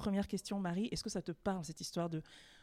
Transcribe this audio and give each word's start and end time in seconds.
Première 0.00 0.28
question, 0.28 0.58
Marie, 0.58 0.88
est-ce 0.92 1.04
que 1.04 1.10
ça 1.10 1.20
te 1.20 1.30
parle, 1.30 1.62
cette 1.62 1.82
histoire 1.82 2.08
de, 2.08 2.22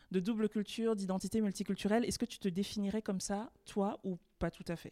de 0.09 0.19
double 0.19 0.49
culture, 0.49 0.95
d'identité 0.95 1.39
multiculturelle? 1.39 2.03
Est-ce 2.03 2.17
que 2.17 2.25
tu 2.25 2.39
te 2.39 2.47
définirais 2.47 3.03
comme 3.03 3.19
ça, 3.19 3.51
toi, 3.67 3.99
ou 4.03 4.17
pas 4.39 4.49
tout 4.49 4.63
à 4.67 4.75
fait? 4.75 4.91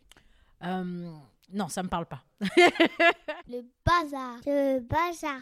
Euh, 0.62 1.12
non, 1.52 1.68
ça 1.70 1.82
me 1.82 1.90
parle 1.90 2.06
pas. 2.06 2.24
Le 3.48 3.66
bazar. 3.84 4.38
Le 4.46 4.80
bazar. 4.80 5.42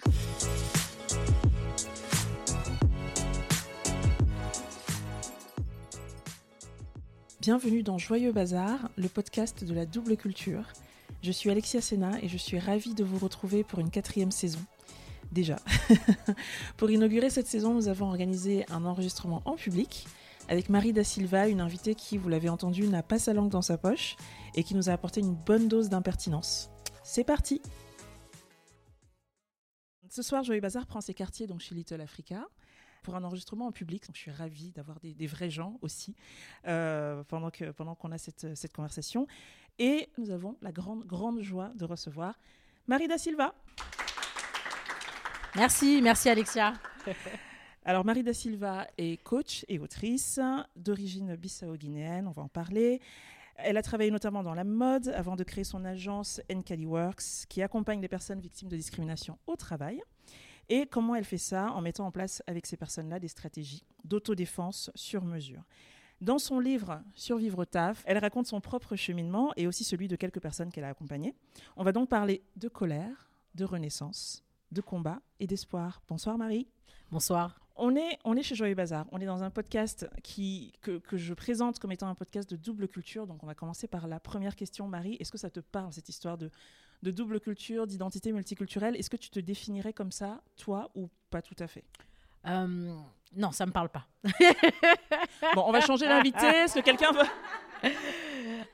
Bienvenue 7.42 7.84
dans 7.84 7.98
Joyeux 7.98 8.32
Bazar, 8.32 8.90
le 8.96 9.10
podcast 9.10 9.66
de 9.66 9.74
la 9.74 9.86
double 9.86 10.16
culture. 10.16 10.64
Je 11.22 11.34
suis 11.34 11.50
Alexia 11.50 11.82
Sena 11.82 12.22
et 12.22 12.30
je 12.30 12.38
suis 12.38 12.60
ravie 12.60 12.94
de 12.94 13.04
vous 13.04 13.18
retrouver 13.18 13.66
pour 13.66 13.80
une 13.80 13.92
quatrième 13.92 14.32
saison. 14.32 14.62
Déjà. 15.34 15.58
pour 16.78 16.92
inaugurer 16.92 17.32
cette 17.32 17.48
saison, 17.48 17.74
nous 17.74 17.88
avons 17.88 18.06
organisé 18.06 18.66
un 18.70 18.86
enregistrement 18.86 19.42
en 19.46 19.56
public 19.56 20.06
avec 20.48 20.70
Marie 20.70 20.94
Da 20.94 21.04
Silva, 21.04 21.48
une 21.48 21.60
invitée 21.60 21.96
qui, 21.96 22.20
vous 22.20 22.30
l'avez 22.30 22.50
entendu, 22.50 22.88
n'a 22.88 23.02
pas 23.02 23.18
sa 23.18 23.34
langue 23.34 23.50
dans 23.50 23.64
sa 23.64 23.80
poche 23.80 24.16
et 24.54 24.64
qui 24.64 24.76
nous 24.76 24.90
a 24.90 24.94
apporté 24.94 25.22
une 25.22 25.34
bonne 25.34 25.68
dose 25.68 25.90
d'impertinence. 25.90 26.70
C'est 27.04 27.24
parti 27.24 27.62
Ce 30.08 30.22
soir, 30.22 30.44
Joyeux 30.44 30.62
Bazar 30.62 30.86
prend 30.86 31.02
ses 31.02 31.16
quartiers 31.16 31.48
donc 31.48 31.62
chez 31.62 31.74
Little 31.74 32.02
Africa 32.02 32.48
pour 33.02 33.16
un 33.16 33.24
enregistrement 33.24 33.66
en 33.66 33.72
public. 33.72 34.04
Je 34.14 34.20
suis 34.20 34.32
ravie 34.32 34.72
d'avoir 34.72 35.00
des, 35.00 35.28
vrais 35.28 35.50
gens 35.50 35.80
aussi 35.82 36.16
euh, 36.68 37.24
pendant 37.24 37.50
que 37.50 37.72
pendant 37.72 37.96
qu'on 37.96 38.12
a 38.12 38.20
cette, 38.20 38.56
cette 38.56 38.74
conversation. 38.74 39.26
Et 39.80 40.10
nous 40.20 40.30
avons 40.30 40.58
la 40.62 40.72
grande 40.72 41.06
grande 41.08 41.42
joie 41.42 41.72
de 41.76 41.86
recevoir 41.86 42.38
Marie 42.86 43.08
Da 43.08 43.18
Silva. 43.18 43.56
Merci, 45.56 46.02
merci 46.02 46.30
Alexia. 46.30 46.74
Alors, 47.86 48.04
Marie 48.04 48.24
Da 48.24 48.34
Silva 48.34 48.88
est 48.98 49.22
coach 49.22 49.66
et 49.68 49.78
autrice 49.78 50.40
d'origine 50.76 51.36
bissau-guinéenne, 51.36 52.28
on 52.28 52.32
va 52.32 52.42
en 52.42 52.48
parler. 52.48 53.02
Elle 53.58 53.78
a 53.78 53.84
travaillé 53.84 54.10
notamment 54.10 54.42
dans 54.42 54.56
la 54.56 54.64
mode 54.64 55.10
avant 55.10 55.36
de 55.36 55.44
créer 55.44 55.64
son 55.64 55.86
agence 55.86 56.42
Nkali 56.50 56.88
Works, 56.88 57.46
qui 57.50 57.62
accompagne 57.62 58.02
les 58.02 58.08
personnes 58.08 58.40
victimes 58.40 58.68
de 58.68 58.76
discrimination 58.76 59.38
au 59.46 59.56
travail. 59.56 60.02
Et 60.70 60.88
comment 60.88 61.14
elle 61.14 61.24
fait 61.24 61.38
ça 61.38 61.72
En 61.74 61.82
mettant 61.82 62.08
en 62.08 62.12
place 62.12 62.42
avec 62.48 62.66
ces 62.66 62.78
personnes-là 62.78 63.20
des 63.20 63.28
stratégies 63.28 63.84
d'autodéfense 64.06 64.90
sur 64.96 65.24
mesure. 65.24 65.62
Dans 66.20 66.40
son 66.40 66.60
livre 66.60 67.04
Survivre 67.14 67.60
au 67.60 67.66
taf, 67.66 68.02
elle 68.08 68.18
raconte 68.18 68.48
son 68.48 68.60
propre 68.60 68.96
cheminement 68.96 69.54
et 69.56 69.68
aussi 69.68 69.84
celui 69.84 70.08
de 70.08 70.16
quelques 70.16 70.42
personnes 70.42 70.72
qu'elle 70.72 70.86
a 70.86 70.90
accompagnées. 70.90 71.36
On 71.78 71.84
va 71.84 71.92
donc 71.92 72.10
parler 72.10 72.42
de 72.56 72.70
colère, 72.70 73.30
de 73.54 73.66
renaissance, 73.66 74.43
de 74.74 74.82
combat 74.82 75.22
et 75.40 75.48
d'espoir. 75.48 76.02
Bonsoir 76.08 76.38
Marie. 76.38 76.68
Bonsoir. 77.12 77.60
On 77.76 77.96
est, 77.96 78.20
on 78.24 78.36
est 78.36 78.44
chez 78.44 78.56
Joyeux 78.56 78.76
Bazar. 78.76 79.06
On 79.12 79.20
est 79.20 79.26
dans 79.26 79.44
un 79.44 79.50
podcast 79.50 80.08
qui, 80.22 80.74
que, 80.82 81.00
que 81.00 81.18
je 81.18 81.34
présente 81.34 81.80
comme 81.80 81.92
étant 81.92 82.08
un 82.08 82.16
podcast 82.16 82.50
de 82.50 82.56
double 82.56 82.88
culture. 82.88 83.26
Donc, 83.26 83.44
on 83.44 83.48
va 83.48 83.56
commencer 83.56 83.88
par 83.88 84.08
la 84.08 84.20
première 84.20 84.56
question, 84.56 84.88
Marie. 84.88 85.18
Est-ce 85.20 85.32
que 85.32 85.38
ça 85.38 85.50
te 85.50 85.60
parle, 85.60 85.92
cette 85.92 86.10
histoire 86.10 86.38
de, 86.38 86.52
de 87.02 87.12
double 87.12 87.40
culture, 87.40 87.88
d'identité 87.88 88.32
multiculturelle? 88.32 88.96
Est-ce 88.96 89.10
que 89.10 89.18
tu 89.18 89.30
te 89.30 89.40
définirais 89.40 89.94
comme 89.94 90.12
ça, 90.12 90.42
toi, 90.58 90.92
ou 90.96 91.10
pas 91.32 91.42
tout 91.42 91.56
à 91.60 91.68
fait? 91.68 91.84
Euh, 92.46 92.96
non, 93.36 93.52
ça 93.52 93.66
me 93.66 93.72
parle 93.72 93.90
pas. 93.90 94.08
Bon, 95.56 95.64
on 95.68 95.72
va 95.72 95.82
changer 95.82 96.08
l'invité. 96.08 96.46
Est-ce 96.46 96.76
que 96.76 96.80
quelqu'un 96.80 97.12
veut? 97.12 97.92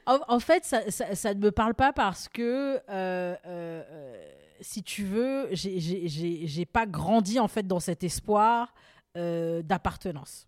En, 0.05 0.19
en 0.27 0.39
fait, 0.39 0.63
ça, 0.65 1.33
ne 1.33 1.39
me 1.39 1.51
parle 1.51 1.73
pas 1.73 1.93
parce 1.93 2.29
que, 2.29 2.79
euh, 2.89 3.35
euh, 3.45 4.31
si 4.61 4.83
tu 4.83 5.03
veux, 5.03 5.47
j'ai- 5.51 6.65
pas 6.65 6.85
grandi 6.85 7.39
en 7.39 7.47
fait 7.47 7.65
dans 7.67 7.79
cet 7.79 8.03
espoir 8.03 8.73
euh, 9.17 9.61
d'appartenance. 9.61 10.47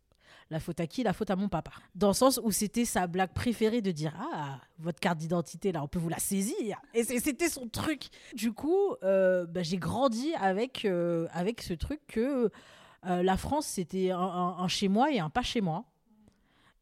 La 0.50 0.59
faute 0.59 0.81
à 0.81 0.88
qui? 0.88 1.02
La 1.03 1.14
faute 1.14 1.30
à 1.30 1.38
mon 1.38 1.48
papa. 1.48 1.72
Dans 1.95 2.09
le 2.09 2.14
sens 2.14 2.40
où 2.44 2.52
c'était 2.52 2.84
sa 2.84 3.08
blague 3.08 3.31
préférée 3.34 3.81
de 3.81 3.92
dire 3.92 4.14
Ah, 4.20 4.59
votre 4.80 5.00
carte 5.00 5.18
d'identité, 5.18 5.72
là, 5.72 5.81
on 5.81 5.88
peut 5.88 5.97
vous 6.00 6.09
la 6.09 6.19
saisir. 6.19 6.78
Et 6.94 7.03
c'était 7.06 7.47
son 7.47 7.69
truc. 7.69 8.09
Du 8.36 8.52
coup, 8.52 8.96
euh, 9.03 9.46
bah, 9.46 9.63
j'ai 9.63 9.78
grandi 9.78 10.34
avec, 10.36 10.84
euh, 10.84 11.28
avec 11.31 11.62
ce 11.62 11.74
truc 11.74 12.02
que 12.07 12.52
euh, 13.06 13.24
la 13.24 13.38
France, 13.38 13.66
c'était 13.66 14.12
un 14.12 14.68
chez 14.68 14.90
moi 14.90 15.09
et 15.12 15.19
un 15.19 15.30
pas 15.30 15.41
chez 15.41 15.62
moi. 15.62 15.86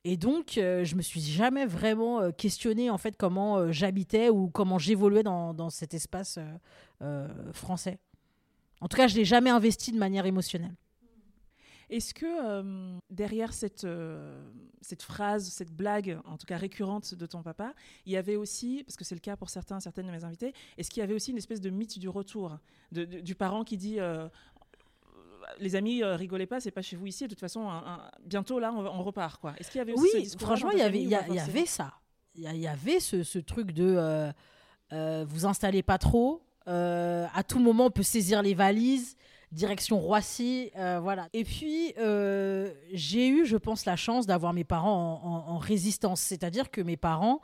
Et 0.05 0.15
donc, 0.15 0.57
euh, 0.57 0.85
je 0.85 0.95
me 0.95 1.01
suis 1.01 1.19
jamais 1.19 1.65
vraiment 1.65 2.21
euh, 2.21 2.31
questionné 2.31 2.89
en 2.89 2.97
fait 2.97 3.17
comment 3.17 3.57
euh, 3.57 3.71
j'habitais 3.71 4.29
ou 4.29 4.49
comment 4.49 4.77
j'évoluais 4.77 5.23
dans, 5.23 5.53
dans 5.53 5.69
cet 5.69 5.93
espace 5.93 6.37
euh, 6.37 6.45
euh, 7.01 7.53
français. 7.53 7.99
En 8.79 8.87
tout 8.87 8.95
cas, 8.95 9.07
je 9.07 9.15
l'ai 9.17 9.25
jamais 9.25 9.49
investi 9.49 9.91
de 9.91 9.97
manière 9.97 10.25
émotionnelle. 10.25 10.75
Est-ce 11.89 12.13
que 12.13 12.93
derrière 13.09 13.51
cette, 13.51 13.85
cette 14.79 15.01
phrase, 15.01 15.49
cette 15.49 15.71
blague, 15.71 16.19
en 16.25 16.37
tout 16.37 16.45
cas 16.45 16.55
récurrente 16.55 17.15
de 17.15 17.25
ton 17.25 17.41
papa, 17.41 17.73
il 18.05 18.11
y 18.11 18.15
avait 18.15 18.35
aussi, 18.35 18.83
parce 18.85 18.95
que 18.95 19.03
c'est 19.03 19.15
le 19.15 19.19
cas 19.19 19.35
pour 19.35 19.49
certains, 19.49 19.79
certaines 19.79 20.05
de 20.05 20.11
mes 20.11 20.23
invités, 20.23 20.53
est-ce 20.77 20.91
qu'il 20.91 21.01
y 21.01 21.03
avait 21.03 21.15
aussi 21.15 21.31
une 21.31 21.37
espèce 21.37 21.61
de 21.61 21.71
mythe 21.71 21.97
du 21.97 22.07
retour, 22.07 22.59
du 22.91 23.33
parent 23.33 23.63
qui 23.63 23.75
dit 23.75 23.97
les 25.59 25.75
amis, 25.75 26.03
euh, 26.03 26.15
rigolez 26.15 26.45
pas, 26.45 26.59
c'est 26.59 26.71
pas 26.71 26.81
chez 26.81 26.95
vous 26.95 27.07
ici, 27.07 27.23
de 27.25 27.29
toute 27.29 27.39
façon, 27.39 27.67
un- 27.69 27.77
un- 27.85 28.11
bientôt 28.25 28.59
là, 28.59 28.71
on, 28.73 29.03
repart. 29.03 29.39
Quoi. 29.41 29.53
Est-ce 29.57 29.71
qu'il 29.71 29.79
y 29.79 29.81
avait 29.81 29.93
aussi 29.93 30.09
ce 30.11 30.15
Oui, 30.17 30.23
discours-là 30.23 30.45
franchement, 30.55 30.71
il 30.71 30.79
y 30.79 30.81
avait, 30.81 31.01
il 31.01 31.09
y, 31.09 31.15
avait 31.15 31.65
ça. 31.65 31.93
Il 32.35 32.41
y, 32.55 32.67
avait 32.67 32.99
ce, 32.99 33.23
ce 33.23 33.39
truc 33.39 33.71
de 33.71 33.95
euh, 33.97 34.31
euh, 34.93 35.25
vous 35.27 35.45
installez 35.45 35.83
pas 35.83 35.97
trop. 35.97 36.41
euh, 36.67 37.25
à 37.33 37.43
tout 37.43 37.59
moment, 37.59 37.85
on 37.87 37.91
peut 37.91 38.03
saisir 38.03 38.41
les 38.41 38.53
valises. 38.53 39.15
Direction 39.51 39.99
Roissy, 39.99 40.69
voilà. 40.75 41.27
Et 41.33 41.43
puis, 41.43 41.93
j'ai 42.93 43.27
eu, 43.29 43.45
je 43.47 43.57
pense, 43.57 43.85
la 43.85 43.95
chance 43.95 44.27
d'avoir 44.27 44.53
mes 44.53 44.63
parents 44.63 45.19
en, 45.23 45.27
en- 45.27 45.55
en 45.55 45.57
résistance. 45.57 46.21
C'est-à-dire 46.21 46.69
que 46.69 46.81
mes 46.81 46.97
parents 46.97 47.41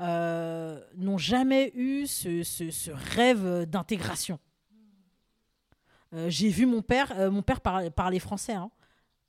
n'ont 0.00 1.18
jamais 1.18 1.72
eu 1.74 2.06
ce, 2.06 2.42
ce- 2.42 2.70
ce 2.70 2.90
rêve 2.92 3.64
d'intégration. 3.66 4.38
Euh, 6.14 6.28
j'ai 6.28 6.48
vu 6.48 6.66
mon 6.66 6.82
père, 6.82 7.12
euh, 7.18 7.30
mon 7.30 7.42
père 7.42 7.60
par- 7.60 7.82
français, 8.20 8.52
hein. 8.54 8.70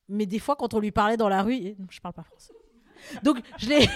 mais 0.09 0.25
des 0.25 0.39
fois, 0.39 0.55
quand 0.55 0.73
on 0.73 0.79
lui 0.79 0.91
parlait 0.91 1.17
dans 1.17 1.29
la 1.29 1.41
rue, 1.41 1.55
et- 1.55 1.75
non, 1.79 1.88
je 1.89 1.99
parle 2.01 2.13
pas 2.13 2.23
français. 2.23 2.53
Donc, 3.23 3.41
je 3.57 3.67
l'ai. 3.69 3.88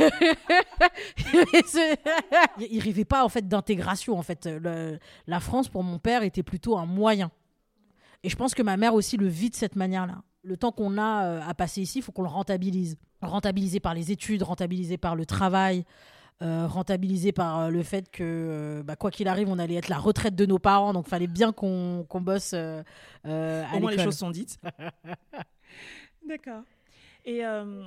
il 2.60 2.68
il 2.72 2.80
rêvait 2.82 3.06
pas 3.06 3.24
en 3.24 3.30
fait 3.30 3.48
d'intégration. 3.48 4.18
En 4.18 4.24
fait, 4.24 4.50
la 5.28 5.40
France 5.40 5.70
pour 5.70 5.84
mon 5.84 6.00
père 6.00 6.24
était 6.24 6.44
plutôt 6.44 6.78
un 6.78 6.86
moyen. 6.86 7.32
Et 8.24 8.30
je 8.30 8.36
pense 8.36 8.54
que 8.54 8.62
ma 8.64 8.78
mère 8.78 8.94
aussi 8.94 9.16
le 9.18 9.28
vit 9.28 9.50
de 9.50 9.56
cette 9.56 9.76
manière-là. 9.76 10.24
Le 10.44 10.58
temps 10.58 10.72
qu'on 10.72 10.98
a 10.98 11.26
euh, 11.26 11.42
à 11.48 11.54
passer 11.54 11.82
ici, 11.82 12.00
il 12.00 12.02
faut 12.02 12.12
qu'on 12.12 12.24
le 12.24 12.30
rentabilise. 12.30 12.98
Rentabilisé 13.22 13.80
par 13.80 13.94
les 13.94 14.12
études, 14.12 14.44
rentabilisé 14.44 14.98
par 14.98 15.16
le 15.16 15.26
travail, 15.26 15.86
euh, 16.44 16.68
rentabilisé 16.68 17.32
par 17.32 17.60
euh, 17.60 17.70
le 17.70 17.82
fait 17.82 18.12
que, 18.12 18.24
euh, 18.24 18.84
bah, 18.84 18.96
quoi 18.96 19.10
qu'il 19.10 19.28
arrive, 19.28 19.50
on 19.50 19.58
allait 19.58 19.76
être 19.76 19.90
la 19.90 19.98
retraite 19.98 20.36
de 20.36 20.46
nos 20.46 20.60
parents. 20.60 20.94
Donc, 20.94 21.08
il 21.08 21.10
fallait 21.10 21.28
bien 21.28 21.52
qu'on 21.52 22.06
qu'on 22.08 22.22
bosse 22.22 22.52
euh, 22.54 22.84
euh, 23.26 23.64
à 23.72 23.76
Au 23.76 23.80
moins 23.80 23.92
les 23.92 24.04
choses 24.04 24.18
sont 24.18 24.30
dites. 24.30 24.60
D'accord. 26.28 26.62
Et 27.26 27.46
euh, 27.46 27.84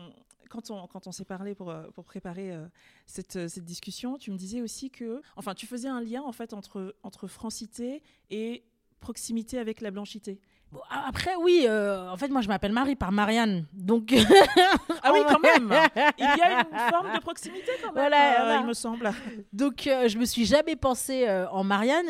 quand 0.48 0.70
on, 0.70 0.86
quand 0.88 1.06
on 1.06 1.12
s'est 1.12 1.24
parlé 1.24 1.54
pour, 1.54 1.72
pour 1.94 2.04
préparer 2.04 2.52
euh, 2.52 2.66
cette, 3.06 3.48
cette 3.48 3.64
discussion, 3.64 4.18
tu 4.18 4.32
me 4.32 4.36
disais 4.36 4.62
aussi 4.62 4.90
que, 4.90 5.22
enfin, 5.36 5.54
tu 5.54 5.66
faisais 5.66 5.88
un 5.88 6.00
lien 6.00 6.22
en 6.22 6.32
fait 6.32 6.52
entre, 6.52 6.96
entre 7.02 7.28
francité 7.28 8.02
et 8.30 8.64
proximité 8.98 9.58
avec 9.58 9.80
la 9.80 9.90
blanchité. 9.90 10.40
Bon, 10.72 10.80
après, 10.88 11.34
oui, 11.34 11.64
euh, 11.68 12.08
en 12.10 12.16
fait, 12.16 12.28
moi, 12.28 12.42
je 12.42 12.48
m'appelle 12.48 12.72
Marie 12.72 12.94
par 12.94 13.10
Marianne. 13.10 13.66
Donc, 13.72 14.12
Ah 15.02 15.12
oui, 15.12 15.20
quand 15.28 15.40
même 15.40 15.72
Il 16.16 16.24
y 16.24 16.42
a 16.42 16.60
une 16.60 16.78
forme 16.90 17.12
de 17.12 17.20
proximité 17.20 17.72
quand 17.82 17.88
même, 17.92 17.94
Voilà, 17.94 18.32
euh, 18.34 18.44
voilà. 18.44 18.60
il 18.60 18.66
me 18.66 18.72
semble. 18.72 19.10
donc 19.52 19.86
euh, 19.88 20.06
je 20.08 20.16
me 20.16 20.24
suis 20.24 20.44
jamais 20.44 20.76
pensée 20.76 21.26
euh, 21.28 21.48
en 21.50 21.64
Marianne. 21.64 22.06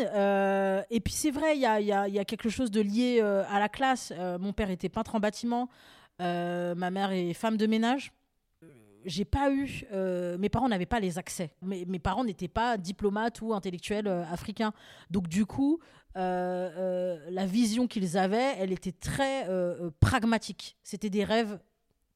et 0.91 1.01
puis, 1.01 1.15
c'est 1.15 1.31
vrai, 1.31 1.57
il 1.57 1.61
y 1.61 1.67
a, 1.67 1.81
il 1.81 1.87
y 1.87 1.93
a- 1.93 2.07
il 2.09 2.15
y 2.15 2.19
a 2.19 2.25
quelque 2.27 2.51
chose 2.51 2.71
de 2.71 2.81
lié 2.83 3.21
à 3.21 3.59
la 3.59 3.69
classe. 3.71 4.13
Mon 4.41 4.53
père 4.53 4.71
était 4.71 4.89
peintre 4.91 5.15
en 5.15 5.21
bâtiment. 5.21 5.69
ma 6.19 6.91
mère 6.91 7.13
est 7.13 7.33
femme 7.35 7.57
de 7.57 7.67
ménage. 7.67 8.13
J'ai 9.07 9.25
pas 9.25 9.51
eu. 9.51 9.85
euh, 9.95 10.37
mes 10.37 10.51
parents 10.51 10.69
n'avaient 10.69 10.85
pas 10.85 11.01
les 11.01 11.17
accès. 11.17 11.55
Mes, 11.63 11.87
mes 11.87 11.99
parents 11.99 12.23
n'étaient 12.23 12.49
pas 12.49 12.77
diplomates 12.77 13.41
ou 13.41 13.55
intellectuels 13.55 14.07
euh, 14.07 14.23
africains. 14.31 14.75
Donc, 15.11 15.27
du 15.27 15.47
coup, 15.47 15.81
la 16.15 17.47
vision 17.47 17.87
qu'ils 17.87 18.17
avaient, 18.19 18.55
elle 18.59 18.73
était 18.73 18.93
très 18.93 19.49
euh, 19.49 19.87
euh, 19.87 19.91
pragmatique. 20.01 20.77
C'était 20.83 21.11
des 21.11 21.25
rêves 21.25 21.59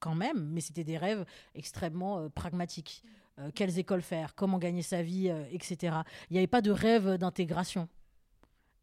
quand 0.00 0.14
même, 0.14 0.48
mais 0.50 0.60
c'était 0.60 0.84
des 0.84 0.98
rêves 0.98 1.24
extrêmement 1.54 2.18
euh, 2.18 2.28
pragmatiques. 2.28 3.02
Euh, 3.38 3.50
quelles 3.54 3.78
écoles 3.78 4.02
faire, 4.02 4.34
comment 4.34 4.58
gagner 4.58 4.82
sa 4.82 5.02
vie, 5.02 5.28
euh, 5.28 5.44
etc. 5.50 5.96
Il 6.30 6.34
n'y 6.34 6.38
avait 6.38 6.46
pas 6.46 6.60
de 6.62 6.70
rêve 6.70 7.16
d'intégration. 7.18 7.88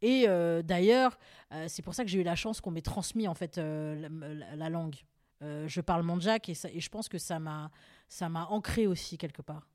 Et 0.02 0.26
euh, 0.28 0.62
d'ailleurs, 0.62 1.18
euh, 1.54 1.66
c'est 1.70 1.82
pour 1.84 1.94
ça 1.94 2.04
que 2.04 2.10
j'ai 2.10 2.20
eu 2.20 2.24
la 2.24 2.36
chance 2.36 2.60
qu'on 2.60 2.72
m'ait 2.72 2.82
transmis 2.82 3.28
en 3.28 3.36
fait 3.36 3.58
euh, 3.60 3.96
la, 3.96 4.10
la- 4.34 4.56
la 4.56 4.70
langue. 4.70 4.96
Euh, 5.44 5.68
je 5.68 5.80
parle 5.80 6.04
mandjak 6.04 6.50
et, 6.50 6.54
et 6.74 6.80
je 6.80 6.90
pense 6.90 7.08
que 7.08 7.18
ça 7.18 7.40
m'a 7.40 7.72
ça 8.08 8.28
m'a 8.30 8.46
ancré 8.48 8.88
aussi 8.88 9.18
quelque 9.18 9.42
part. 9.42 9.68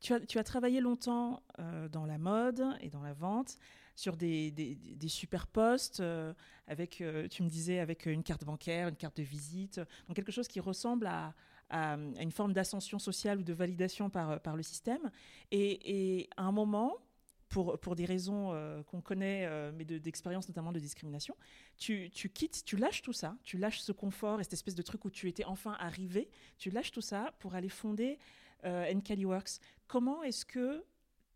Tu 0.00 0.12
as, 0.38 0.44
travaillé 0.44 0.80
longtemps 0.80 1.42
euh, 1.60 1.88
dans 1.88 2.04
la 2.04 2.18
mode 2.18 2.62
et 2.80 2.90
dans 2.90 3.02
la 3.02 3.14
vente. 3.14 3.56
Sur 3.94 4.16
des, 4.16 4.50
des, 4.50 5.08
super 5.08 5.46
postes, 5.46 6.00
euh, 6.00 6.32
avec, 6.66 7.00
euh, 7.00 7.28
tu 7.28 7.42
me 7.42 7.48
disais, 7.48 7.78
avec 7.78 8.06
une 8.06 8.22
carte 8.22 8.44
bancaire, 8.44 8.88
une 8.88 8.96
carte 8.96 9.18
de 9.18 9.22
visite, 9.22 9.80
donc 10.08 10.16
quelque 10.16 10.32
chose 10.32 10.48
qui 10.48 10.60
ressemble 10.60 11.06
à, 11.06 11.34
à, 11.70 11.94
une 11.94 12.32
forme 12.32 12.52
d'ascension 12.52 12.98
sociale 12.98 13.38
ou 13.38 13.42
de 13.42 13.52
validation 13.52 14.10
par, 14.10 14.40
par 14.40 14.56
le 14.56 14.62
système. 14.62 15.10
Et, 15.50 16.18
et 16.18 16.28
à 16.36 16.42
un 16.42 16.52
moment, 16.52 16.98
pour, 17.48 17.78
pour 17.78 17.94
des 17.94 18.04
raisons 18.04 18.52
euh, 18.52 18.82
qu'on 18.82 19.00
connaît, 19.00 19.46
euh, 19.46 19.70
mais 19.72 19.84
de- 19.84 19.98
d'expérience 19.98 20.48
notamment 20.48 20.72
de 20.72 20.80
discrimination, 20.80 21.36
tu, 21.78 22.10
tu 22.10 22.28
quittes, 22.28 22.64
tu 22.64 22.76
lâches 22.76 23.02
tout 23.02 23.12
ça, 23.12 23.36
tu 23.44 23.58
lâches 23.58 23.80
ce 23.80 23.92
confort 23.92 24.40
et 24.40 24.42
cette 24.42 24.54
espèce 24.54 24.74
de 24.74 24.82
truc 24.82 25.04
où 25.04 25.10
tu 25.10 25.28
étais 25.28 25.44
enfin 25.44 25.76
arrivé, 25.78 26.28
tu 26.58 26.70
lâches 26.70 26.90
tout 26.90 27.00
ça 27.00 27.32
pour 27.38 27.54
aller 27.54 27.68
fonder 27.68 28.18
euh, 28.64 28.92
Encali 28.92 29.24
Works. 29.24 29.60
Comment 29.86 30.24
est-ce 30.24 30.44
que 30.44 30.84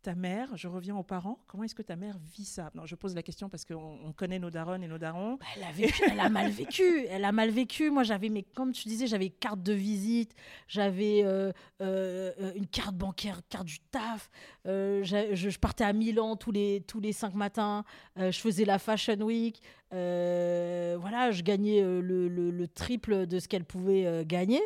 ta 0.02 0.14
mère, 0.14 0.56
je 0.56 0.68
reviens 0.68 0.96
aux 0.96 1.02
parents, 1.02 1.38
comment 1.46 1.64
est-ce 1.64 1.74
que 1.74 1.82
ta 1.82 1.96
mère 1.96 2.16
vit 2.36 2.44
ça? 2.44 2.70
Non, 2.74 2.86
Je 2.86 2.94
pose 2.94 3.14
la 3.14 3.22
question 3.22 3.48
parce 3.48 3.64
qu'on 3.64 3.98
on 4.04 4.12
connaît 4.12 4.38
nos 4.38 4.50
darons 4.50 4.80
et 4.80 4.86
nos 4.88 4.98
darons. 4.98 5.34
Bah, 5.36 5.46
Elle 5.56 5.64
a, 5.64 5.72
vécu- 5.72 6.02
elle 6.10 6.20
a 6.20 6.28
mal 6.28 6.50
vécu. 6.50 7.04
Elle 7.10 7.24
a 7.24 7.32
mal 7.32 7.50
vécu. 7.50 7.90
Moi, 7.90 8.02
j'avais, 8.04 8.28
mais 8.28 8.42
comme 8.42 8.72
tu 8.72 8.88
disais, 8.88 9.06
j'avais 9.06 9.28
carte 9.30 9.62
de 9.62 9.72
visite, 9.72 10.32
j'avais 10.68 11.22
euh, 11.24 11.52
euh, 11.82 12.32
une 12.54 12.66
carte 12.66 12.94
bancaire, 12.96 13.40
carte 13.48 13.66
du 13.66 13.78
taf. 13.90 14.30
euh, 14.66 15.02
je, 15.04 15.34
je 15.34 15.58
partais 15.58 15.84
à 15.84 15.92
Milan 15.92 16.36
tous 16.36 16.52
les, 16.52 16.82
tous 16.86 17.00
les 17.00 17.12
cinq 17.12 17.34
matins. 17.34 17.84
je 18.16 18.30
faisais 18.38 18.64
la 18.64 18.78
Fashion 18.78 19.20
Week. 19.20 19.60
voilà, 19.90 21.30
je 21.30 21.42
gagnais 21.42 21.80
le, 21.82 22.28
le- 22.28 22.50
le 22.50 22.68
triple 22.68 23.26
de 23.26 23.38
ce 23.38 23.48
qu'elle 23.48 23.64
pouvait 23.64 24.24
gagner. 24.26 24.60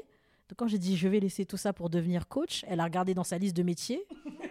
Donc, 0.49 0.57
quand 0.59 0.69
j'ai 0.69 0.79
dit 0.79 0.97
je 0.97 1.09
vais 1.09 1.21
laisser 1.21 1.47
tout 1.47 1.57
ça 1.57 1.73
pour 1.73 1.89
devenir 1.89 2.29
coach, 2.29 2.65
elle 2.69 2.81
a 2.81 2.85
regardé 2.85 3.15
dans 3.15 3.25
sa 3.25 3.39
liste 3.39 3.57
de 3.57 3.63
métiers. 3.63 4.05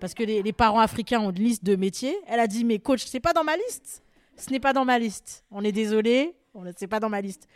Parce 0.00 0.14
que 0.14 0.22
les, 0.22 0.42
les 0.42 0.52
parents 0.52 0.80
africains 0.80 1.20
ont 1.20 1.30
une 1.30 1.42
liste 1.44 1.62
de 1.64 1.76
métiers. 1.76 2.16
Elle 2.26 2.40
a 2.40 2.46
dit 2.46 2.64
mais 2.64 2.78
coach, 2.78 3.04
c'est 3.04 3.20
pas 3.20 3.32
dans 3.32 3.44
ma 3.44 3.56
liste 3.56 4.02
ce 4.36 4.48
n'est 4.50 4.60
pas 4.60 4.72
dans 4.72 4.86
ma 4.86 4.98
liste. 4.98 5.44
On 5.50 5.62
est 5.64 5.72
désolé, 5.72 6.34
on 6.54 6.64
c'est 6.74 6.86
pas 6.86 6.98
dans 6.98 7.10
ma 7.10 7.20
liste. 7.20 7.46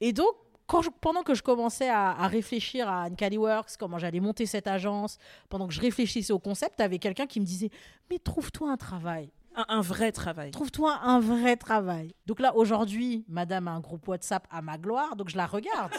Et 0.00 0.14
donc, 0.14 0.32
quand 0.66 0.80
je- 0.80 0.88
pendant 0.88 1.22
que 1.22 1.34
je 1.34 1.42
commençais 1.42 1.90
à, 1.90 2.08
à 2.12 2.26
réfléchir 2.26 2.88
à 2.88 3.02
Uncali 3.02 3.36
Works, 3.36 3.76
comment 3.78 3.98
j'allais 3.98 4.18
monter 4.20 4.46
cette 4.46 4.66
agence, 4.66 5.18
pendant 5.50 5.68
que 5.68 5.74
je 5.74 5.80
réfléchissais 5.82 6.32
au 6.32 6.38
concept, 6.38 6.80
avait 6.80 6.98
quelqu'un 6.98 7.26
qui 7.26 7.38
me 7.38 7.44
disait 7.44 7.68
Mais 8.08 8.18
trouve-toi 8.18 8.70
un 8.70 8.78
travail. 8.78 9.30
Un, 9.56 9.66
un 9.68 9.80
vrai 9.82 10.10
travail. 10.10 10.52
Trouve-toi 10.52 11.00
un 11.02 11.20
vrai 11.20 11.56
travail. 11.56 12.14
Donc 12.24 12.40
là, 12.40 12.56
aujourd'hui, 12.56 13.26
madame 13.28 13.68
a 13.68 13.72
un 13.72 13.80
groupe 13.80 14.08
WhatsApp 14.08 14.46
à 14.50 14.62
ma 14.62 14.78
gloire, 14.78 15.16
donc 15.16 15.28
je 15.28 15.36
la 15.36 15.44
regarde. 15.44 15.92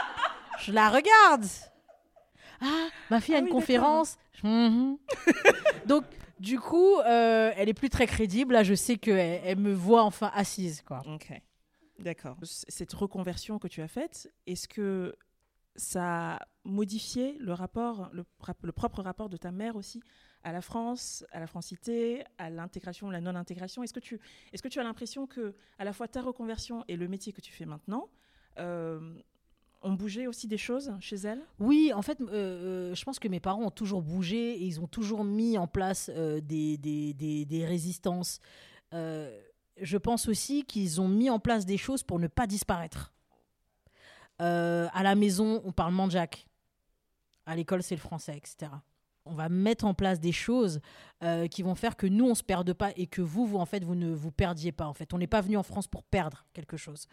je 0.60 0.72
la 0.72 0.88
regarde. 0.88 1.44
Ah, 2.60 2.88
ma 3.10 3.20
fille 3.20 3.34
Ah 3.34 3.38
a 3.38 3.40
une 3.40 3.46
oui, 3.46 3.50
d'accord. 3.50 3.60
conférence. 3.60 4.16
Donc, 5.86 6.04
du 6.40 6.58
coup, 6.58 6.98
euh, 6.98 7.52
elle 7.56 7.68
est 7.68 7.74
plus 7.74 7.90
très 7.90 8.06
crédible. 8.06 8.54
Là, 8.54 8.62
je 8.62 8.74
sais 8.74 8.96
qu'elle 8.96 9.40
elle 9.44 9.58
me 9.58 9.72
voit 9.72 10.02
enfin 10.02 10.30
assise. 10.34 10.82
Quoi. 10.82 11.02
Ok, 11.06 11.32
d'accord. 11.98 12.36
Cette 12.42 12.92
reconversion 12.92 13.58
que 13.58 13.68
tu 13.68 13.80
as 13.82 13.88
faite, 13.88 14.32
est-ce 14.46 14.68
que 14.68 15.14
ça 15.76 16.34
a 16.34 16.38
modifié 16.64 17.36
le 17.40 17.52
rapport, 17.52 18.10
le, 18.12 18.24
propre 18.72 19.02
rapport 19.02 19.28
de 19.28 19.36
ta 19.36 19.50
mère 19.50 19.76
aussi 19.76 20.02
à 20.44 20.52
la 20.52 20.60
France, 20.60 21.24
à 21.32 21.40
la 21.40 21.46
francité, 21.46 22.24
à 22.38 22.50
l'intégration 22.50 23.08
ou 23.08 23.10
la 23.10 23.20
non-intégration? 23.20 23.82
Est-ce 23.82 23.94
que 23.94 24.00
tu, 24.00 24.20
est-ce 24.52 24.62
que 24.62 24.68
tu 24.68 24.78
as 24.78 24.84
l'impression 24.84 25.26
que 25.26 25.54
à 25.78 25.84
la 25.84 25.92
fois 25.92 26.08
ta 26.08 26.20
reconversion 26.20 26.84
et 26.88 26.96
le 26.96 27.08
métier 27.08 27.32
que 27.32 27.40
tu 27.40 27.52
fais 27.52 27.64
maintenant 27.66 28.08
euh, 28.58 29.14
ont 29.84 29.92
bougé 29.92 30.26
aussi 30.26 30.48
des 30.48 30.58
choses 30.58 30.92
chez 31.00 31.16
elle 31.16 31.40
Oui, 31.60 31.92
en 31.94 32.02
fait, 32.02 32.20
euh, 32.20 32.26
euh, 32.32 32.94
je 32.94 33.04
pense 33.04 33.18
que 33.18 33.28
mes 33.28 33.40
parents 33.40 33.62
ont 33.62 33.70
toujours 33.70 34.02
bougé 34.02 34.54
et 34.54 34.64
ils 34.64 34.80
ont 34.80 34.86
toujours 34.86 35.24
mis 35.24 35.58
en 35.58 35.66
place 35.66 36.10
euh, 36.14 36.40
des, 36.40 37.64
résistances. 37.68 38.40
Je 38.92 39.96
pense 39.96 40.28
aussi 40.28 40.64
qu'ils 40.64 41.00
ont 41.00 41.08
mis 41.08 41.30
en 41.30 41.38
place 41.38 41.66
des 41.66 41.76
choses 41.76 42.02
pour 42.02 42.18
ne 42.18 42.28
pas 42.28 42.46
disparaître. 42.46 43.12
À 44.38 45.02
la 45.02 45.14
maison, 45.14 45.62
on 45.64 45.72
parle 45.72 45.94
manjac. 45.94 46.46
À 47.46 47.56
l'école, 47.56 47.82
c'est 47.82 47.94
le 47.94 48.00
français, 48.00 48.36
etc. 48.36 48.70
On 49.26 49.34
va 49.34 49.48
mettre 49.48 49.84
en 49.86 49.94
place 49.94 50.20
des 50.20 50.32
choses 50.32 50.80
euh, 51.22 51.46
qui 51.46 51.62
vont 51.62 51.74
faire 51.74 51.96
que 51.96 52.06
nous, 52.06 52.26
on 52.26 52.34
se 52.34 52.42
perde 52.42 52.72
pas 52.72 52.90
et 52.96 53.06
que 53.06 53.22
vous, 53.22 53.46
vous, 53.46 53.58
en 53.58 53.64
fait, 53.64 53.82
vous 53.82 53.94
ne 53.94 54.12
vous 54.12 54.30
perdiez 54.30 54.72
pas. 54.72 54.86
En 54.86 54.92
fait, 54.92 55.14
on 55.14 55.18
n'est 55.18 55.26
pas 55.26 55.40
venu 55.40 55.56
en 55.56 55.62
France 55.62 55.86
pour 55.86 56.02
perdre 56.02 56.44
quelque 56.52 56.76
chose. 56.76 57.06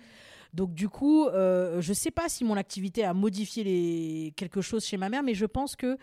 Donc 0.53 0.73
du 0.73 0.89
coup, 0.89 1.27
euh, 1.27 1.79
je 1.81 1.93
sais 1.93 2.11
pas 2.11 2.27
si 2.27 2.43
mon 2.43 2.57
activité 2.57 3.05
a 3.05 3.13
modifié 3.13 3.63
les... 3.63 4.33
quelque 4.35 4.61
chose 4.61 4.85
chez 4.85 4.97
ma 4.97 5.09
mère, 5.09 5.23
mais 5.23 5.33
je 5.33 5.45
pense 5.45 5.75
que 5.75 5.97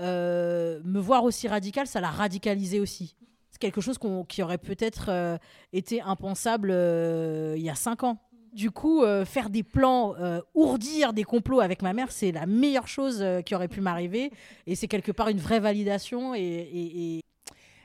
euh, 0.00 0.80
me 0.84 0.98
voir 0.98 1.22
aussi 1.22 1.46
radical, 1.46 1.86
ça 1.86 2.00
l'a 2.00 2.10
radicalisé 2.10 2.80
aussi. 2.80 3.14
C'est 3.50 3.60
quelque 3.60 3.80
chose 3.80 3.98
qui 4.28 4.42
aurait 4.42 4.58
peut-être 4.58 5.06
euh, 5.08 5.38
été 5.72 6.00
impensable 6.00 6.70
il 6.70 7.62
y 7.62 7.70
a 7.70 7.74
cinq 7.74 8.02
ans. 8.02 8.18
Du 8.52 8.70
coup, 8.70 9.02
euh, 9.02 9.24
faire 9.24 9.48
des 9.48 9.62
plans, 9.62 10.14
euh, 10.16 10.42
ourdir 10.54 11.14
des 11.14 11.24
complots 11.24 11.60
avec 11.60 11.80
ma 11.80 11.94
mère, 11.94 12.12
c'est 12.12 12.32
la 12.32 12.44
meilleure 12.44 12.86
chose 12.86 13.22
euh, 13.22 13.40
qui 13.40 13.54
aurait 13.54 13.68
pu 13.68 13.80
m'arriver. 13.80 14.30
Et 14.66 14.74
c'est 14.74 14.88
quelque 14.88 15.10
part 15.10 15.28
une 15.28 15.38
vraie 15.38 15.58
validation. 15.60 16.34
Et, 16.34 16.40
et- 16.40 17.22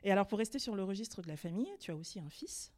et- 0.04 0.12
alors, 0.12 0.28
pour 0.28 0.40
rester 0.40 0.60
sur 0.60 0.76
le 0.76 0.84
registre 0.84 1.22
de 1.22 1.28
la 1.30 1.38
famille, 1.38 1.70
tu 1.80 1.92
as 1.92 1.96
aussi 1.96 2.20
un 2.20 2.30
fils. 2.30 2.72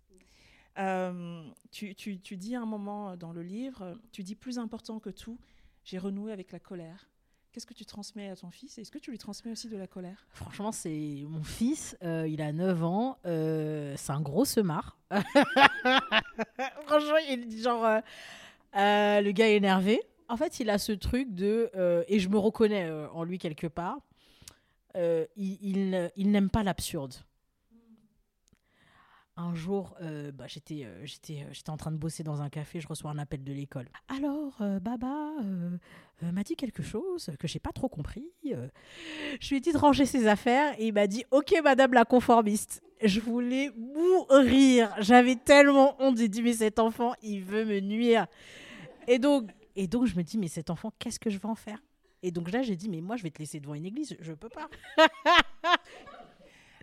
Tu, 1.72 2.38
dis 2.38 2.56
un 2.56 2.66
moment 2.66 3.18
dans 3.18 3.34
le 3.34 3.42
livre, 3.42 3.98
tu 4.12 4.24
dis 4.24 4.36
plus 4.36 4.60
important 4.60 5.00
que 5.00 5.10
tout, 5.10 5.38
j'ai 5.84 5.98
renoué 5.98 6.32
avec 6.32 6.52
la 6.52 6.60
colère. 6.60 7.10
Qu'est-ce 7.60 7.68
que 7.68 7.74
tu 7.74 7.84
transmets 7.84 8.30
à 8.30 8.38
ton 8.38 8.52
fils? 8.52 8.78
Est-ce 8.78 8.90
que 8.90 9.00
tu 9.00 9.12
lui 9.12 9.18
transmets 9.18 9.52
aussi 9.52 9.68
de 9.68 9.76
la 9.76 9.86
colère? 9.86 10.26
Franchement, 10.32 10.72
c'est 10.72 11.26
mon 11.28 11.44
fils, 11.44 11.98
euh, 12.06 12.26
il 12.26 12.42
a 12.42 12.54
9 12.54 12.86
ans, 12.86 13.18
euh, 13.26 13.96
c'est 13.98 14.14
un 14.14 14.22
gros 14.22 14.46
semard. 14.46 14.98
Franchement, 16.86 17.18
il 17.30 17.54
est 17.54 17.62
genre 17.62 17.84
euh, 17.84 18.00
le 19.22 19.32
gars 19.32 19.50
est 19.50 19.58
énervé. 19.58 20.02
En 20.30 20.38
fait, 20.38 20.62
il 20.62 20.70
a 20.70 20.78
ce 20.78 20.94
truc 20.94 21.36
de 21.36 21.70
et 22.08 22.20
je 22.20 22.30
me 22.30 22.38
reconnais 22.38 22.90
en 23.12 23.26
lui 23.26 23.40
quelque 23.40 23.68
part. 23.68 23.98
il 24.96 26.12
il 26.16 26.32
n'aime 26.32 26.50
pas 26.50 26.64
l'absurde. 26.64 27.16
Un 29.42 29.56
jour, 29.56 29.96
euh, 30.02 30.34
bah, 30.34 30.48
j'étais 30.48 30.84
euh, 30.84 31.06
euh, 31.06 31.06
j'étais 31.06 31.70
en 31.70 31.78
train 31.78 31.92
de 31.92 31.96
bosser 31.96 32.24
dans 32.24 32.42
un 32.42 32.50
café, 32.50 32.82
je 32.82 32.88
reçois 32.90 33.10
un 33.10 33.18
appel 33.18 33.42
de 33.42 33.54
l'école. 33.54 33.88
Alors, 34.10 34.62
Baba 34.82 35.32
m'a 36.22 36.44
dit 36.44 36.58
quelque 36.58 36.84
chose 36.84 37.32
que 37.40 37.48
j'ai 37.48 37.60
pas 37.60 37.72
trop 37.72 37.88
compris. 37.88 38.28
Je 38.44 39.50
lui 39.50 39.56
ai 39.56 39.60
dit 39.62 39.72
de 39.72 39.78
ranger 39.78 40.06
ses 40.06 40.28
affaires 40.28 40.76
et 40.78 40.88
il 40.88 40.94
m'a 40.94 41.08
dit 41.08 41.24
Ok, 41.32 41.54
madame 41.64 41.94
la 41.94 42.04
conformiste. 42.04 42.84
Je 43.02 43.22
voulais 43.22 43.72
mourir. 43.78 44.94
J'avais 45.00 45.38
tellement 45.38 45.96
honte. 46.00 46.18
J'ai 46.18 46.28
dit 46.28 46.42
Mais 46.42 46.52
cet 46.52 46.78
enfant, 46.78 47.14
il 47.22 47.42
veut 47.42 47.64
me 47.64 47.80
nuire. 47.80 48.28
Et 49.08 49.20
donc, 49.20 49.50
et 49.78 49.88
donc 49.88 50.06
je 50.06 50.18
me 50.18 50.24
dis 50.24 50.38
Mais 50.38 50.50
cet 50.50 50.70
enfant, 50.70 50.92
qu'est-ce 51.00 51.20
que 51.20 51.30
je 51.30 51.38
vais 51.38 51.48
en 51.48 51.56
faire? 51.56 51.82
Et 52.24 52.32
donc 52.32 52.52
là, 52.52 52.62
j'ai 52.62 52.76
dit 52.76 52.90
Mais 52.90 53.00
moi, 53.00 53.16
je 53.16 53.24
vais 53.24 53.32
te 53.32 53.40
laisser 53.40 53.62
devant 53.62 53.76
une 53.76 53.86
église. 53.86 54.18
Je 54.20 54.34
peux 54.34 54.50
pas. 54.50 54.68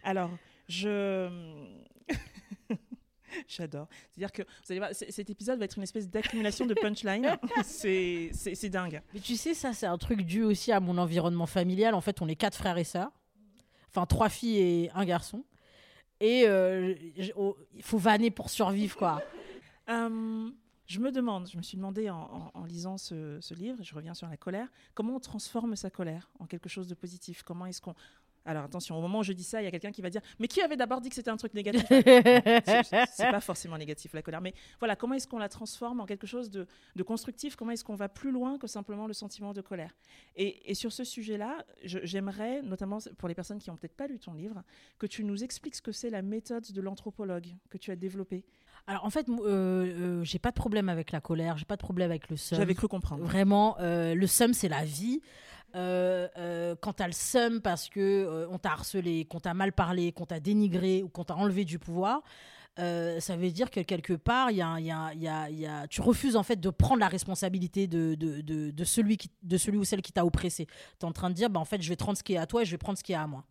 Alors, 0.02 0.30
je. 0.70 1.28
J'adore. 3.48 3.88
C'est-à-dire 4.10 4.32
que 4.32 4.42
vous 4.42 4.70
allez 4.70 4.78
voir, 4.78 4.94
c- 4.94 5.06
cet 5.10 5.30
épisode 5.30 5.58
va 5.58 5.64
être 5.66 5.76
une 5.76 5.82
espèce 5.82 6.08
d'accumulation 6.08 6.66
de 6.66 6.74
punchline. 6.74 7.36
c'est 7.64 8.68
dingue. 8.70 9.02
Mais 9.14 9.20
tu 9.20 9.36
sais, 9.36 9.54
ça, 9.54 9.72
c'est 9.72 9.86
un 9.86 9.98
truc 9.98 10.22
dû 10.22 10.42
aussi 10.42 10.72
à 10.72 10.80
mon 10.80 10.98
environnement 10.98 11.46
familial. 11.46 11.94
En 11.94 12.00
fait, 12.00 12.20
on 12.22 12.28
est 12.28 12.36
quatre 12.36 12.56
frères 12.56 12.78
et 12.78 12.84
sœurs. 12.84 13.10
Enfin, 13.90 14.06
trois 14.06 14.28
filles 14.28 14.58
et 14.58 14.90
un 14.94 15.04
garçon. 15.04 15.44
Et 16.20 16.44
euh, 16.46 16.94
oh, 17.36 17.56
il 17.74 17.82
faut 17.82 17.98
vanner 17.98 18.30
pour 18.30 18.50
survivre, 18.50 18.96
quoi. 18.96 19.22
Euh, 19.88 20.50
je 20.86 20.98
me 20.98 21.12
demande, 21.12 21.48
je 21.48 21.56
me 21.56 21.62
suis 21.62 21.76
demandé 21.76 22.10
en, 22.10 22.16
en- 22.16 22.50
en 22.54 22.64
lisant 22.64 22.98
ce, 22.98 23.38
ce 23.40 23.54
livre, 23.54 23.78
je 23.84 23.94
reviens 23.94 24.14
sur 24.14 24.26
la 24.28 24.36
colère, 24.36 24.66
comment 24.94 25.14
on 25.14 25.20
transforme 25.20 25.76
sa 25.76 25.90
colère 25.90 26.28
en 26.40 26.46
quelque 26.46 26.68
chose 26.68 26.88
de 26.88 26.94
positif? 26.96 27.44
Comment 27.44 27.66
est-ce 27.66 27.80
qu'on. 27.80 27.94
Alors 28.46 28.64
attention, 28.64 28.96
au 28.96 29.00
moment 29.02 29.18
où 29.18 29.22
je 29.22 29.32
dis 29.32 29.42
ça, 29.42 29.60
il 29.60 29.64
y 29.64 29.68
a 29.68 29.70
quelqu'un 29.70 29.90
qui 29.92 30.00
va 30.02 30.08
dire 30.08 30.20
Mais 30.38 30.48
qui 30.48 30.62
avait 30.62 30.76
d'abord 30.76 31.00
dit 31.00 31.08
que 31.08 31.14
c'était 31.14 31.30
un 31.30 31.36
truc 31.36 31.52
négatif? 31.52 31.84
C'est- 31.90 33.30
pas 33.30 33.40
forcément 33.40 33.76
négatif 33.76 34.12
la 34.14 34.22
colère, 34.22 34.40
mais 34.40 34.54
voilà, 34.78 34.96
comment 34.96 35.14
est-ce 35.14 35.26
qu'on 35.26 35.38
la 35.38 35.48
transforme 35.48 36.00
en 36.00 36.06
quelque 36.06 36.26
chose 36.26 36.50
de, 36.50 36.66
de 36.94 37.02
constructif? 37.02 37.56
Comment 37.56 37.72
est-ce 37.72 37.84
qu'on 37.84 37.94
va 37.96 38.08
plus 38.08 38.30
loin 38.30 38.58
que 38.58 38.66
simplement 38.66 39.06
le 39.06 39.12
sentiment 39.12 39.52
de 39.52 39.60
colère? 39.60 39.94
Et, 40.36 40.70
et 40.70 40.74
sur 40.74 40.92
ce 40.92 41.04
sujet-là, 41.04 41.64
je- 41.84 41.98
j'aimerais, 42.04 42.62
notamment 42.62 42.98
pour 43.18 43.28
les 43.28 43.34
personnes 43.34 43.58
qui 43.58 43.68
n'ont 43.70 43.76
peut-être 43.76 43.96
pas 43.96 44.06
lu 44.06 44.18
ton 44.18 44.34
livre, 44.34 44.62
que 44.98 45.06
tu 45.06 45.24
nous 45.24 45.42
expliques 45.44 45.74
ce 45.74 45.82
que 45.82 45.92
c'est 45.92 46.10
la 46.10 46.22
méthode 46.22 46.70
de 46.70 46.80
l'anthropologue 46.80 47.46
que 47.68 47.78
tu 47.78 47.90
as 47.90 47.96
développée. 47.96 48.44
Alors, 48.86 49.04
en 49.04 49.10
fait, 49.10 49.28
euh, 49.28 49.40
euh, 49.44 50.24
j'ai 50.24 50.38
pas 50.38 50.50
de 50.50 50.54
problème 50.54 50.88
avec 50.88 51.10
la 51.10 51.20
colère, 51.20 51.58
j'ai 51.58 51.64
pas 51.64 51.74
de 51.76 51.80
problème 51.82 52.10
avec 52.10 52.30
le 52.30 52.36
seum. 52.36 52.56
J'avais 52.58 52.74
cru 52.74 52.86
comprendre. 52.86 53.24
Vraiment, 53.24 53.76
euh, 53.80 54.14
le 54.14 54.26
seum, 54.28 54.52
c'est 54.54 54.68
la 54.68 54.84
vie. 54.84 55.20
Euh, 55.74 56.28
euh, 56.38 56.74
quand 56.80 56.94
t'as 56.94 57.06
le 57.06 57.12
seum 57.12 57.60
parce 57.60 57.88
que 57.88 58.00
euh, 58.00 58.46
on 58.50 58.58
t'a 58.58 58.70
harcelé, 58.72 59.24
qu'on 59.26 59.40
t'a 59.40 59.52
mal 59.52 59.72
parlé, 59.72 60.12
qu'on 60.12 60.24
t'a 60.24 60.40
dénigré 60.40 61.02
ou 61.02 61.08
qu'on 61.08 61.24
t'a 61.24 61.36
enlevé 61.36 61.64
du 61.66 61.78
pouvoir, 61.78 62.22
euh, 62.78 63.20
ça 63.20 63.36
veut 63.36 63.50
dire 63.50 63.70
que 63.70 63.80
quelque 63.80 64.12
part, 64.14 64.50
y 64.50 64.62
a, 64.62 64.78
y 64.80 64.90
a- 64.90 65.12
y 65.14 65.66
a- 65.66 65.86
tu 65.88 66.00
refuses 66.02 66.36
en 66.36 66.42
fait 66.42 66.60
de 66.60 66.70
prendre 66.70 67.00
la 67.00 67.08
responsabilité 67.08 67.86
de, 67.86 68.16
celui, 68.84 69.16
qui, 69.16 69.30
ou 69.74 69.84
celle 69.84 70.02
qui 70.02 70.12
t'a 70.12 70.24
oppressé. 70.24 70.66
Tu 70.66 70.72
es 71.02 71.04
en 71.04 71.12
train 71.12 71.30
de 71.30 71.34
dire, 71.34 71.50
bah, 71.50 71.60
en 71.60 71.64
fait, 71.64 71.80
je 71.82 71.88
vais 71.88 71.96
te 71.96 72.04
rendre 72.04 72.16
ce 72.18 72.22
qui 72.22 72.34
est 72.34 72.38
à 72.38 72.46
toi 72.46 72.62
et 72.62 72.64
je 72.64 72.70
vais 72.70 72.78
prendre 72.78 72.98
ce 72.98 73.02
qui 73.04 73.12
est 73.12 73.16
à 73.16 73.26
moi. 73.26 73.44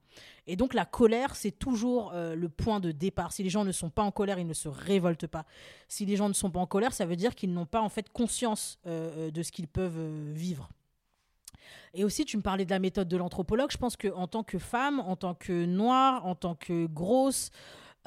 Et 0.48 0.56
donc 0.56 0.74
la 0.74 0.86
colère, 0.86 1.36
c'est 1.36 1.52
toujours 1.52 2.12
euh, 2.14 2.36
le 2.36 2.50
point 2.50 2.80
de 2.80 2.92
départ. 2.92 3.34
Si 3.34 3.44
les 3.44 3.50
gens 3.50 3.66
ne 3.66 3.72
sont 3.72 3.90
pas 3.90 4.04
en 4.04 4.12
colère, 4.12 4.40
ils 4.40 4.48
ne 4.48 4.54
se 4.54 4.70
révoltent 4.70 5.28
pas. 5.28 5.46
Si 5.90 6.06
les 6.06 6.16
gens 6.16 6.30
ne 6.30 6.34
sont 6.34 6.50
pas 6.52 6.60
en 6.60 6.68
colère, 6.68 6.94
ça 6.94 7.06
veut 7.06 7.18
dire 7.18 7.36
qu'ils 7.36 7.52
n'ont 7.54 7.66
pas 7.66 7.82
en 7.82 7.90
fait 7.90 8.10
conscience 8.10 8.80
de 8.86 9.44
ce 9.44 9.52
qu'ils 9.52 9.68
peuvent 9.68 10.32
vivre. 10.34 10.70
Et 11.94 12.04
aussi, 12.04 12.26
tu 12.26 12.38
me 12.38 12.42
parlais 12.42 12.66
de 12.66 12.72
la 12.72 12.80
méthode 12.80 13.08
de 13.08 13.18
l'anthropologue. 13.18 13.72
Je 13.72 13.78
pense 13.78 13.96
qu'en 13.98 14.28
tant 14.28 14.44
que 14.44 14.60
femme, 14.60 15.00
en 15.00 15.16
tant 15.16 15.34
que 15.34 15.66
noire, 15.66 16.26
en 16.26 16.36
tant 16.36 16.56
que 16.56 16.86
grosse, 16.88 17.52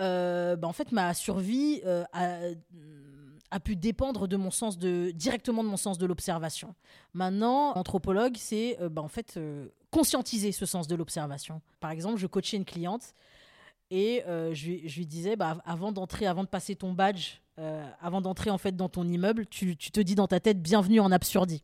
euh, 0.00 0.56
bah, 0.56 0.68
en 0.68 0.72
fait, 0.72 0.92
ma 0.92 1.14
survie 1.14 1.80
euh, 1.84 2.04
a, 2.12 2.38
a 3.50 3.60
pu 3.60 3.76
dépendre 3.76 4.28
de 4.28 4.36
mon 4.36 4.50
sens 4.50 4.78
de 4.78 5.10
directement 5.14 5.64
de 5.64 5.68
mon 5.68 5.76
sens 5.76 5.98
de 5.98 6.06
l'observation. 6.06 6.74
Maintenant, 7.14 7.72
anthropologue, 7.76 8.36
c'est 8.36 8.78
euh, 8.80 8.88
bah, 8.88 9.02
en 9.02 9.08
fait 9.08 9.36
euh, 9.36 9.68
conscientiser 9.90 10.52
ce 10.52 10.66
sens 10.66 10.86
de 10.86 10.94
l'observation. 10.94 11.60
Par 11.80 11.90
exemple, 11.90 12.18
je 12.18 12.26
coachais 12.26 12.56
une 12.56 12.64
cliente 12.64 13.14
et 13.90 14.22
euh, 14.26 14.52
je, 14.54 14.66
lui, 14.66 15.06
disais, 15.06 15.36
bah, 15.36 15.58
avant 15.64 15.92
d'entrer, 15.92 16.26
avant 16.26 16.44
de 16.44 16.48
passer 16.48 16.76
ton 16.76 16.92
badge, 16.92 17.40
euh, 17.58 17.88
avant 18.00 18.20
d'entrer 18.20 18.50
en 18.50 18.58
fait 18.58 18.76
dans 18.76 18.88
ton 18.88 19.08
immeuble, 19.08 19.46
tu, 19.46 19.76
tu 19.76 19.90
te 19.90 20.00
dis 20.00 20.14
dans 20.14 20.28
ta 20.28 20.40
tête, 20.40 20.60
bienvenue 20.60 21.00
en 21.00 21.10
absurdie. 21.10 21.62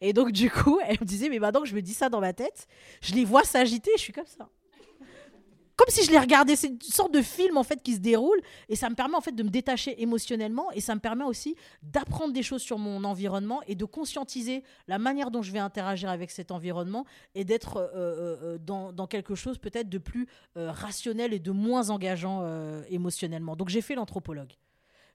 Et 0.00 0.12
donc, 0.12 0.32
du 0.32 0.50
coup, 0.50 0.78
elle 0.86 0.98
me 1.00 1.04
disait, 1.04 1.28
mais 1.28 1.38
maintenant 1.38 1.62
que 1.62 1.68
je 1.68 1.74
me 1.74 1.82
dis 1.82 1.94
ça 1.94 2.08
dans 2.08 2.20
ma 2.20 2.32
tête, 2.32 2.66
je 3.00 3.14
les 3.14 3.24
vois 3.24 3.44
s'agiter, 3.44 3.90
je 3.96 4.00
suis 4.00 4.12
comme 4.12 4.26
ça. 4.26 4.48
Comme 5.80 5.88
si 5.88 6.04
je 6.04 6.10
les 6.10 6.18
regardais, 6.18 6.56
c'est 6.56 6.66
une 6.68 6.80
sorte 6.82 7.14
de 7.14 7.22
film 7.22 7.56
en 7.56 7.62
fait 7.62 7.82
qui 7.82 7.94
se 7.94 8.00
déroule 8.00 8.38
et 8.68 8.76
ça 8.76 8.90
me 8.90 8.94
permet 8.94 9.16
en 9.16 9.22
fait 9.22 9.32
de 9.32 9.42
me 9.42 9.48
détacher 9.48 10.02
émotionnellement 10.02 10.70
et 10.72 10.80
ça 10.82 10.94
me 10.94 11.00
permet 11.00 11.24
aussi 11.24 11.56
d'apprendre 11.82 12.34
des 12.34 12.42
choses 12.42 12.60
sur 12.60 12.76
mon 12.76 13.02
environnement 13.02 13.62
et 13.66 13.74
de 13.74 13.86
conscientiser 13.86 14.62
la 14.88 14.98
manière 14.98 15.30
dont 15.30 15.40
je 15.40 15.50
vais 15.50 15.58
interagir 15.58 16.10
avec 16.10 16.32
cet 16.32 16.50
environnement 16.50 17.06
et 17.34 17.46
d'être 17.46 17.78
euh, 17.78 17.88
euh, 17.94 18.36
euh, 18.42 18.58
dans, 18.58 19.06
quelque 19.06 19.34
chose 19.34 19.56
peut-être 19.56 19.88
de 19.88 19.96
plus 19.96 20.28
rationnel 20.54 21.32
et 21.32 21.38
de 21.38 21.50
moins 21.50 21.88
engageant 21.88 22.46
émotionnellement. 22.90 23.56
Donc 23.56 23.70
j'ai 23.70 23.80
fait 23.80 23.94
l'anthropologue. 23.94 24.52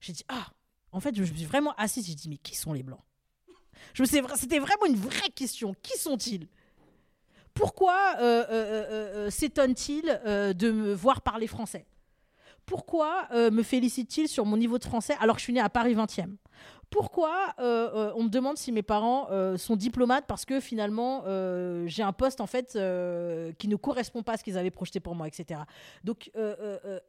J'ai 0.01 0.13
dit 0.13 0.25
ah, 0.29 0.47
en 0.91 0.99
fait 0.99 1.15
je 1.15 1.21
me 1.21 1.27
suis 1.27 1.45
vraiment 1.45 1.75
assise, 1.77 2.07
j'ai 2.07 2.15
dit 2.15 2.27
mais 2.27 2.37
qui 2.37 2.55
sont 2.55 2.73
les 2.73 2.81
blancs? 2.81 3.03
Je 3.93 4.03
C'était 4.03 4.59
vraiment 4.59 4.85
une 4.87 4.97
vraie 4.97 5.29
question. 5.29 5.75
Qui 5.81 5.97
sont-ils? 5.97 6.47
Pourquoi 7.55 8.17
euh, 8.19 8.21
euh, 8.21 8.45
euh, 8.51 8.85
euh, 8.91 9.29
s'étonne-t-il 9.29 10.21
euh, 10.25 10.53
de 10.53 10.71
me 10.71 10.93
voir 10.93 11.21
parler 11.21 11.47
français? 11.47 11.85
Pourquoi 12.65 13.27
me 13.31 13.61
félicite-t-il 13.61 14.27
sur 14.27 14.43
mon 14.43 14.57
niveau 14.57 14.79
de 14.79 14.83
français 14.83 15.15
alors 15.19 15.35
que 15.35 15.39
je 15.39 15.43
suis 15.43 15.53
née 15.53 15.59
à 15.59 15.69
Paris 15.69 15.93
20e 15.93 16.35
Pourquoi 16.89 17.53
on 17.59 18.23
me 18.23 18.27
demande 18.27 18.57
si 18.57 18.71
mes 18.71 18.81
parents 18.81 19.27
sont 19.55 19.75
diplomates 19.75 20.25
parce 20.25 20.45
que 20.45 20.59
finalement 20.59 21.23
j'ai 21.85 22.01
un 22.01 22.11
poste 22.11 22.41
en 22.41 22.47
fait 22.47 22.69
qui 23.59 23.67
ne 23.67 23.75
correspond 23.75 24.23
pas 24.23 24.33
à 24.33 24.37
ce 24.37 24.43
qu'ils 24.43 24.57
avaient 24.57 24.71
projeté 24.71 24.99
pour 24.99 25.13
moi, 25.13 25.27
etc. 25.27 25.59
Donc 26.03 26.31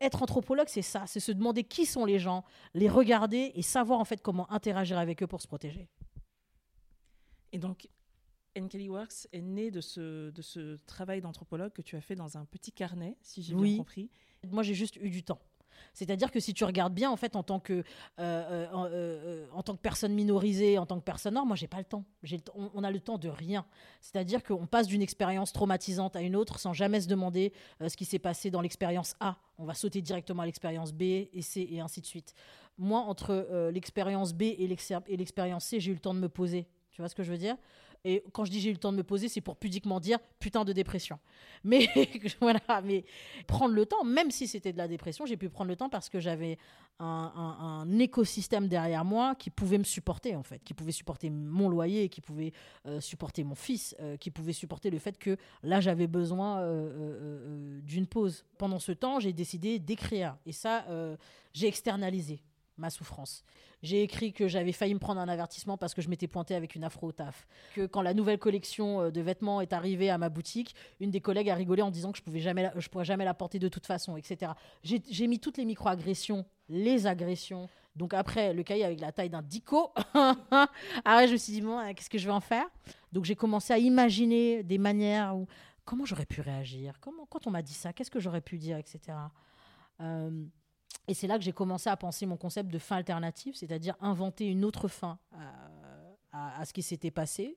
être 0.02 0.23
anthropologue, 0.23 0.68
c'est 0.68 0.82
ça, 0.82 1.04
c'est 1.06 1.20
se 1.20 1.32
demander 1.32 1.64
qui 1.64 1.87
sont 1.87 2.04
les 2.04 2.18
gens, 2.18 2.44
les 2.75 2.90
regarder 2.90 3.52
et 3.54 3.62
savoir 3.62 3.99
en 3.99 4.04
fait 4.04 4.20
comment 4.20 4.52
interagir 4.52 4.99
avec 4.99 5.23
eux 5.23 5.26
pour 5.26 5.40
se 5.40 5.46
protéger. 5.46 5.88
Et 7.57 7.59
donc, 7.59 7.89
Kelly 8.69 8.91
Works 8.91 9.29
est 9.33 9.41
né 9.41 9.71
de 9.71 9.81
ce, 9.81 10.29
de 10.29 10.43
ce 10.43 10.77
travail 10.85 11.23
d'anthropologue 11.23 11.73
que 11.73 11.81
tu 11.81 11.97
as 11.97 12.03
fait 12.03 12.15
dans 12.15 12.37
un 12.37 12.45
petit 12.45 12.71
carnet, 12.71 13.17
si 13.23 13.43
j'ai 13.43 13.55
Oui. 13.55 13.71
bien 13.71 13.79
compris. 13.79 14.11
Moi, 14.51 14.63
j'ai 14.63 14.75
juste 14.75 14.97
eu 14.97 15.09
du 15.09 15.23
temps. 15.23 15.39
C'est-à-dire 15.95 16.31
que 16.31 16.39
si 16.39 16.53
tu 16.53 16.65
regardes 16.65 16.93
bien, 16.93 17.11
en 17.11 17.17
fait, 17.17 17.35
en 17.35 17.43
tant 17.43 17.59
que, 17.59 17.73
euh, 17.73 17.83
euh, 18.19 18.67
euh, 18.75 19.47
en 19.55 19.63
tant 19.63 19.75
que 19.75 19.81
personne 19.81 20.13
minorisée, 20.13 20.77
en 20.77 20.85
tant 20.85 20.99
que 20.99 21.05
personne 21.05 21.33
noire, 21.33 21.47
moi, 21.47 21.57
j'ai 21.57 21.67
pas 21.67 21.79
le 21.79 21.85
temps. 21.87 22.05
Le 22.23 22.37
on, 22.55 22.71
on 22.75 22.85
a 22.85 22.91
le 22.91 23.01
temps 23.01 23.17
de 23.17 23.31
rien. 23.31 23.65
C'est-à-dire 24.03 24.45
qu'on 24.45 24.67
passe 24.67 24.87
d'une 24.87 25.01
expérience 25.01 25.55
traumatisante 25.55 26.15
à 26.15 26.21
une 26.21 26.37
autre 26.37 26.59
sans 26.59 26.75
jamais 26.75 27.01
se 27.01 27.09
demander 27.09 27.55
ce 27.81 27.97
qui 27.97 28.05
s'est 28.05 28.19
passé 28.19 28.51
dans 28.51 28.61
l'expérience 28.61 29.15
A. 29.21 29.39
On 29.57 29.65
va 29.65 29.73
sauter 29.73 30.03
directement 30.03 30.43
à 30.43 30.47
l'expérience 30.47 30.93
B 30.93 31.03
et 31.03 31.41
C 31.41 31.67
et 31.71 31.81
ainsi 31.81 32.03
de 32.03 32.07
suite. 32.07 32.35
Moi, 32.77 33.01
entre 33.01 33.71
l'expérience 33.73 34.35
B 34.35 34.43
et 34.43 34.67
l'expérience 34.67 35.65
C, 35.65 35.81
j'ai 35.81 35.91
eu 35.93 35.95
le 35.95 36.01
temps 36.01 36.13
de 36.13 36.21
me 36.21 36.29
poser. 36.29 36.69
Tu 36.97 37.03
vois 37.03 37.11
ce 37.11 37.15
que 37.15 37.23
je 37.23 37.31
veux 37.31 37.37
dire? 37.37 37.59
Et 38.07 38.25
quand 38.33 38.47
je 38.47 38.50
dis 38.50 38.59
j'ai 38.59 38.71
eu 38.71 38.73
le 38.73 38.79
temps 38.79 38.91
de 38.91 38.97
me 38.97 39.03
poser, 39.03 39.29
c'est 39.29 39.43
pour 39.43 39.59
pudiquement 39.59 40.00
dire 40.00 40.19
putain 40.38 40.65
de 40.65 40.73
dépression. 40.73 41.19
Mais 41.62 41.91
voilà, 42.41 42.62
mais 42.83 43.05
prendre 43.47 43.75
le 43.75 43.85
temps, 43.85 44.03
même 44.03 44.31
si 44.31 44.47
c'était 44.47 44.73
de 44.73 44.79
la 44.79 44.88
dépression, 44.88 45.26
j'ai 45.26 45.37
pu 45.37 45.50
prendre 45.50 45.69
le 45.69 45.76
temps 45.76 45.91
parce 45.91 46.09
que 46.09 46.21
j'avais 46.21 46.57
un, 46.99 47.87
écosystème 47.99 48.67
derrière 48.69 49.05
moi 49.05 49.35
qui 49.35 49.50
pouvait 49.50 49.76
me 49.76 49.85
supporter 49.85 50.37
en 50.37 50.43
fait, 50.43 50.65
qui 50.65 50.73
pouvait 50.73 50.93
supporter 50.93 51.29
mon 51.29 51.69
loyer, 51.69 52.09
qui 52.09 52.23
pouvait 52.23 52.55
euh, 52.87 52.99
supporter 53.03 53.45
mon 53.45 53.55
fils, 53.55 53.95
euh, 54.00 54.17
qui 54.17 54.31
pouvait 54.31 54.55
supporter 54.55 54.88
le 54.88 54.99
fait 54.99 55.19
que 55.19 55.37
là 55.62 55.83
j'avais 55.83 56.07
besoin 56.07 56.61
euh, 56.61 57.79
d'une 57.83 58.07
pause. 58.07 58.47
Pendant 58.57 58.79
ce 58.79 58.93
temps, 58.93 59.21
j'ai 59.21 59.35
décidé 59.35 59.79
d'écrire 59.79 60.38
et 60.47 60.53
ça, 60.53 60.87
j'ai 61.53 61.67
externalisé 61.67 62.41
ma 62.78 62.90
souffrance. 62.90 63.42
J'ai 63.83 64.02
écrit 64.02 64.33
que 64.33 64.49
j'avais 64.49 64.73
failli 64.73 64.95
me 64.95 64.99
prendre 64.99 65.21
un 65.21 65.28
avertissement 65.28 65.76
parce 65.76 65.95
que 65.95 66.02
je 66.02 66.09
m'étais 66.09 66.26
pointée 66.26 66.54
avec 66.54 66.75
une 66.75 66.85
afro 66.85 67.09
au 67.09 67.12
taf. 67.12 67.47
Que 67.75 67.87
quand 67.87 68.02
la 68.02 68.14
nouvelle 68.14 68.38
collection 68.38 69.02
euh, 69.02 69.11
de 69.11 69.21
vêtements 69.21 69.61
est 69.61 69.73
arrivée 69.73 70.11
à 70.11 70.18
ma 70.18 70.28
boutique, 70.28 70.75
une 71.00 71.11
des 71.11 71.21
collègues 71.21 71.50
a 71.50 71.54
rigolé 71.54 71.83
en 71.83 71.90
disant 71.90 72.12
que 72.12 72.18
je 72.18 72.23
pouvais 72.23 72.40
pourrais 72.90 73.04
jamais 73.04 73.25
la 73.25 73.35
porter 73.35 73.59
de 73.59 73.68
toute 73.68 73.87
façon, 73.87 74.16
etc. 74.16 74.52
J'ai 74.83 75.26
mis 75.26 75.38
toutes 75.38 75.59
les 75.59 75.64
micro-agressions, 75.64 76.45
les 76.68 77.06
agressions. 77.06 77.68
Donc 77.95 78.14
après, 78.14 78.52
le 78.52 78.62
cahier 78.62 78.85
avec 78.85 79.00
la 79.00 79.12
taille 79.12 79.30
d'un 79.30 79.42
dico. 79.42 79.92
ah 80.14 81.26
je 81.26 81.33
me 81.33 81.37
suis 81.37 81.52
dit, 81.52 81.61
bon, 81.61 81.80
qu'est-ce 81.95 82.11
que 82.11 82.18
je 82.18 82.26
vais 82.26 82.33
en 82.33 82.40
faire? 82.40 82.66
Donc 83.12 83.25
j'ai 83.25 83.37
commencé 83.37 83.73
à 83.73 83.78
imaginer 83.78 84.62
des 84.62 84.78
manières 84.78 85.37
où 85.37 85.47
comment 85.85 86.04
j'aurais 86.04 86.26
pu 86.26 86.40
réagir, 86.40 86.99
comment, 87.00 87.26
quand 87.26 87.47
on 87.47 87.50
m'a 87.50 87.62
dit 87.62 87.75
ça, 87.75 87.92
qu'est-ce 87.92 88.11
que 88.11 88.21
j'aurais 88.21 88.40
pu 88.40 88.59
dire, 88.59 88.76
etc. 88.76 89.16
et 91.09 91.15
c'est 91.15 91.27
là 91.27 91.39
que 91.39 91.45
j'ai 91.45 91.53
commencé 91.53 91.89
à 91.89 91.97
penser 91.97 92.27
mon 92.27 92.37
concept 92.37 92.71
de 92.71 92.79
fin 92.79 92.97
alternative, 92.97 93.55
c'est-à-dire 93.55 93.95
inventer 94.01 94.47
une 94.47 94.65
autre 94.65 94.89
fin 94.89 95.19
à, 96.33 96.65
ce 96.65 96.73
qui 96.73 96.83
s'était 96.83 97.11
passé. 97.11 97.57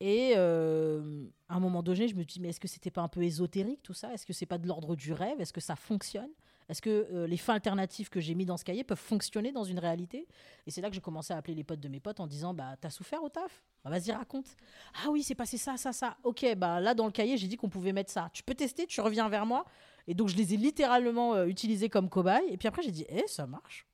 Et 0.00 0.32
euh, 0.36 1.26
à 1.48 1.56
un 1.56 1.60
moment 1.60 1.82
donné, 1.82 2.08
je 2.08 2.16
me 2.16 2.24
dis, 2.24 2.40
mais 2.40 2.48
est-ce 2.48 2.60
que 2.60 2.68
c'était 2.68 2.90
pas 2.90 3.02
un 3.02 3.08
peu 3.08 3.22
ésotérique 3.22 3.82
tout 3.82 3.94
ça? 3.94 4.12
Est-ce 4.12 4.26
que 4.26 4.32
c'est 4.32 4.46
pas 4.46 4.58
de 4.58 4.66
l'ordre 4.66 4.96
du 4.96 5.12
rêve? 5.12 5.40
Est-ce 5.40 5.52
que 5.52 5.60
ça 5.60 5.76
fonctionne? 5.76 6.30
Est-ce 6.68 6.80
que 6.80 7.08
euh, 7.12 7.26
les 7.26 7.36
fins 7.36 7.54
alternatives 7.54 8.08
que 8.08 8.20
j'ai 8.20 8.34
mis 8.34 8.46
dans 8.46 8.56
ce 8.56 8.64
cahier 8.64 8.84
peuvent 8.84 8.98
fonctionner 8.98 9.52
dans 9.52 9.64
une 9.64 9.78
réalité? 9.78 10.26
Et 10.66 10.70
c'est 10.70 10.80
là 10.80 10.88
que 10.88 10.94
j'ai 10.94 11.00
commencé 11.00 11.32
à 11.32 11.36
appeler 11.36 11.54
les 11.54 11.64
potes 11.64 11.80
de 11.80 11.88
mes 11.88 12.00
potes 12.00 12.20
en 12.20 12.26
disant, 12.26 12.54
bah 12.54 12.76
t'as 12.80 12.90
souffert 12.90 13.22
au 13.22 13.28
taf? 13.28 13.62
Bah, 13.84 13.90
Vas-y 13.90 14.12
raconte. 14.12 14.56
Ah 15.04 15.10
oui, 15.10 15.22
c'est 15.22 15.34
passé 15.34 15.58
ça, 15.58 15.76
ça, 15.76 15.92
ça. 15.92 16.16
Ok, 16.24 16.46
bah 16.56 16.80
là 16.80 16.94
dans 16.94 17.06
le 17.06 17.12
cahier, 17.12 17.36
j'ai 17.36 17.48
dit 17.48 17.56
qu'on 17.56 17.68
pouvait 17.68 17.92
mettre 17.92 18.10
ça. 18.10 18.30
Tu 18.32 18.42
peux 18.42 18.54
tester, 18.54 18.86
tu 18.86 19.00
reviens 19.00 19.28
vers 19.28 19.44
moi. 19.44 19.66
Et 20.06 20.14
donc 20.14 20.28
je 20.28 20.36
les 20.36 20.54
ai 20.54 20.56
littéralement 20.56 21.34
euh, 21.34 21.46
utilisés 21.46 21.88
comme 21.88 22.08
cobayes. 22.08 22.46
Et 22.50 22.56
puis 22.56 22.68
après, 22.68 22.82
j'ai 22.82 22.92
dit, 22.92 23.06
eh, 23.08 23.26
ça 23.26 23.46
marche. 23.46 23.86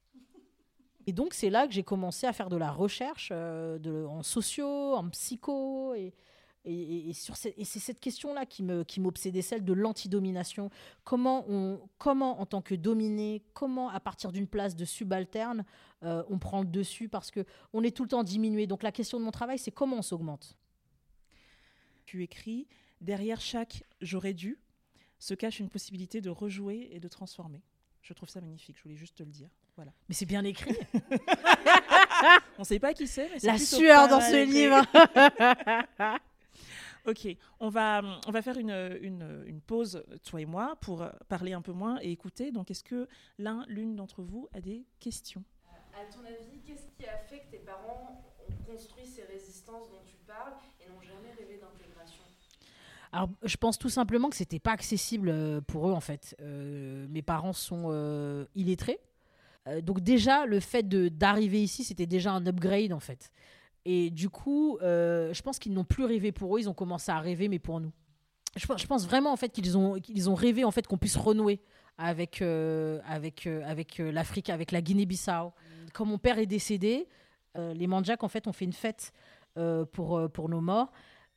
Et 1.06 1.12
donc, 1.12 1.32
c'est 1.32 1.50
là 1.50 1.66
que 1.66 1.72
j'ai 1.72 1.82
commencé 1.82 2.26
à 2.26 2.32
faire 2.32 2.50
de 2.50 2.56
la 2.56 2.70
recherche 2.70 3.30
euh, 3.32 4.06
en 4.06 4.22
sociaux, 4.22 4.94
en 4.94 5.08
psycho. 5.08 5.94
Et, 5.94 6.12
et, 6.66 7.12
c'est 7.14 7.78
cette 7.78 8.00
question-là 8.00 8.44
qui 8.44 8.62
me- 8.62 8.84
qui 8.84 9.00
m'obsédait, 9.00 9.40
celle 9.40 9.64
de 9.64 9.72
l'antidomination. 9.72 10.68
Comment, 11.02 11.46
on, 11.48 11.80
comment, 11.96 12.38
en 12.38 12.44
tant 12.44 12.60
que 12.60 12.74
dominé, 12.74 13.42
comment, 13.54 13.88
à 13.88 13.98
partir 13.98 14.30
d'une 14.30 14.46
place 14.46 14.76
de 14.76 14.84
subalterne, 14.84 15.64
euh, 16.02 16.22
on 16.28 16.38
prend 16.38 16.60
le 16.60 16.68
dessus? 16.68 17.08
Parce 17.08 17.30
qu'on 17.30 17.82
est 17.82 17.96
tout 17.96 18.02
le 18.02 18.10
temps 18.10 18.22
diminué. 18.22 18.66
Donc, 18.66 18.82
la 18.82 18.92
question 18.92 19.18
de 19.18 19.24
mon 19.24 19.32
travail, 19.32 19.58
c'est 19.58 19.72
comment 19.72 19.96
on 19.96 20.02
s'augmente? 20.02 20.56
Tu 22.04 22.22
écris 22.22 22.68
Derrière 23.00 23.40
chaque 23.40 23.84
j'aurais 24.02 24.34
dû 24.34 24.58
se 25.20 25.34
cache 25.34 25.60
une 25.60 25.68
possibilité 25.68 26.20
de 26.20 26.30
rejouer 26.30 26.88
et 26.90 26.98
de 26.98 27.06
transformer. 27.06 27.62
Je 28.02 28.12
trouve 28.14 28.28
ça 28.28 28.40
magnifique, 28.40 28.76
je 28.78 28.82
voulais 28.82 28.96
juste 28.96 29.16
te 29.18 29.22
le 29.22 29.30
dire. 29.30 29.50
Voilà. 29.76 29.92
Mais 30.08 30.14
c'est 30.14 30.26
bien 30.26 30.42
écrit. 30.44 30.74
On 32.58 32.62
ne 32.62 32.64
sait 32.64 32.80
pas 32.80 32.92
qui 32.92 33.06
c'est, 33.06 33.28
mais 33.30 33.38
c'est 33.38 33.46
La 33.46 33.58
sueur 33.58 34.08
dans 34.08 34.20
ce 34.20 34.44
livre. 34.44 34.82
Ok, 37.06 37.26
on 37.60 37.70
va, 37.70 38.02
on 38.26 38.30
va 38.30 38.42
faire 38.42 38.58
une, 38.58 38.98
une, 39.00 39.42
une 39.46 39.62
pause, 39.62 40.04
toi 40.22 40.38
et 40.38 40.44
moi, 40.44 40.76
pour 40.82 41.02
parler 41.28 41.54
un 41.54 41.62
peu 41.62 41.72
moins 41.72 41.98
et 42.02 42.10
écouter. 42.12 42.52
Donc, 42.52 42.70
est-ce 42.70 42.84
que 42.84 43.08
l'un, 43.38 43.64
l'une 43.68 43.96
d'entre 43.96 44.22
vous 44.22 44.50
a 44.52 44.60
des 44.60 44.84
questions? 44.98 45.42
À 45.94 46.04
ton 46.12 46.20
avis, 46.26 46.60
qu'est-ce 46.60 46.88
qui 46.98 47.06
a 47.06 47.16
fait 47.16 47.40
que 47.40 47.52
tes 47.52 47.60
parents 47.60 48.22
ont 48.46 48.70
construit 48.70 49.06
ces 49.06 49.22
résistances 49.24 49.88
dont 49.90 50.02
tu 50.06 50.16
parles 50.26 50.52
et 50.78 50.90
n'ont 50.90 51.00
jamais 51.00 51.30
rêvé 51.38 51.58
d'intégration 51.58 52.22
Alors, 53.12 53.28
je 53.42 53.56
pense 53.56 53.78
tout 53.78 53.88
simplement 53.88 54.30
que 54.30 54.36
c'était 54.36 54.60
pas 54.60 54.72
accessible 54.72 55.30
euh, 55.30 55.60
pour 55.60 55.88
eux 55.88 55.92
en 55.92 56.00
fait. 56.00 56.36
Euh, 56.40 57.06
mes 57.10 57.22
parents 57.22 57.52
sont 57.52 57.86
euh, 57.90 58.44
illettrés, 58.54 59.00
Euh, 59.66 59.82
donc 59.82 60.00
déjà 60.00 60.46
le 60.46 60.58
fait 60.58 60.88
d'arriver 60.88 61.62
ici, 61.62 61.84
c'était 61.84 62.06
déjà 62.06 62.32
un 62.32 62.46
upgrade 62.46 62.92
en 62.92 63.00
fait. 63.00 63.30
Et 63.84 64.10
du 64.10 64.28
coup, 64.30 64.78
je 64.80 65.42
pense 65.42 65.58
qu'ils 65.58 65.72
n'ont 65.72 65.84
plus 65.84 66.04
rêvé 66.04 66.32
pour 66.32 66.54
eux, 66.56 66.60
ils 66.60 66.68
ont 66.68 66.74
commencé 66.74 67.10
à 67.12 67.18
rêver 67.18 67.48
mais 67.48 67.58
pour 67.58 67.80
nous. 67.80 67.92
Je, 68.56 68.66
pense- 68.66 69.06
vraiment 69.06 69.32
en 69.32 69.36
fait 69.36 69.50
qu'ils 69.50 69.76
ont 69.76 69.96
ont 70.26 70.34
rêvé 70.34 70.64
en 70.64 70.70
fait 70.70 70.86
qu'on 70.86 70.98
puisse 70.98 71.16
renouer 71.16 71.60
avec, 71.98 72.42
avec, 72.42 73.46
avec 73.46 73.98
l'Afrique, 73.98 74.50
avec 74.50 74.72
la 74.72 74.80
Guinée-Bissau. 74.82 75.52
Quand 75.94 76.04
mon 76.06 76.18
père 76.18 76.38
est 76.38 76.46
décédé, 76.46 77.06
les 77.56 77.86
Mandjaks, 77.86 78.22
en 78.22 78.28
fait, 78.28 78.46
ont 78.46 78.52
fait 78.52 78.64
une 78.64 78.72
fête 78.72 79.12
pour, 79.92 80.30
pour 80.32 80.48
nos 80.48 80.60
morts. 80.60 80.90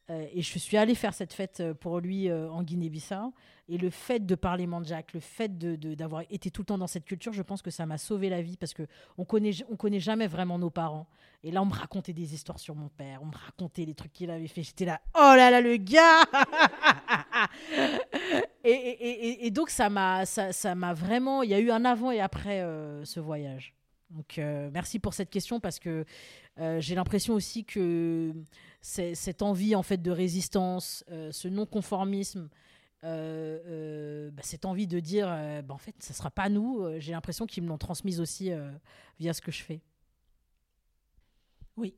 Euh, 0.09 0.25
et 0.33 0.41
je 0.41 0.59
suis 0.59 0.75
allée 0.75 0.95
faire 0.95 1.13
cette 1.13 1.31
fête 1.31 1.61
euh, 1.61 1.73
pour 1.73 2.01
lui 2.01 2.29
euh, 2.29 2.51
en 2.51 2.61
Guinée-Bissau. 2.61 3.33
Et 3.69 3.77
le 3.77 3.89
fait 3.89 4.25
de 4.25 4.35
parler 4.35 4.67
Mandjak, 4.67 5.13
le 5.13 5.21
fait 5.21 5.57
de- 5.57 5.77
de- 5.77 5.95
d'avoir 5.95 6.23
été 6.29 6.51
tout 6.51 6.63
le 6.63 6.65
temps 6.65 6.77
dans 6.77 6.87
cette 6.87 7.05
culture, 7.05 7.31
je 7.31 7.41
pense 7.41 7.61
que 7.61 7.71
ça 7.71 7.85
m'a 7.85 7.97
sauvé 7.97 8.27
la 8.29 8.41
vie 8.41 8.57
parce 8.57 8.73
que 8.73 8.83
on 9.17 9.23
connaît, 9.23 9.51
on 9.71 9.77
connaît 9.77 10.01
jamais 10.01 10.27
vraiment 10.27 10.59
nos 10.59 10.69
parents. 10.69 11.07
Et 11.41 11.51
là, 11.51 11.61
on 11.61 11.65
me 11.65 11.73
racontait 11.73 12.11
des 12.11 12.33
histoires 12.33 12.59
sur 12.59 12.75
mon 12.75 12.89
père, 12.89 13.21
on 13.23 13.27
me 13.27 13.35
racontait 13.35 13.85
les 13.85 13.93
trucs 13.93 14.11
qu'il 14.11 14.29
avait 14.29 14.47
fait. 14.47 14.63
J'étais 14.63 14.85
là, 14.85 14.99
oh 15.15 15.33
là 15.37 15.49
là, 15.49 15.61
le 15.61 15.77
gars 15.77 16.23
et, 18.65 19.49
donc, 19.51 19.69
ça 19.69 19.89
m'a 19.89 20.25
ça, 20.25 20.51
ça 20.51 20.75
vraiment. 20.93 21.43
Il 21.43 21.49
y 21.49 21.53
a 21.53 21.59
eu 21.59 21.71
un 21.71 21.85
avant 21.85 22.11
et 22.11 22.19
après 22.19 22.59
ce 23.05 23.21
voyage. 23.21 23.73
Donc, 24.13 24.37
euh, 24.37 24.69
merci 24.71 24.99
pour 24.99 25.13
cette 25.13 25.29
question 25.29 25.59
parce 25.59 25.79
que 25.79 26.05
euh, 26.59 26.79
j'ai 26.79 26.95
l'impression 26.95 27.33
aussi 27.33 27.65
que 27.65 28.33
cette 28.81 29.41
envie 29.41 29.75
en 29.75 29.83
fait 29.83 30.01
de 30.01 30.11
résistance, 30.11 31.03
euh, 31.09 31.31
ce 31.31 31.47
non-conformisme, 31.47 32.49
euh, 33.03 33.59
euh, 33.67 34.31
bah, 34.31 34.43
cette 34.45 34.63
envie 34.63 34.87
de 34.87 34.99
dire, 34.99 35.27
euh, 35.29 35.61
bah, 35.61 35.73
en 35.73 35.77
fait, 35.77 35.95
ça 35.99 36.13
sera 36.13 36.31
pas 36.31 36.47
nous. 36.47 36.99
j'ai 36.99 37.11
l'impression 37.11 37.45
qu'ils 37.45 37.63
me 37.63 37.67
l'ont 37.69 37.77
transmise 37.77 38.21
aussi 38.21 38.51
via 39.19 39.33
ce 39.33 39.41
que 39.41 39.51
je 39.51 39.61
fais. 39.61 39.81
Oui. 41.75 41.95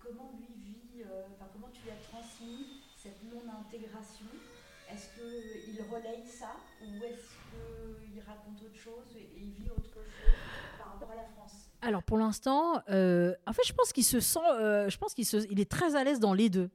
Comment 0.00 0.32
lui 0.38 0.54
vit, 0.62 1.02
comment 1.52 1.68
tu 1.72 1.82
lui 1.82 1.90
as 1.90 2.02
transmis 2.10 2.80
cette 2.96 3.22
non-intégration? 3.24 4.26
Est-ce 4.90 5.14
qu'il 5.14 5.82
relaye 5.82 6.24
ça 6.26 6.56
ou 6.80 7.04
est-ce 7.04 7.34
qu'il 8.10 8.20
raconte 8.22 8.62
autre 8.62 8.78
chose 8.78 9.14
et 9.14 9.28
il 9.36 9.50
vit 9.50 9.70
autre 9.70 9.92
chose 9.92 10.32
par 10.78 10.94
rapport 10.94 11.10
à 11.10 11.16
la 11.16 11.24
France 11.24 11.67
Alors 11.80 12.02
pour 12.02 12.18
l'instant, 12.18 12.82
euh, 12.90 13.34
en 13.46 13.52
fait, 13.52 13.62
je 13.66 13.72
pense 13.72 13.92
qu'il 13.92 14.04
se 14.04 14.20
sent, 14.20 14.40
euh, 14.60 14.88
je 14.88 14.98
pense 14.98 15.14
qu'il 15.14 15.24
se, 15.24 15.36
il 15.50 15.60
est 15.60 15.70
très 15.70 15.94
à 15.94 16.04
l'aise 16.04 16.18
dans 16.18 16.34
les 16.34 16.50
deux. 16.50 16.70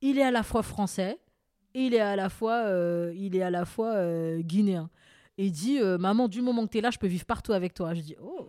Il 0.00 0.18
est 0.18 0.22
à 0.22 0.30
la 0.30 0.42
fois 0.42 0.62
français 0.62 1.18
et 1.74 1.86
il 1.86 1.94
est 1.94 2.00
à 2.00 2.16
la 2.16 2.28
fois, 2.28 2.64
euh, 2.66 3.12
il 3.16 3.36
est 3.36 3.42
à 3.42 3.50
la 3.50 3.64
fois 3.64 3.94
guinéen. 4.40 4.90
Et 5.36 5.46
il 5.46 5.52
dit, 5.52 5.78
maman, 6.00 6.26
du 6.26 6.42
moment 6.42 6.66
que 6.66 6.72
tu 6.72 6.78
es 6.78 6.80
là, 6.80 6.90
je 6.90 6.98
peux 6.98 7.06
vivre 7.06 7.24
partout 7.24 7.52
avec 7.52 7.74
toi. 7.74 7.94
Je 7.94 8.00
dis, 8.00 8.16
oh. 8.20 8.48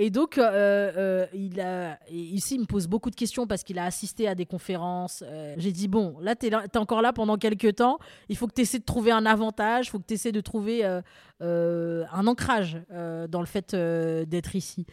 Et 0.00 0.10
donc, 0.10 0.38
euh, 0.38 0.42
euh, 0.96 1.26
il 1.34 1.60
a, 1.60 1.98
et 2.08 2.14
ici, 2.16 2.54
il 2.54 2.60
me 2.60 2.66
pose 2.66 2.86
beaucoup 2.86 3.10
de 3.10 3.16
questions 3.16 3.48
parce 3.48 3.64
qu'il 3.64 3.80
a 3.80 3.84
assisté 3.84 4.28
à 4.28 4.36
des 4.36 4.46
conférences. 4.46 5.24
Euh, 5.26 5.56
J'ai 5.58 5.72
dit, 5.72 5.88
bon, 5.88 6.16
là, 6.20 6.36
tu 6.36 6.46
es, 6.46 6.76
encore 6.76 7.02
là 7.02 7.12
pendant 7.12 7.36
quelques 7.36 7.74
temps. 7.74 7.98
Il 8.28 8.36
faut 8.36 8.46
que 8.46 8.54
tu 8.54 8.60
essaies 8.60 8.78
de 8.78 8.84
trouver 8.84 9.10
un 9.10 9.26
avantage. 9.26 9.88
Il 9.88 9.90
faut 9.90 9.98
que 9.98 10.06
tu 10.06 10.14
essaies 10.14 10.30
de 10.30 10.40
trouver 10.40 10.84
euh, 10.84 11.02
euh, 11.42 12.04
un 12.12 12.28
ancrage 12.28 12.78
euh, 12.92 13.26
dans 13.26 13.40
le 13.40 13.46
fait 13.46 13.74
euh, 13.74 14.24
d'être 14.24 14.54
ici. 14.54 14.86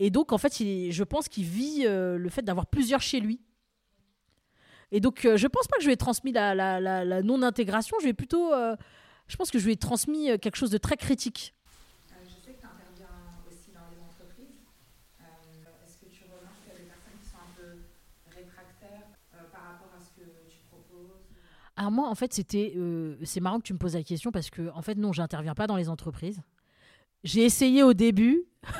Et 0.00 0.10
donc, 0.10 0.32
en 0.32 0.38
fait, 0.38 0.58
il- 0.58 0.90
je 0.90 1.04
pense 1.04 1.28
qu'il 1.28 1.44
vit 1.44 1.84
euh, 1.86 2.18
le 2.18 2.28
fait 2.28 2.42
d'avoir 2.42 2.66
plusieurs 2.66 3.00
chez 3.00 3.20
lui. 3.20 3.40
Et 4.90 4.98
donc, 5.00 5.24
euh, 5.24 5.36
je 5.36 5.46
pense 5.46 5.68
pas 5.68 5.76
que 5.76 5.82
je 5.82 5.86
lui 5.88 5.92
ai 5.94 5.96
transmis 5.96 6.32
la, 6.32 7.22
non-intégration. 7.22 7.96
Je 8.02 8.08
ai 8.08 8.12
plutôt. 8.12 8.52
euh, 8.52 8.74
je 9.28 9.36
pense 9.36 9.52
que 9.52 9.58
je 9.60 9.66
lui 9.66 9.74
ai 9.74 9.76
transmis 9.76 10.30
euh, 10.32 10.36
quelque 10.38 10.56
chose 10.56 10.70
de 10.70 10.78
très 10.78 10.96
critique. 10.96 11.54
Euh, 12.10 12.14
je 12.24 12.30
sais 12.44 12.54
que 12.56 12.60
tu 12.60 12.66
interviens 12.66 13.12
aussi 13.46 13.70
dans 13.76 13.84
les 13.92 14.00
entreprises. 14.00 14.64
Euh, 15.20 15.84
Est-ce 15.84 15.98
que 16.00 16.08
tu 16.08 16.24
remarques 16.24 16.64
qu'il 16.64 16.72
y 16.72 16.76
a 16.76 16.80
des 16.80 16.88
personnes 16.88 17.18
qui 17.20 17.28
sont 17.28 17.36
un 17.36 17.52
peu 17.60 17.68
réfractaires 18.32 19.04
euh, 19.36 19.44
par 19.52 19.76
rapport 19.76 19.92
à 19.92 20.00
ce 20.00 20.08
que 20.16 20.24
tu 20.48 20.56
proposes 20.72 21.28
Alors 21.78 21.92
moi, 21.92 22.08
en 22.08 22.14
fait, 22.16 22.34
c'était, 22.34 22.72
euh, 22.76 23.14
c'est 23.22 23.38
marrant 23.38 23.60
que 23.60 23.62
tu 23.62 23.72
me 23.72 23.78
poses 23.78 23.94
la 23.94 24.02
question 24.02 24.32
parce 24.32 24.50
que, 24.50 24.68
en 24.74 24.82
fait, 24.82 24.96
non, 24.96 25.12
j'interviens 25.12 25.54
pas 25.54 25.68
dans 25.68 25.76
les 25.76 25.88
entreprises. 25.88 26.40
J'ai 27.22 27.44
essayé 27.44 27.84
au 27.84 27.94
début. 27.94 28.42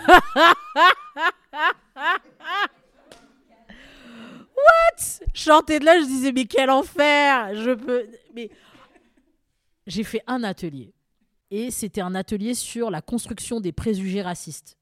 What? 4.56 5.22
Sortais 5.32 5.78
de 5.78 5.84
là, 5.84 6.00
je 6.00 6.06
disais 6.06 6.32
mais 6.32 6.46
quel 6.46 6.70
enfer 6.70 7.54
Je 7.54 7.70
peux. 7.70 8.04
Mais 8.34 8.50
j'ai 9.86 10.02
fait 10.02 10.22
un 10.26 10.42
atelier 10.42 10.92
et 11.52 11.70
c'était 11.70 12.00
un 12.00 12.16
atelier 12.16 12.54
sur 12.54 12.90
la 12.90 13.00
construction 13.00 13.60
des 13.60 13.70
préjugés 13.70 14.22
racistes. 14.22 14.76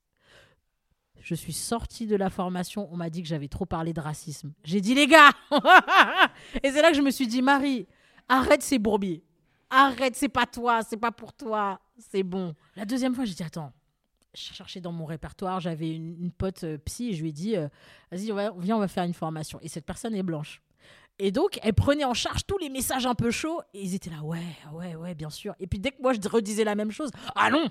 Je 1.21 1.35
suis 1.35 1.53
sortie 1.53 2.07
de 2.07 2.17
la 2.17 2.31
formation, 2.31 2.89
on 2.91 2.97
m'a 2.97 3.11
dit 3.11 3.21
que 3.21 3.29
j'avais 3.29 3.49
trop 3.49 3.67
parlé 3.67 3.93
de 3.93 4.00
racisme. 4.00 4.55
J'ai 4.65 4.81
dit 4.81 4.95
les 4.95 5.07
gars 5.07 5.33
Et 6.63 6.71
c'est 6.71 6.81
là 6.81 6.91
que 6.91 6.97
je 6.97 7.02
me 7.02 7.11
suis 7.11 7.26
dit 7.26 7.43
Marie, 7.43 7.87
arrête 8.28 8.62
ces 8.62 8.78
bourbiers. 8.78 9.23
Arrête, 9.71 10.15
c'est 10.15 10.28
pas 10.28 10.47
toi, 10.47 10.82
c'est 10.82 10.97
pas 10.97 11.10
pour 11.10 11.32
toi, 11.32 11.80
c'est 11.99 12.23
bon. 12.23 12.54
La 12.76 12.84
deuxième 12.84 13.15
fois, 13.15 13.25
j'ai 13.25 13.34
dit 13.34 13.43
attends. 13.43 13.73
Je 14.34 14.52
cherchais 14.52 14.80
dans 14.80 14.93
mon 14.93 15.06
répertoire, 15.06 15.60
j'avais 15.60 15.95
une, 15.95 16.30
pote 16.30 16.65
euh, 16.65 16.76
psy 16.84 17.08
et 17.08 17.12
je 17.15 17.23
lui 17.23 17.30
ai 17.30 17.32
dit 17.32 17.56
euh, 17.56 17.69
vas-y, 18.12 18.26
viens, 18.58 18.76
on 18.76 18.80
va 18.80 18.89
faire 18.89 19.04
une 19.04 19.15
formation. 19.15 19.58
Et 19.62 19.69
cette 19.69 19.86
personne 19.86 20.15
est 20.15 20.23
blanche. 20.23 20.62
Et 21.19 21.32
donc, 21.32 21.58
elle 21.62 21.73
prenait 21.73 22.04
en 22.04 22.12
charge 22.12 22.45
tous 22.47 22.58
les 22.58 22.69
messages 22.69 23.06
un 23.06 23.15
peu 23.15 23.30
chauds 23.30 23.62
et 23.73 23.82
ils 23.82 23.95
étaient 23.95 24.10
là 24.10 24.23
ouais, 24.23 24.45
ouais, 24.73 24.95
ouais, 24.95 25.15
bien 25.15 25.30
sûr. 25.30 25.54
Et 25.58 25.67
puis 25.67 25.78
dès 25.78 25.91
que 25.91 26.02
moi 26.02 26.12
je 26.12 26.28
redisais 26.28 26.65
la 26.65 26.75
même 26.75 26.91
chose, 26.91 27.10
ah 27.34 27.50
non 27.50 27.71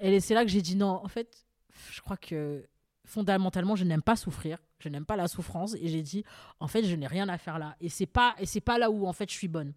Et 0.00 0.20
c'est 0.20 0.32
là 0.32 0.42
que 0.42 0.50
j'ai 0.50 0.62
dit 0.62 0.76
non, 0.76 1.00
en 1.04 1.08
fait, 1.08 1.46
je 1.90 2.00
crois 2.00 2.16
que 2.16 2.66
fondamentalement, 3.04 3.76
je 3.76 3.84
n'aime 3.84 4.02
pas 4.02 4.16
souffrir, 4.16 4.58
je 4.78 4.88
n'aime 4.88 5.04
pas 5.04 5.16
la 5.16 5.28
souffrance 5.28 5.74
et 5.74 5.88
j'ai 5.88 6.02
dit 6.02 6.24
en 6.60 6.68
fait, 6.68 6.84
je 6.84 6.94
n'ai 6.94 7.06
rien 7.06 7.28
à 7.28 7.38
faire 7.38 7.58
là 7.58 7.76
et 7.80 7.88
c'est 7.88 8.06
pas 8.06 8.34
et 8.38 8.46
c'est 8.46 8.60
pas 8.60 8.78
là 8.78 8.90
où 8.90 9.06
en 9.06 9.12
fait 9.12 9.30
je 9.30 9.34
suis 9.34 9.48
bonne. 9.48 9.72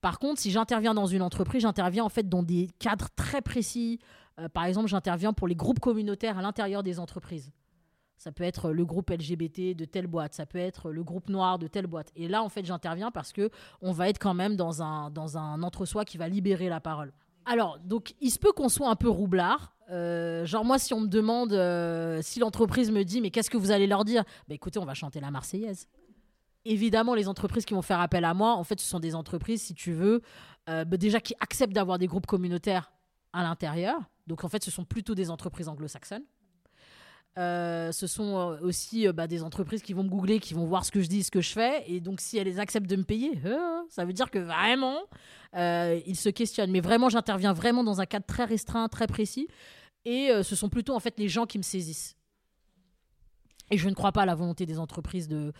Par 0.00 0.18
contre, 0.18 0.40
si 0.40 0.50
j'interviens 0.50 0.94
dans 0.94 1.06
une 1.06 1.22
entreprise, 1.22 1.62
j'interviens 1.62 2.04
en 2.04 2.08
fait 2.08 2.28
dans 2.28 2.42
des 2.42 2.68
cadres 2.78 3.08
très 3.16 3.42
précis. 3.42 3.98
Euh, 4.38 4.48
par 4.48 4.64
exemple, 4.64 4.88
j'interviens 4.88 5.32
pour 5.32 5.48
les 5.48 5.56
groupes 5.56 5.80
communautaires 5.80 6.38
à 6.38 6.42
l'intérieur 6.42 6.82
des 6.82 7.00
entreprises. 7.00 7.50
Ça 8.16 8.32
peut 8.32 8.44
être 8.44 8.70
le 8.70 8.84
groupe 8.84 9.10
LGBT 9.10 9.76
de 9.76 9.84
telle 9.84 10.08
boîte, 10.08 10.34
ça 10.34 10.44
peut 10.44 10.58
être 10.58 10.90
le 10.90 11.04
groupe 11.04 11.28
noir 11.28 11.58
de 11.58 11.68
telle 11.68 11.86
boîte. 11.86 12.10
Et 12.16 12.26
là, 12.26 12.42
en 12.42 12.48
fait, 12.48 12.64
j'interviens 12.64 13.12
parce 13.12 13.32
que 13.32 13.48
on 13.80 13.92
va 13.92 14.08
être 14.08 14.18
quand 14.18 14.34
même 14.34 14.56
dans 14.56 14.82
un, 14.82 15.10
dans 15.10 15.38
un 15.38 15.62
entre-soi 15.62 16.04
qui 16.04 16.18
va 16.18 16.28
libérer 16.28 16.68
la 16.68 16.80
parole. 16.80 17.12
Alors, 17.44 17.78
donc, 17.78 18.14
il 18.20 18.30
se 18.30 18.38
peut 18.38 18.52
qu'on 18.52 18.68
soit 18.68 18.90
un 18.90 18.96
peu 18.96 19.08
roublard. 19.08 19.74
Euh, 19.90 20.44
genre, 20.44 20.64
moi, 20.64 20.78
si 20.78 20.92
on 20.92 21.00
me 21.00 21.08
demande, 21.08 21.52
euh, 21.52 22.20
si 22.22 22.40
l'entreprise 22.40 22.90
me 22.90 23.04
dit, 23.04 23.20
mais 23.20 23.30
qu'est-ce 23.30 23.50
que 23.50 23.56
vous 23.56 23.70
allez 23.70 23.86
leur 23.86 24.04
dire? 24.04 24.24
Bah, 24.48 24.54
Écoutez, 24.54 24.78
on 24.78 24.84
va 24.84 24.94
chanter 24.94 25.20
la 25.20 25.30
Marseillaise. 25.30 25.88
Évidemment, 26.64 27.14
les 27.14 27.28
entreprises 27.28 27.64
qui 27.64 27.74
vont 27.74 27.82
faire 27.82 28.00
appel 28.00 28.24
à 28.24 28.34
moi, 28.34 28.54
en 28.54 28.64
fait, 28.64 28.80
ce 28.80 28.86
sont 28.86 29.00
des 29.00 29.14
entreprises, 29.14 29.62
si 29.62 29.74
tu 29.74 29.92
veux, 29.92 30.20
euh, 30.68 30.84
bah, 30.84 30.96
déjà 30.96 31.20
qui 31.20 31.34
acceptent 31.40 31.72
d'avoir 31.72 31.98
des 31.98 32.06
groupes 32.06 32.26
communautaires 32.26 32.92
à 33.32 33.42
l'intérieur. 33.42 33.98
Donc, 34.26 34.44
en 34.44 34.48
fait, 34.48 34.62
ce 34.62 34.70
sont 34.70 34.84
plutôt 34.84 35.14
des 35.14 35.30
entreprises 35.30 35.68
anglo-saxonnes. 35.68 36.24
Euh, 37.38 37.92
ce 37.92 38.08
sont 38.08 38.36
euh, 38.36 38.58
aussi 38.62 39.06
euh, 39.06 39.12
bah, 39.12 39.28
des 39.28 39.44
entreprises 39.44 39.82
qui 39.82 39.92
vont 39.92 40.02
me 40.02 40.08
googler, 40.08 40.40
qui 40.40 40.54
vont 40.54 40.64
voir 40.64 40.84
ce 40.84 40.90
que 40.90 41.00
je 41.00 41.06
dis, 41.06 41.22
ce 41.22 41.30
que 41.30 41.40
je 41.40 41.52
fais. 41.52 41.84
Et 41.86 42.00
donc, 42.00 42.20
si 42.20 42.36
elles 42.36 42.58
acceptent 42.58 42.88
de 42.90 42.96
me 42.96 43.04
payer, 43.04 43.38
euh, 43.44 43.56
ça 43.88 44.04
veut 44.04 44.12
dire 44.12 44.30
que 44.30 44.38
vraiment, 44.38 44.98
ils 45.54 46.16
se 46.16 46.28
questionnent. 46.30 46.72
Mais 46.72 46.80
vraiment, 46.80 47.08
j'interviens 47.08 47.52
vraiment 47.52 47.84
dans 47.84 48.00
un 48.00 48.06
cadre 48.06 48.26
très 48.26 48.44
restreint, 48.44 48.88
très 48.88 49.06
précis. 49.06 49.48
Et 50.04 50.30
ce 50.42 50.56
sont 50.56 50.68
plutôt 50.68 50.94
en 50.94 51.00
fait 51.00 51.18
les 51.18 51.28
gens 51.28 51.44
qui 51.44 51.58
me 51.58 51.62
saisissent. 51.62 52.16
Et 53.70 53.76
je 53.76 53.88
ne 53.88 53.94
crois 53.94 54.12
pas 54.12 54.22
à 54.22 54.26
la 54.26 54.34
volonté 54.34 54.64
des 54.64 54.78
entreprises 54.78 55.28
de 55.28 55.52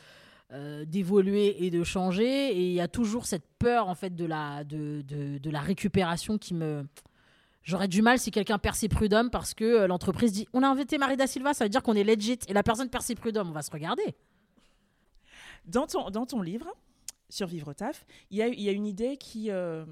d'évoluer 0.86 1.66
et 1.66 1.70
de 1.70 1.84
changer. 1.84 2.48
Et 2.52 2.68
il 2.68 2.72
y 2.72 2.80
a 2.80 2.88
toujours 2.88 3.26
cette 3.26 3.46
peur 3.58 3.88
en 3.88 3.94
fait 3.94 4.14
de 4.14 4.24
la 4.24 4.64
de, 4.64 5.02
de 5.02 5.50
la 5.50 5.60
récupération 5.60 6.38
qui 6.38 6.54
me 6.54 6.86
J'aurais 7.68 7.86
du 7.86 8.00
mal 8.00 8.18
si 8.18 8.30
quelqu'un 8.30 8.56
perd 8.58 8.76
ses 8.76 8.88
prud'hommes 8.88 9.28
parce 9.28 9.52
que 9.52 9.62
euh, 9.64 9.86
l'entreprise 9.86 10.32
dit 10.32 10.48
on 10.54 10.62
a 10.62 10.68
invité 10.68 10.96
Marie 10.96 11.18
da 11.18 11.26
Silva, 11.26 11.52
ça 11.52 11.66
veut 11.66 11.68
dire 11.68 11.82
qu'on 11.82 11.92
est 11.96 12.02
legit. 12.02 12.38
Et 12.48 12.54
la 12.54 12.62
personne 12.62 12.88
perd 12.88 13.04
ses 13.04 13.14
prud'hommes, 13.14 13.50
on 13.50 13.52
va 13.52 13.60
se 13.60 13.70
regarder. 13.70 14.14
Dans 15.66 15.86
ton, 15.86 16.08
dans 16.08 16.24
ton 16.24 16.40
livre, 16.40 16.66
Survivre 17.28 17.68
au 17.68 17.74
taf, 17.74 18.06
il 18.30 18.38
y 18.38 18.42
a, 18.42 18.48
y 18.48 18.70
a 18.70 18.72
une 18.72 18.86
idée 18.86 19.18
qui, 19.18 19.50
euh, 19.50 19.84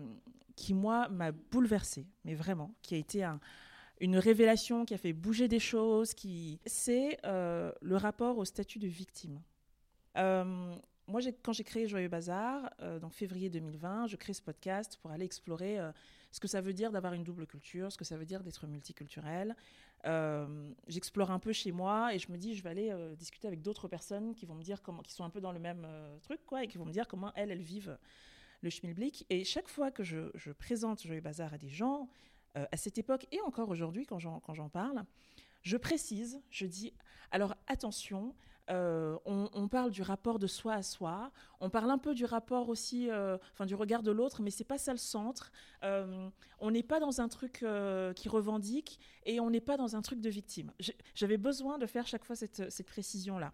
qui 0.56 0.72
moi, 0.72 1.08
m'a 1.10 1.32
bouleversée, 1.32 2.06
mais 2.24 2.34
vraiment, 2.34 2.74
qui 2.80 2.94
a 2.94 2.96
été 2.96 3.22
un- 3.24 3.40
une 4.00 4.16
révélation, 4.16 4.86
qui 4.86 4.94
a 4.94 4.98
fait 4.98 5.12
bouger 5.12 5.46
des 5.46 5.58
choses, 5.58 6.14
qui... 6.14 6.58
c'est 6.64 7.18
euh, 7.26 7.70
le 7.82 7.96
rapport 7.98 8.38
au 8.38 8.46
statut 8.46 8.78
de 8.78 8.86
victime. 8.88 9.42
Moi, 11.08 11.20
quand 11.42 11.52
j'ai 11.52 11.62
créé 11.62 11.86
Joyeux 11.86 12.08
Bazar, 12.08 12.70
euh, 12.80 12.98
donc 12.98 13.12
février 13.12 13.48
2020, 13.48 14.08
je 14.08 14.16
crée 14.16 14.32
ce 14.32 14.42
podcast 14.42 14.98
pour 15.00 15.12
aller 15.12 15.24
explorer 15.24 15.78
euh, 15.78 15.92
ce 16.32 16.40
que 16.40 16.48
ça 16.48 16.60
veut 16.60 16.72
dire 16.72 16.90
d'avoir 16.90 17.12
une 17.12 17.22
double 17.22 17.46
culture, 17.46 17.92
ce 17.92 17.96
que 17.96 18.04
ça 18.04 18.16
veut 18.16 18.26
dire 18.26 18.42
d'être 18.42 18.66
multiculturel. 18.66 19.54
Euh, 20.06 20.72
J'explore 20.88 21.30
un 21.30 21.38
peu 21.38 21.52
chez 21.52 21.70
moi 21.70 22.12
et 22.12 22.18
je 22.18 22.30
me 22.32 22.36
dis, 22.36 22.56
je 22.56 22.62
vais 22.62 22.70
aller 22.70 22.90
euh, 22.90 23.14
discuter 23.14 23.46
avec 23.46 23.62
d'autres 23.62 23.86
personnes 23.86 24.34
qui 24.34 24.46
vont 24.46 24.54
me 24.54 24.64
dire 24.64 24.82
comment, 24.82 25.02
qui 25.02 25.12
sont 25.12 25.24
un 25.24 25.30
peu 25.30 25.40
dans 25.40 25.52
le 25.52 25.60
même 25.60 25.86
truc, 26.22 26.40
quoi, 26.44 26.64
et 26.64 26.68
qui 26.68 26.76
vont 26.76 26.84
me 26.84 26.92
dire 26.92 27.06
comment 27.06 27.32
elles, 27.36 27.52
elles 27.52 27.62
vivent 27.62 27.96
le 28.62 28.70
schmilblick. 28.70 29.26
Et 29.30 29.44
chaque 29.44 29.68
fois 29.68 29.92
que 29.92 30.02
je, 30.02 30.50
présente 30.58 31.06
Joyeux 31.06 31.20
Bazar 31.20 31.54
à 31.54 31.58
des 31.58 31.68
gens, 31.70 32.08
à 32.54 32.76
cette 32.78 32.96
époque 32.96 33.26
et 33.32 33.40
encore 33.42 33.68
aujourd'hui, 33.68 34.06
quand 34.06 34.18
j'en 34.18 34.68
parle, 34.70 35.04
je 35.62 35.76
précise, 35.76 36.40
je 36.50 36.64
dis, 36.64 36.94
alors 37.30 37.54
attention, 37.66 38.34
euh, 38.68 39.16
on, 39.24 39.68
parle 39.68 39.90
du 39.90 40.02
rapport 40.02 40.38
de 40.38 40.46
soi 40.46 40.74
à 40.74 40.82
soi, 40.82 41.30
on 41.60 41.70
parle 41.70 41.90
un 41.90 41.98
peu 41.98 42.14
du 42.14 42.24
rapport 42.24 42.68
aussi, 42.68 43.08
euh, 43.10 43.38
enfin 43.52 43.64
du 43.64 43.74
regard 43.74 44.02
de 44.02 44.10
l'autre, 44.10 44.42
mais 44.42 44.50
c'est 44.50 44.64
pas 44.64 44.78
ça 44.78 44.92
le 44.92 44.98
centre. 44.98 45.52
Euh, 45.84 46.28
on 46.58 46.70
n'est 46.72 46.82
pas 46.82 46.98
dans 46.98 47.20
un 47.20 47.28
truc 47.28 47.64
qui 48.16 48.28
revendique 48.28 48.98
et 49.24 49.40
on 49.40 49.50
n'est 49.50 49.60
pas 49.60 49.76
dans 49.76 49.94
un 49.94 50.02
truc 50.02 50.20
de 50.20 50.30
victime. 50.30 50.72
J'avais 51.14 51.36
besoin 51.36 51.78
de 51.78 51.86
faire 51.86 52.06
chaque 52.06 52.24
fois 52.24 52.36
cette, 52.36 52.86
précision-là. 52.86 53.52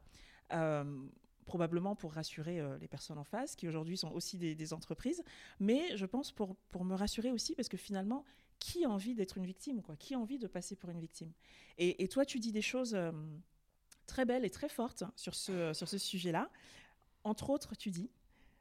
Probablement 1.44 1.96
pour 1.96 2.12
rassurer 2.12 2.62
les 2.80 2.88
personnes 2.88 3.18
en 3.18 3.24
face, 3.24 3.56
qui 3.56 3.68
aujourd'hui 3.68 3.96
sont 3.96 4.12
aussi 4.12 4.38
des, 4.38 4.72
entreprises, 4.72 5.22
mais 5.60 5.96
je 5.96 6.06
pense 6.06 6.32
pour, 6.32 6.56
me 6.84 6.94
rassurer 6.94 7.30
aussi, 7.30 7.54
parce 7.54 7.68
que 7.68 7.76
finalement, 7.76 8.24
qui 8.58 8.84
a 8.84 8.88
envie 8.88 9.14
d'être 9.14 9.38
une 9.38 9.44
victime 9.44 9.82
quoi? 9.82 9.96
Qui 9.96 10.14
a 10.14 10.18
envie 10.18 10.38
de 10.38 10.46
passer 10.46 10.76
pour 10.76 10.88
une 10.90 11.00
victime? 11.00 11.32
Et, 11.78 12.08
toi, 12.08 12.24
tu 12.24 12.38
dis 12.38 12.52
des 12.52 12.62
choses 12.62 12.96
très 14.06 14.24
belles 14.24 14.44
et 14.44 14.50
très 14.50 14.68
fortes 14.68 15.04
sur 15.16 15.34
ce, 15.34 15.72
sur 15.72 15.88
ce 15.88 15.98
sujet-là. 15.98 16.50
Entre 17.24 17.50
autres, 17.50 17.76
tu 17.76 17.90
dis, 17.90 18.10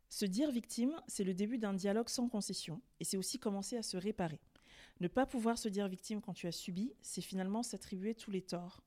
se 0.10 0.26
dire 0.26 0.52
victime, 0.52 0.94
c'est 1.08 1.24
le 1.24 1.34
début 1.34 1.58
d'un 1.58 1.74
dialogue 1.74 2.10
sans 2.10 2.28
concession, 2.28 2.82
et 3.00 3.06
c'est 3.06 3.18
aussi 3.18 3.40
commencer 3.40 3.78
à 3.78 3.84
se 3.84 3.98
réparer. 3.98 4.40
Ne 5.00 5.08
pas 5.08 5.26
pouvoir 5.26 5.58
se 5.58 5.70
dire 5.70 5.88
victime 5.88 6.22
quand 6.22 6.34
tu 6.34 6.48
as 6.48 6.52
subi, 6.52 6.94
c'est 7.02 7.22
finalement 7.22 7.64
s'attribuer 7.64 8.14
tous 8.14 8.30
les 8.30 8.42
torts. 8.42 8.84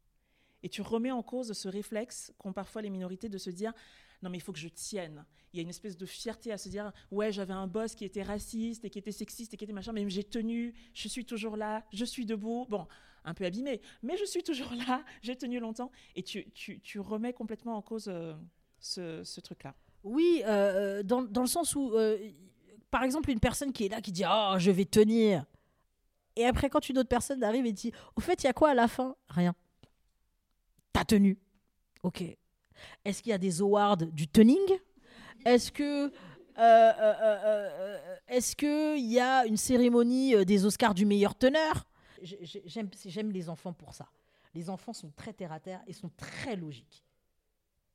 Et 0.62 0.68
tu 0.68 0.80
remets 0.80 1.10
en 1.10 1.22
cause 1.22 1.52
ce 1.52 1.68
réflexe 1.68 2.32
qu'ont 2.38 2.52
parfois 2.52 2.82
les 2.82 2.90
minorités 2.90 3.28
de 3.28 3.38
se 3.38 3.50
dire 3.50 3.72
non 4.22 4.30
mais 4.30 4.38
il 4.38 4.40
faut 4.40 4.52
que 4.52 4.58
je 4.58 4.68
tienne. 4.68 5.24
Il 5.52 5.56
y 5.56 5.60
a 5.60 5.62
une 5.62 5.68
espèce 5.68 5.96
de 5.96 6.06
fierté 6.06 6.52
à 6.52 6.58
se 6.58 6.68
dire 6.68 6.92
ouais 7.10 7.32
j'avais 7.32 7.52
un 7.52 7.66
boss 7.66 7.94
qui 7.94 8.04
était 8.04 8.22
raciste 8.22 8.84
et 8.84 8.90
qui 8.90 8.98
était 8.98 9.12
sexiste 9.12 9.52
et 9.54 9.56
qui 9.56 9.64
était 9.64 9.72
machin 9.72 9.92
mais 9.92 10.08
j'ai 10.08 10.24
tenu, 10.24 10.74
je 10.94 11.08
suis 11.08 11.24
toujours 11.24 11.56
là, 11.56 11.84
je 11.92 12.04
suis 12.04 12.26
debout. 12.26 12.66
Bon, 12.70 12.86
un 13.24 13.34
peu 13.34 13.44
abîmé, 13.44 13.80
mais 14.02 14.16
je 14.16 14.24
suis 14.24 14.42
toujours 14.42 14.70
là, 14.88 15.02
j'ai 15.22 15.36
tenu 15.36 15.58
longtemps. 15.60 15.90
Et 16.16 16.22
tu, 16.22 17.00
remets 17.00 17.32
complètement 17.32 17.76
en 17.76 17.82
cause 17.82 18.08
euh, 18.08 18.34
ce, 18.80 19.40
truc-là. 19.40 19.74
Oui, 20.02 20.42
euh, 20.46 21.02
dans, 21.02 21.22
dans 21.22 21.40
le 21.40 21.46
sens 21.46 21.74
où, 21.74 21.92
euh, 21.94 22.18
par 22.90 23.02
exemple, 23.02 23.30
une 23.30 23.40
personne 23.40 23.72
qui 23.72 23.86
est 23.86 23.88
là, 23.88 24.00
qui 24.00 24.12
dit 24.12 24.24
Oh, 24.28 24.54
je 24.58 24.70
vais 24.70 24.84
tenir. 24.84 25.44
Et 26.36 26.44
après, 26.44 26.68
quand 26.68 26.88
une 26.88 26.98
autre 26.98 27.08
personne 27.08 27.42
arrive 27.42 27.64
et 27.66 27.72
dit 27.72 27.92
Au 28.16 28.20
fait, 28.20 28.42
il 28.42 28.46
y 28.46 28.50
a 28.50 28.52
quoi 28.52 28.70
à 28.70 28.74
la 28.74 28.88
fin? 28.88 29.16
Rien. 29.28 29.54
T'as 30.92 31.04
tenu. 31.04 31.38
Ok. 32.02 32.22
Est-ce 33.04 33.22
qu'il 33.22 33.30
y 33.30 33.32
a 33.32 33.38
des 33.38 33.60
awards 33.60 33.96
du 33.96 34.28
tuning? 34.28 34.60
Est-ce 35.44 35.72
que. 35.72 36.06
euh, 36.06 36.10
euh, 36.58 36.92
euh, 37.00 37.38
euh, 37.44 37.98
Est-ce 38.28 38.54
qu'il 38.56 39.10
y 39.10 39.18
a 39.20 39.46
une 39.46 39.56
cérémonie 39.56 40.34
euh, 40.34 40.44
des 40.44 40.64
Oscars 40.64 40.94
du 40.94 41.06
meilleur 41.06 41.34
teneur? 41.34 41.86
J'aime 42.24 43.30
les 43.30 43.48
enfants 43.48 43.72
pour 43.72 43.94
ça. 43.94 44.08
Les 44.54 44.70
enfants 44.70 44.92
sont 44.92 45.10
très 45.10 45.32
terre 45.32 45.52
à 45.52 45.60
terre 45.60 45.82
et 45.86 45.92
sont 45.92 46.10
très 46.16 46.56
logiques. 46.56 47.04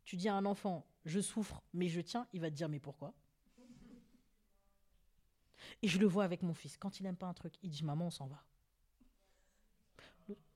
Tu 0.03 0.17
dis 0.17 0.27
à 0.27 0.35
un 0.35 0.45
enfant, 0.45 0.85
je 1.05 1.19
souffre, 1.19 1.61
mais 1.73 1.87
je 1.87 2.01
tiens, 2.01 2.27
il 2.33 2.41
va 2.41 2.49
te 2.49 2.55
dire, 2.55 2.67
mais 2.67 2.79
pourquoi? 2.79 3.13
Et 5.81 5.87
je 5.87 5.99
le 5.99 6.07
vois 6.07 6.23
avec 6.23 6.41
mon 6.41 6.53
fils. 6.53 6.77
Quand 6.77 6.99
il 6.99 7.03
n'aime 7.03 7.15
pas 7.15 7.27
un 7.27 7.33
truc, 7.33 7.53
il 7.63 7.69
dit, 7.69 7.83
maman, 7.83 8.07
on 8.07 8.11
s'en 8.11 8.27
va. 8.27 8.43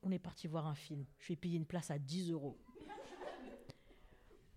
On 0.02 0.12
est 0.12 0.20
parti 0.20 0.48
voir 0.48 0.68
un 0.68 0.76
film. 0.76 1.06
Je 1.20 1.28
lui 1.28 1.34
ai 1.34 1.38
payé 1.38 1.58
une 1.58 1.66
place 1.66 1.92
à 1.92 1.98
10 1.98 2.32
euros. 2.32 2.58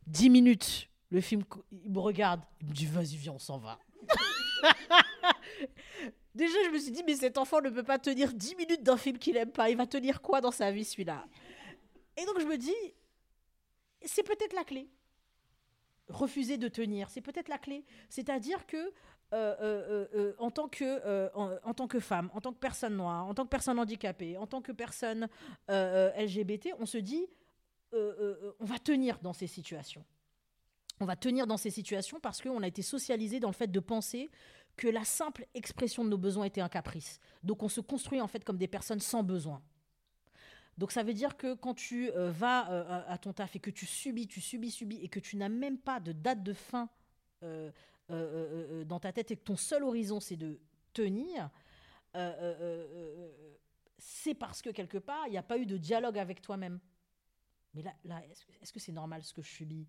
10 0.06 0.30
minutes. 0.30 0.88
Le 1.10 1.20
film, 1.20 1.44
il 1.70 1.90
me 1.90 2.00
regarde. 2.00 2.42
Il 2.60 2.68
me 2.68 2.72
dit, 2.72 2.86
vas-y, 2.86 3.16
viens, 3.16 3.32
on 3.32 3.38
s'en 3.38 3.58
va. 3.58 3.78
Déjà, 6.36 6.58
je 6.66 6.70
me 6.70 6.78
suis 6.78 6.90
dit, 6.90 7.02
mais 7.06 7.16
cet 7.16 7.38
enfant 7.38 7.62
ne 7.62 7.70
peut 7.70 7.82
pas 7.82 7.98
tenir 7.98 8.30
10 8.34 8.56
minutes 8.56 8.82
d'un 8.82 8.98
film 8.98 9.16
qu'il 9.16 9.34
n'aime 9.34 9.50
pas. 9.50 9.70
Il 9.70 9.76
va 9.78 9.86
tenir 9.86 10.20
quoi 10.20 10.42
dans 10.42 10.50
sa 10.50 10.70
vie, 10.70 10.84
celui-là? 10.84 11.24
Et 12.14 12.26
donc, 12.26 12.38
je 12.38 12.44
me 12.44 12.58
dis, 12.58 12.74
c'est 14.04 14.22
peut-être 14.22 14.52
la 14.52 14.64
clé. 14.64 14.90
Refuser 16.08 16.58
de 16.58 16.68
tenir, 16.68 17.08
c'est 17.08 17.22
peut-être 17.22 17.48
la 17.48 17.56
clé. 17.56 17.86
C'est-à-dire 18.10 18.66
que, 18.66 18.76
euh, 18.76 18.92
euh, 19.32 20.06
euh, 20.14 20.34
en, 20.38 20.50
tant 20.50 20.68
que 20.68 21.30
en, 21.34 21.72
tant 21.72 21.88
que 21.88 22.00
femme, 22.00 22.30
en 22.34 22.42
tant 22.42 22.52
que 22.52 22.58
personne 22.58 22.96
noire, 22.96 23.26
en 23.26 23.32
tant 23.32 23.44
que 23.44 23.48
personne 23.48 23.78
handicapée, 23.78 24.36
en 24.36 24.46
tant 24.46 24.60
que 24.60 24.72
personne 24.72 25.28
LGBT, 25.68 26.74
on 26.78 26.84
se 26.84 26.98
dit, 26.98 27.26
on 27.94 28.64
va 28.66 28.78
tenir 28.78 29.18
dans 29.20 29.32
ces 29.32 29.46
situations. 29.46 30.04
On 31.00 31.06
va 31.06 31.16
tenir 31.16 31.46
dans 31.46 31.56
ces 31.56 31.70
situations 31.70 32.20
parce 32.20 32.42
qu'on 32.42 32.62
a 32.62 32.66
été 32.66 32.82
socialisé 32.82 33.40
dans 33.40 33.48
le 33.48 33.54
fait 33.54 33.70
de 33.70 33.80
penser 33.80 34.28
que 34.76 34.88
la 34.88 35.04
simple 35.04 35.46
expression 35.54 36.04
de 36.04 36.10
nos 36.10 36.18
besoins 36.18 36.44
était 36.44 36.60
un 36.60 36.68
caprice. 36.68 37.18
Donc 37.42 37.62
on 37.62 37.68
se 37.68 37.80
construit 37.80 38.20
en 38.20 38.28
fait 38.28 38.44
comme 38.44 38.58
des 38.58 38.68
personnes 38.68 39.00
sans 39.00 39.22
besoin. 39.22 39.62
Donc 40.78 40.92
ça 40.92 41.02
veut 41.02 41.14
dire 41.14 41.36
que 41.36 41.54
quand 41.54 41.74
tu 41.74 42.10
euh, 42.10 42.30
vas 42.30 42.70
euh, 42.70 43.02
à 43.06 43.16
ton 43.16 43.32
taf 43.32 43.56
et 43.56 43.60
que 43.60 43.70
tu 43.70 43.86
subis, 43.86 44.26
tu 44.26 44.40
subis, 44.40 44.70
subis, 44.70 44.96
et 45.02 45.08
que 45.08 45.20
tu 45.20 45.36
n'as 45.36 45.48
même 45.48 45.78
pas 45.78 46.00
de 46.00 46.12
date 46.12 46.42
de 46.42 46.52
fin 46.52 46.90
euh, 47.42 47.70
dans 48.84 49.00
ta 49.00 49.12
tête 49.12 49.30
et 49.30 49.36
que 49.36 49.42
ton 49.42 49.56
seul 49.56 49.82
horizon 49.82 50.20
c'est 50.20 50.36
de 50.36 50.60
tenir, 50.92 51.50
c'est 53.98 54.34
parce 54.34 54.62
que 54.62 54.70
quelque 54.70 54.98
part 54.98 55.26
il 55.26 55.30
n'y 55.30 55.38
a 55.38 55.42
pas 55.42 55.58
eu 55.58 55.66
de 55.66 55.76
dialogue 55.76 56.18
avec 56.18 56.40
toi-même. 56.40 56.78
Mais 57.74 57.82
là, 57.82 58.22
est-ce 58.62 58.72
que 58.72 58.80
c'est 58.80 58.92
normal 58.92 59.22
ce 59.22 59.34
que 59.34 59.42
je 59.42 59.50
subis? 59.50 59.86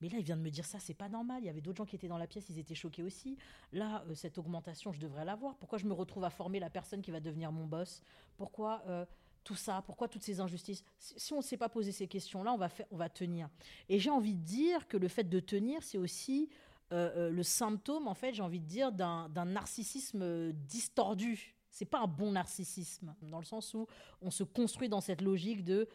Mais 0.00 0.08
là, 0.08 0.18
il 0.18 0.24
vient 0.24 0.36
de 0.36 0.42
me 0.42 0.50
dire 0.50 0.64
ça, 0.64 0.78
c'est 0.78 0.94
pas 0.94 1.08
normal. 1.08 1.42
Il 1.42 1.46
y 1.46 1.48
avait 1.48 1.60
d'autres 1.60 1.78
gens 1.78 1.86
qui 1.86 1.96
étaient 1.96 2.08
dans 2.08 2.18
la 2.18 2.26
pièce, 2.26 2.48
ils 2.48 2.58
étaient 2.58 2.74
choqués 2.74 3.02
aussi. 3.02 3.36
Là, 3.72 4.04
euh, 4.08 4.14
cette 4.14 4.38
augmentation, 4.38 4.92
je 4.92 5.00
devrais 5.00 5.24
l'avoir. 5.24 5.56
Pourquoi 5.56 5.78
je 5.78 5.86
me 5.86 5.92
retrouve 5.92 6.24
à 6.24 6.30
former 6.30 6.60
la 6.60 6.70
personne 6.70 7.02
qui 7.02 7.10
va 7.10 7.20
devenir 7.20 7.50
mon 7.50 7.66
boss? 7.66 8.00
Pourquoi 8.36 8.82
euh, 8.86 9.04
tout 9.42 9.56
ça? 9.56 9.82
Pourquoi 9.86 10.08
toutes 10.08 10.22
ces 10.22 10.40
injustices? 10.40 10.84
Si 10.98 11.32
on 11.32 11.38
ne 11.38 11.42
s'est 11.42 11.56
pas 11.56 11.68
posé 11.68 11.90
ces 11.90 12.06
questions-là, 12.06 12.52
on 12.52 12.58
va, 12.58 12.68
on 12.90 12.96
va 12.96 13.08
tenir. 13.08 13.48
Et 13.88 13.98
j'ai 13.98 14.10
envie 14.10 14.34
de 14.34 14.44
dire 14.44 14.86
que 14.86 14.96
le 14.96 15.08
fait 15.08 15.24
de 15.24 15.40
tenir, 15.40 15.82
c'est 15.82 15.98
aussi 15.98 16.48
euh, 16.92 17.30
le 17.30 17.42
symptôme, 17.42 18.06
en 18.06 18.14
fait, 18.14 18.32
j'ai 18.32 18.42
envie 18.42 18.60
de 18.60 18.66
dire, 18.66 18.92
d'un 18.92 19.28
narcissisme 19.44 20.52
distordu. 20.52 21.54
C'est 21.70 21.84
pas 21.84 22.00
un 22.00 22.06
bon 22.06 22.32
narcissisme, 22.32 23.14
dans 23.22 23.38
le 23.38 23.44
sens 23.44 23.74
où 23.74 23.86
on 24.22 24.30
se 24.30 24.42
construit 24.42 24.88
dans 24.88 25.02
cette 25.02 25.20
logique 25.20 25.64
de 25.64 25.86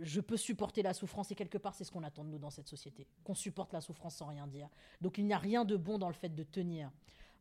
je 0.00 0.20
peux 0.20 0.36
supporter 0.36 0.82
la 0.82 0.94
souffrance 0.94 1.30
et 1.30 1.34
quelque 1.34 1.58
part 1.58 1.74
c'est 1.74 1.84
ce 1.84 1.92
qu'on 1.92 2.02
attend 2.02 2.24
de 2.24 2.30
nous 2.30 2.38
dans 2.38 2.50
cette 2.50 2.68
société, 2.68 3.06
qu'on 3.24 3.34
supporte 3.34 3.72
la 3.72 3.80
souffrance 3.80 4.16
sans 4.16 4.26
rien 4.26 4.46
dire. 4.46 4.68
Donc 5.00 5.18
il 5.18 5.26
n'y 5.26 5.32
a 5.32 5.38
rien 5.38 5.64
de 5.64 5.76
bon 5.76 5.98
dans 5.98 6.08
le 6.08 6.14
fait 6.14 6.34
de 6.34 6.42
tenir. 6.42 6.90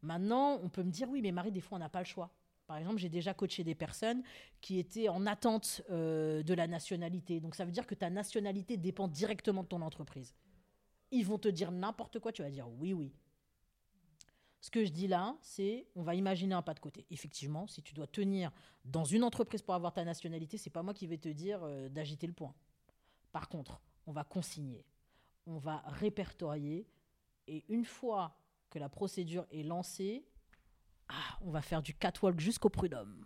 Maintenant, 0.02 0.60
on 0.64 0.70
peut 0.70 0.84
me 0.84 0.92
dire 0.92 1.10
oui, 1.10 1.22
mais 1.22 1.32
Marie, 1.32 1.52
des 1.52 1.62
fois 1.62 1.78
on 1.78 1.80
n'a 1.80 1.90
pas 1.90 2.00
le 2.00 2.06
choix. 2.06 2.32
Par 2.68 2.78
exemple, 2.78 3.00
j'ai 3.00 3.10
déjà 3.10 3.34
coaché 3.34 3.64
des 3.64 3.74
personnes 3.74 4.22
qui 4.62 4.78
étaient 4.78 5.10
en 5.10 5.26
attente 5.26 5.82
euh, 5.90 6.44
de 6.44 6.54
la 6.54 6.68
nationalité. 6.68 7.40
Donc 7.40 7.56
ça 7.56 7.66
veut 7.66 7.72
dire 7.72 7.88
que 7.88 7.96
ta 7.96 8.12
nationalité 8.12 8.78
dépend 8.78 9.08
directement 9.08 9.64
de 9.64 9.68
ton 9.68 9.82
entreprise. 9.82 10.36
Ils 11.10 11.26
vont 11.26 11.40
te 11.40 11.48
dire 11.48 11.72
n'importe 11.72 12.20
quoi, 12.20 12.32
tu 12.32 12.44
vas 12.44 12.52
dire 12.52 12.70
oui, 12.70 12.94
oui. 12.94 13.12
Ce 14.62 14.70
que 14.70 14.84
je 14.84 14.92
dis 14.92 15.08
là, 15.08 15.38
c'est 15.42 15.88
on 15.96 16.04
va 16.04 16.16
imaginer 16.16 16.54
un 16.54 16.62
pas 16.62 16.74
de 16.74 16.80
côté. 16.80 17.06
Effectivement, 17.10 17.66
si 17.68 17.82
tu 17.82 17.94
dois 17.94 18.08
tenir 18.08 18.52
dans 18.84 19.06
une 19.06 19.24
entreprise 19.24 19.62
pour 19.62 19.74
avoir 19.74 19.94
ta 19.94 20.04
nationalité, 20.04 20.58
c'est 20.58 20.70
pas 20.70 20.84
moi 20.84 20.94
qui 20.94 21.08
vais 21.08 21.18
te 21.18 21.30
dire 21.30 21.60
euh, 21.64 21.88
d'agiter 21.88 22.28
le 22.28 22.34
point. 22.34 22.54
Par 23.32 23.48
contre, 23.48 23.80
on 24.06 24.12
va 24.12 24.24
consigner, 24.24 24.86
on 25.46 25.58
va 25.58 25.84
répertorier, 25.86 26.88
et 27.48 27.64
une 27.70 27.86
fois 27.86 28.36
que 28.70 28.80
la 28.80 28.90
procédure 28.90 29.46
est 29.52 29.64
lancée, 29.64 30.26
ah, 31.08 31.38
on 31.42 31.52
va 31.52 31.62
faire 31.62 31.82
du 31.82 31.94
catwalk 31.94 32.40
jusqu'au 32.40 32.70
prud'homme. 32.70 33.26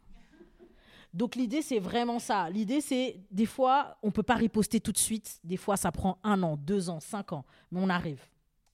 Donc 1.13 1.35
l'idée, 1.35 1.61
c'est 1.61 1.79
vraiment 1.79 2.19
ça. 2.19 2.49
L'idée, 2.49 2.81
c'est 2.81 3.19
des 3.29 3.45
fois, 3.45 3.97
on 4.01 4.11
peut 4.11 4.23
pas 4.23 4.35
riposter 4.35 4.79
tout 4.79 4.91
de 4.91 4.97
suite. 4.97 5.39
Des 5.43 5.57
fois, 5.57 5.77
ça 5.77 5.91
prend 5.91 6.17
un 6.23 6.41
an, 6.41 6.57
deux 6.57 6.89
ans, 6.89 6.99
cinq 6.99 7.33
ans, 7.33 7.45
mais 7.71 7.79
on 7.81 7.89
arrive. 7.89 8.25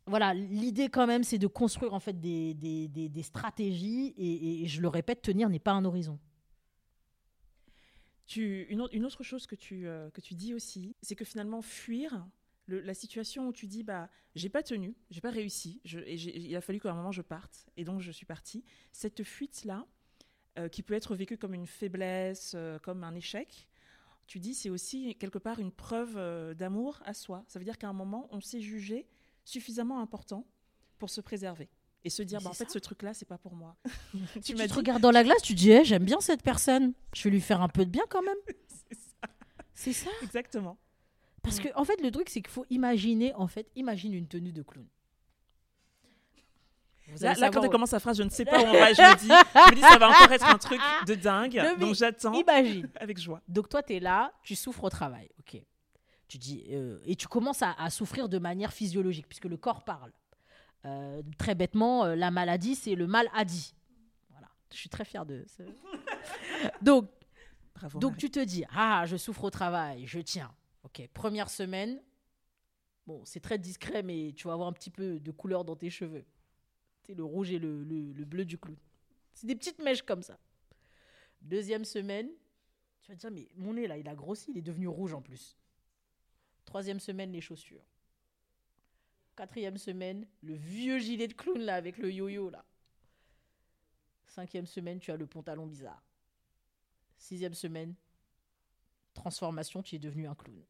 Voilà, 0.10 0.34
l'idée 0.34 0.90
quand 0.90 1.06
même, 1.06 1.24
c'est 1.24 1.38
de 1.38 1.46
construire 1.46 1.94
en 1.94 2.00
fait 2.00 2.20
des, 2.20 2.56
des, 2.56 2.88
des- 2.88 3.24
stratégies 3.24 4.16
et, 4.18 4.66
je 4.66 4.82
le 4.82 4.88
répète, 4.88 5.22
tenir 5.22 5.50
n'est 5.50 5.60
pas 5.60 5.72
un 5.72 5.86
horizon. 5.86 6.20
Tu, 8.26 8.64
une, 8.70 8.82
autre, 8.82 8.96
une 8.96 9.06
autre 9.06 9.22
chose 9.22 9.46
que 9.46 9.54
tu, 9.56 9.88
euh, 9.88 10.10
que 10.10 10.22
tu 10.22 10.34
dis 10.34 10.56
aussi, 10.56 10.96
c'est 11.04 11.16
que 11.16 11.26
finalement, 11.26 11.62
fuir 11.62 12.28
la 12.68 12.94
situation 12.94 13.48
où 13.48 13.54
tu 13.54 13.66
dis 13.66 13.84
bah 13.84 14.10
j'ai 14.36 14.50
pas 14.50 14.62
tenu, 14.62 14.96
j'ai 15.10 15.22
pas 15.22 15.32
réussi, 15.32 15.82
et 15.86 16.16
il 16.16 16.56
a 16.56 16.62
fallu 16.62 16.80
qu'à 16.80 16.92
un 16.92 16.96
moment 16.96 17.12
je 17.12 17.24
parte, 17.24 17.68
et 17.78 17.84
donc 17.84 18.00
je 18.02 18.12
suis 18.12 18.28
partie. 18.28 18.64
Cette 18.92 19.24
fuite-là, 19.24 19.88
euh, 20.58 20.70
qui 20.70 20.84
peut 20.84 20.94
être 20.94 21.16
vécue 21.16 21.38
comme 21.38 21.54
une 21.54 21.66
faiblesse, 21.66 22.54
euh, 22.56 22.78
comme 22.80 23.04
un 23.04 23.16
échec, 23.16 23.68
tu 24.28 24.40
dis 24.40 24.54
c'est 24.56 24.70
aussi 24.70 25.16
quelque 25.16 25.40
part 25.40 25.60
une 25.60 25.72
preuve 25.72 26.56
d'amour 26.56 27.00
à 27.06 27.14
soi. 27.14 27.44
Ça 27.48 27.58
veut 27.60 27.66
dire 27.66 27.78
qu'à 27.78 27.90
un 27.90 27.94
moment, 27.94 28.28
on 28.32 28.42
s'est 28.42 28.62
jugé 28.62 29.08
suffisamment 29.50 30.00
important 30.02 30.46
pour 30.98 31.10
se 31.10 31.22
préserver. 31.22 31.70
Et 32.06 32.10
se 32.10 32.24
dire, 32.24 32.40
bah, 32.42 32.50
en 32.50 32.54
fait, 32.54 32.70
ce 32.72 32.80
truc-là, 32.80 33.14
c'est 33.14 33.26
pas 33.28 33.38
pour 33.38 33.56
moi. 33.56 33.76
Tu, 34.42 34.54
te 34.54 34.74
regardes 34.74 35.02
dans 35.02 35.12
la 35.12 35.24
glace, 35.24 35.42
tu 35.42 35.54
te 35.54 35.60
dis 35.60 35.72
Eh, 35.72 35.84
j'aime 35.84 36.06
bien 36.06 36.22
cette 36.22 36.44
personne, 36.44 36.94
je 37.14 37.24
vais 37.24 37.30
lui 37.30 37.42
faire 37.42 37.62
un 37.62 37.68
peu 37.68 37.84
de 37.86 37.90
bien 37.90 38.04
quand 38.10 38.22
même. 38.22 38.38
C'est 39.74 39.92
ça. 39.94 40.10
Ça. 40.10 40.16
Exactement. 40.24 40.78
Parce 41.42 41.60
que 41.60 41.68
en 41.76 41.84
fait, 41.86 42.02
le 42.02 42.12
truc, 42.12 42.30
c'est 42.30 42.42
qu'il 42.42 42.52
faut 42.52 42.66
imaginer, 42.70 43.34
en 43.36 43.48
fait, 43.48 43.70
imagine 43.76 44.14
une 44.14 44.28
tenue 44.28 44.52
de 44.52 44.62
clown. 44.62 44.86
Vous 47.08 47.24
Là, 47.24 47.32
allez 47.32 47.42
là, 47.42 47.50
quand 47.50 47.62
elle 47.62 47.68
où- 47.70 47.72
commence 47.72 47.90
sa 47.90 48.00
phrase, 48.00 48.18
je 48.18 48.24
ne 48.24 48.30
sais 48.30 48.46
pas 48.46 48.60
où 48.60 48.66
on 48.68 48.72
va. 48.72 48.94
Je 48.94 49.02
me 49.02 49.18
dis, 49.18 49.28
je 49.28 49.72
me 49.72 49.76
dis, 49.76 49.82
ça 49.82 49.98
va 49.98 50.10
encore 50.10 50.32
être 50.32 50.46
un 50.46 50.58
truc 50.58 50.80
de 51.08 51.16
dingue. 51.16 51.60
Donc 51.80 51.96
j'attends 51.96 52.34
Imagine. 52.34 52.90
avec 52.96 53.18
joie. 53.18 53.42
Donc 53.48 53.68
toi, 53.70 53.82
tu 53.82 53.96
es 53.96 54.00
là, 54.00 54.32
tu 54.44 54.56
souffres 54.56 54.84
au 54.84 54.90
travail, 54.90 55.30
ok. 55.40 55.62
Tu 56.30 56.38
dis, 56.38 56.64
euh, 56.70 57.00
et 57.06 57.16
tu 57.18 57.28
commences 57.28 57.62
à, 57.62 57.74
à 57.74 57.90
souffrir 57.90 58.30
de 58.30 58.38
manière 58.38 58.72
physiologique, 58.72 59.28
puisque 59.28 59.46
le 59.46 59.58
corps 59.58 59.84
parle. 59.84 60.14
Euh, 60.86 61.22
très 61.38 61.56
bêtement, 61.56 62.06
euh, 62.06 62.16
la 62.16 62.32
maladie, 62.32 62.76
c'est 62.76 62.96
le 62.96 63.08
mal 63.08 63.30
a 63.34 63.44
dit. 63.44 63.74
Voilà. 64.30 64.48
Je 64.72 64.78
suis 64.78 64.90
très 64.90 65.04
fière 65.04 65.26
de 65.26 65.44
ce... 65.48 65.64
Donc, 66.82 67.10
Bravo. 67.76 68.00
donc 68.00 68.12
Marie. 68.12 68.20
tu 68.22 68.30
te 68.32 68.40
dis, 68.40 68.64
ah, 68.72 69.04
je 69.06 69.18
souffre 69.18 69.44
au 69.46 69.50
travail, 69.50 70.06
je 70.08 70.20
tiens. 70.20 70.54
Ok, 70.84 71.06
première 71.14 71.50
semaine, 71.50 72.00
bon, 73.08 73.24
c'est 73.26 73.40
très 73.40 73.58
discret, 73.58 74.04
mais 74.04 74.32
tu 74.36 74.48
vas 74.48 74.54
avoir 74.54 74.68
un 74.70 74.74
petit 74.74 74.90
peu 74.92 75.20
de 75.20 75.32
couleur 75.32 75.66
dans 75.66 75.76
tes 75.76 75.90
cheveux. 75.90 76.26
C'est 77.08 77.16
le 77.16 77.24
rouge 77.24 77.52
et 77.52 77.60
le, 77.60 77.84
le- 77.84 78.12
le 78.14 78.26
bleu 78.26 78.46
du 78.46 78.58
clown. 78.58 78.78
C'est 79.34 79.48
des 79.48 79.56
petites 79.56 79.80
mèches 79.82 80.04
comme 80.04 80.22
ça. 80.22 80.38
Deuxième 81.42 81.86
semaine, 81.86 82.30
tu 83.02 83.10
vas 83.12 83.16
te 83.16 83.22
dire, 83.22 83.32
mais 83.32 83.48
mon 83.56 83.74
nez 83.74 83.88
là, 83.88 83.98
il 83.98 84.08
a 84.08 84.14
grossi, 84.16 84.52
il 84.52 84.58
est 84.58 84.62
devenu 84.62 84.88
rouge 84.88 85.14
en 85.14 85.22
plus. 85.22 85.58
Troisième 86.70 87.00
semaine, 87.00 87.32
les 87.32 87.42
chaussures. 87.42 87.84
Quatrième 89.36 89.80
semaine, 89.80 90.28
le 90.44 90.54
vieux 90.54 91.00
gilet 91.00 91.28
de 91.28 91.34
clown 91.34 91.60
là 91.60 91.74
avec 91.74 91.98
le 91.98 92.12
yo-yo 92.12 92.52
là. 92.52 92.64
Cinquième 94.28 94.68
semaine, 94.68 95.00
tu 95.00 95.10
as 95.10 95.18
le 95.18 95.26
pantalon 95.26 95.66
bizarre. 95.66 96.04
Sixième 97.18 97.56
semaine, 97.56 97.96
transformation, 99.16 99.82
tu 99.82 99.96
es 99.96 100.00
devenu 100.00 100.28
un 100.28 100.36
clown. 100.36 100.64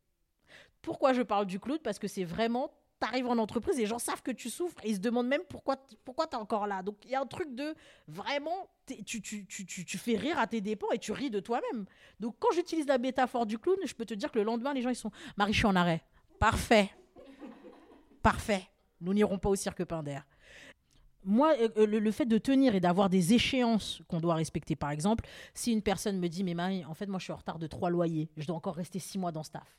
Pourquoi 0.82 1.12
je 1.12 1.22
parle 1.22 1.48
du 1.48 1.60
clown? 1.60 1.80
Parce 1.80 2.00
que 2.00 2.08
c'est 2.08 2.24
vraiment, 2.24 2.74
tu 3.00 3.08
arrives 3.08 3.28
en 3.28 3.38
entreprise, 3.38 3.78
les 3.78 3.86
gens 3.86 4.00
savent 4.00 4.22
que 4.22 4.32
tu 4.32 4.50
souffres 4.50 4.78
et 4.84 4.90
ils 4.90 4.96
se 4.96 5.00
demandent 5.00 5.28
même 5.28 5.44
pourquoi, 5.48 5.78
pourquoi 6.04 6.28
tu 6.28 6.36
es 6.36 6.40
encore 6.40 6.68
là. 6.68 6.84
Donc 6.84 6.98
il 7.06 7.12
y 7.12 7.16
a 7.16 7.22
un 7.22 7.26
truc 7.26 7.54
de 7.56 7.74
vraiment, 8.08 8.70
tu, 9.06 9.98
fais 9.98 10.18
rire 10.18 10.38
à 10.38 10.48
tes 10.48 10.62
dépens 10.62 10.92
et 10.92 11.00
tu 11.00 11.12
ris 11.12 11.30
de 11.30 11.40
toi-même. 11.40 11.86
Donc 12.20 12.36
quand 12.40 12.52
j'utilise 12.54 12.88
la 12.88 12.98
métaphore 12.98 13.46
du 13.46 13.58
clown, 13.58 13.78
je 13.86 13.94
peux 13.94 14.06
te 14.06 14.14
dire 14.14 14.32
que 14.32 14.40
le 14.40 14.46
lendemain, 14.46 14.74
les 14.74 14.82
gens 14.82 14.90
ils 14.90 14.96
sont 14.96 15.12
Marie, 15.38 15.54
je 15.54 15.60
suis 15.60 15.68
en 15.68 15.76
arrêt. 15.76 16.04
Parfait. 16.40 16.90
Parfait. 18.22 18.64
Nous 19.02 19.14
n'irons 19.14 19.38
pas 19.38 19.50
au 19.50 19.56
cirque 19.56 19.86
Pinder. 19.86 20.20
Moi, 21.24 21.54
euh, 21.60 21.70
euh, 21.78 21.86
le, 21.86 22.00
le 22.00 22.12
fait 22.12 22.26
de 22.26 22.38
tenir 22.38 22.76
et 22.76 22.80
d'avoir 22.80 23.10
des 23.10 23.34
échéances 23.34 24.02
qu'on 24.08 24.22
doit 24.22 24.36
respecter, 24.36 24.76
par 24.76 24.90
exemple, 24.90 25.26
si 25.54 25.72
une 25.74 25.82
personne 25.82 26.18
me 26.18 26.28
dit, 26.28 26.46
mais 26.46 26.54
Marie, 26.54 26.86
en 26.86 26.94
fait, 26.94 27.08
moi, 27.08 27.20
je 27.20 27.26
suis 27.26 27.34
en 27.34 27.38
retard 27.38 27.60
de 27.60 27.68
trois 27.68 27.90
loyers, 27.90 28.30
je 28.38 28.48
dois 28.48 28.56
encore 28.56 28.76
rester 28.76 29.00
six 29.00 29.18
mois 29.18 29.34
dans 29.34 29.44
staff. 29.44 29.78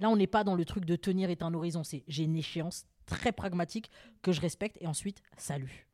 Là, 0.00 0.08
on 0.10 0.16
n'est 0.16 0.26
pas 0.26 0.44
dans 0.44 0.54
le 0.54 0.64
truc 0.64 0.84
de 0.84 0.96
tenir 0.96 1.30
est 1.30 1.42
un 1.42 1.52
horizon. 1.54 1.84
C'est 1.84 2.04
j'ai 2.08 2.24
une 2.24 2.36
échéance 2.36 2.86
très 3.06 3.32
pragmatique 3.32 3.90
que 4.22 4.32
je 4.32 4.40
respecte 4.40 4.78
et 4.80 4.86
ensuite, 4.86 5.22
salut. 5.36 5.86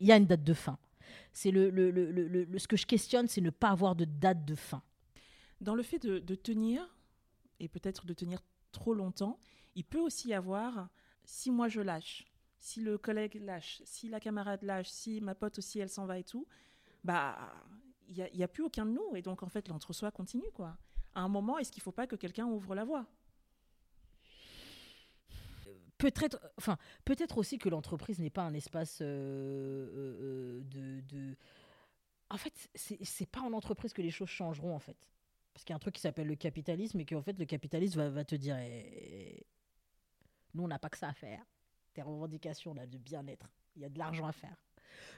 Il 0.00 0.06
y 0.06 0.12
a 0.12 0.16
une 0.16 0.26
date 0.26 0.44
de 0.44 0.54
fin. 0.54 0.78
C'est 1.32 1.50
le, 1.50 1.70
le- 1.70 1.90
le- 1.90 2.10
le- 2.10 2.58
ce 2.58 2.68
que 2.68 2.76
je 2.76 2.86
questionne, 2.86 3.28
c'est 3.28 3.40
ne 3.40 3.50
pas 3.50 3.70
avoir 3.70 3.94
de 3.96 4.04
date 4.04 4.44
de 4.44 4.54
fin. 4.54 4.82
Dans 5.60 5.74
le 5.74 5.82
fait 5.82 5.98
de, 5.98 6.34
tenir, 6.34 6.88
et 7.60 7.68
peut-être 7.68 8.06
de 8.06 8.14
tenir 8.14 8.40
trop 8.72 8.94
longtemps, 8.94 9.38
il 9.74 9.84
peut 9.84 10.00
aussi 10.00 10.28
y 10.28 10.34
avoir, 10.34 10.88
si 11.24 11.50
moi 11.50 11.68
je 11.68 11.80
lâche, 11.80 12.26
si 12.58 12.80
le 12.80 12.98
collègue 12.98 13.40
lâche, 13.42 13.82
si 13.84 14.08
la 14.08 14.20
camarade 14.20 14.62
lâche, 14.62 14.88
si 14.88 15.20
ma 15.20 15.34
pote 15.34 15.58
aussi 15.58 15.78
elle 15.78 15.88
s'en 15.88 16.06
va 16.06 16.18
et 16.18 16.24
tout, 16.24 16.46
bah 17.04 17.52
il 18.08 18.14
n'y 18.34 18.42
a, 18.42 18.44
a 18.44 18.48
plus 18.48 18.62
aucun 18.64 18.86
de 18.86 18.90
nous. 18.92 19.14
Et 19.16 19.22
donc 19.22 19.42
en 19.42 19.48
fait 19.48 19.68
l'entre-soi 19.68 20.10
continue 20.10 20.50
quoi. 20.54 20.76
À 21.14 21.20
un 21.22 21.28
moment, 21.28 21.58
est-ce 21.58 21.70
qu'il 21.70 21.80
ne 21.80 21.84
faut 21.84 21.92
pas 21.92 22.06
que 22.06 22.16
quelqu'un 22.16 22.46
ouvre 22.46 22.74
la 22.74 22.84
voie? 22.84 23.06
Peut-être 26.02 26.40
enfin 26.58 26.76
peut-être 27.04 27.38
aussi 27.38 27.58
que 27.58 27.68
l'entreprise 27.68 28.18
n'est 28.18 28.30
pas 28.30 28.42
un 28.42 28.54
espace 28.54 28.98
euh, 29.02 29.06
euh, 29.06 30.60
euh, 30.74 31.00
de, 31.02 31.36
en 32.28 32.36
fait 32.36 32.52
c'est 32.74 33.26
pas 33.30 33.40
en 33.40 33.52
entreprise 33.52 33.92
que 33.92 34.02
les 34.02 34.10
choses 34.10 34.28
changeront 34.28 34.74
en 34.74 34.80
fait. 34.80 34.96
Parce 35.52 35.64
qu'il 35.64 35.72
y 35.72 35.74
a 35.74 35.76
un 35.76 35.80
truc 35.80 35.94
qui 35.94 36.00
s'appelle 36.00 36.26
le 36.26 36.34
capitalisme 36.34 36.98
et 36.98 37.04
qu'en 37.04 37.22
fait 37.22 37.38
le 37.38 37.44
capitalisme 37.44 38.08
va, 38.08 38.24
te 38.24 38.34
dire 38.34 38.56
Eh, 38.58 39.36
eh, 39.38 39.46
nous 40.54 40.64
on 40.64 40.68
n'a 40.68 40.78
pas 40.80 40.88
que 40.88 40.98
ça 40.98 41.08
à 41.08 41.12
faire. 41.12 41.44
Tes 41.94 42.02
revendications 42.02 42.74
là 42.74 42.86
de 42.86 42.98
bien-être. 42.98 43.48
Il 43.76 43.82
y 43.82 43.84
a 43.84 43.88
de 43.88 43.98
l'argent 43.98 44.26
à 44.26 44.32
faire. 44.32 44.56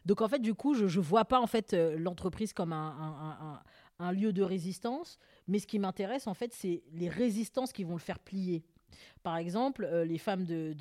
Donc 0.05 0.20
en 0.20 0.29
fait 0.29 0.40
du 0.40 0.55
coup 0.55 0.75
je 0.75 0.87
je 0.87 1.01
vois 1.01 1.25
pas 1.25 1.40
en 1.40 1.47
fait 1.47 1.73
l'entreprise 1.73 2.53
comme 2.53 2.73
un- 2.75 3.62
un 4.01 4.12
lieu 4.12 4.33
de 4.35 4.42
résistance. 4.42 5.18
Mais 5.49 5.61
ce 5.61 5.66
qui 5.66 5.79
m'intéresse 5.79 6.27
en 6.27 6.35
fait 6.35 6.53
c'est 6.53 6.83
les 6.92 7.09
résistances 7.09 7.73
qui 7.73 7.85
vont 7.85 7.94
le 7.94 8.01
faire 8.01 8.18
plier 8.18 8.64
par 9.23 9.37
exemple, 9.37 9.85
euh, 9.85 10.05
les 10.05 10.18
femmes 10.18 10.44
de, 10.44 10.75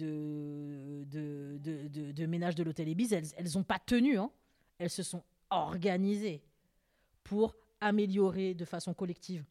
ménage 2.28 2.56
de 2.56 2.64
l'hôtel 2.64 2.90
Ibis, 2.90 3.12
elles 3.12 3.54
n'ont 3.56 3.64
pas 3.64 3.80
tenu. 3.80 4.18
hein. 4.18 4.32
Elles 4.80 4.90
se 4.90 5.04
sont 5.04 5.24
organisées 5.50 6.44
pour 7.24 7.56
améliorer 7.80 8.54
de 8.54 8.66
façon 8.66 8.94
collective 8.94 9.46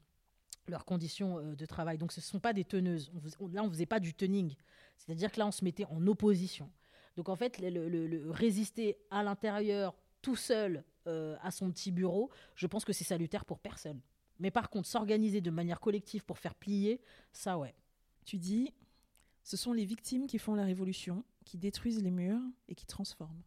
leurs 0.69 0.85
conditions 0.85 1.39
euh, 1.39 1.55
de 1.57 1.67
travail. 1.67 1.99
Donc 1.99 2.13
ce 2.13 2.21
ne 2.21 2.25
sont 2.25 2.41
pas 2.41 2.53
des 2.53 2.65
teneuses. 2.65 3.11
Là, 3.53 3.63
on 3.63 3.67
ne 3.67 3.71
faisait 3.71 3.87
pas 3.87 4.01
du 4.01 4.15
tuning. 4.15 4.55
C'est-à-dire 4.99 5.33
que 5.33 5.39
là, 5.39 5.47
on 5.47 5.53
se 5.53 5.65
mettait 5.65 5.87
en 5.87 6.07
opposition. 6.07 6.71
Donc 7.17 7.29
en 7.29 7.37
fait, 7.37 7.61
résister 8.31 8.99
à 9.11 9.23
l'intérieur, 9.23 9.95
tout 10.23 10.37
seul, 10.37 10.85
euh, 11.09 11.37
à 11.43 11.51
son 11.51 11.71
petit 11.71 11.91
bureau, 11.91 12.31
je 12.55 12.67
pense 12.67 12.85
que 12.85 12.93
c'est 12.93 13.05
salutaire 13.05 13.45
pour 13.45 13.59
personne. 13.59 14.01
Mais 14.39 14.51
par 14.51 14.71
contre, 14.71 14.89
s'organiser 14.89 15.41
de 15.41 15.51
manière 15.51 15.81
collective 15.81 16.25
pour 16.25 16.39
faire 16.39 16.55
plier, 16.55 17.01
ça 17.33 17.59
ouais. 17.59 17.75
Tu 18.25 18.39
dis, 18.39 18.73
ce 19.43 19.57
sont 19.57 19.73
les 19.73 19.85
victimes 19.85 20.27
qui 20.27 20.39
font 20.39 20.55
la 20.55 20.65
révolution, 20.65 21.25
qui 21.45 21.59
détruisent 21.59 22.03
les 22.03 22.11
murs 22.11 22.41
et 22.69 22.75
qui 22.75 22.87
transforment. 22.87 23.43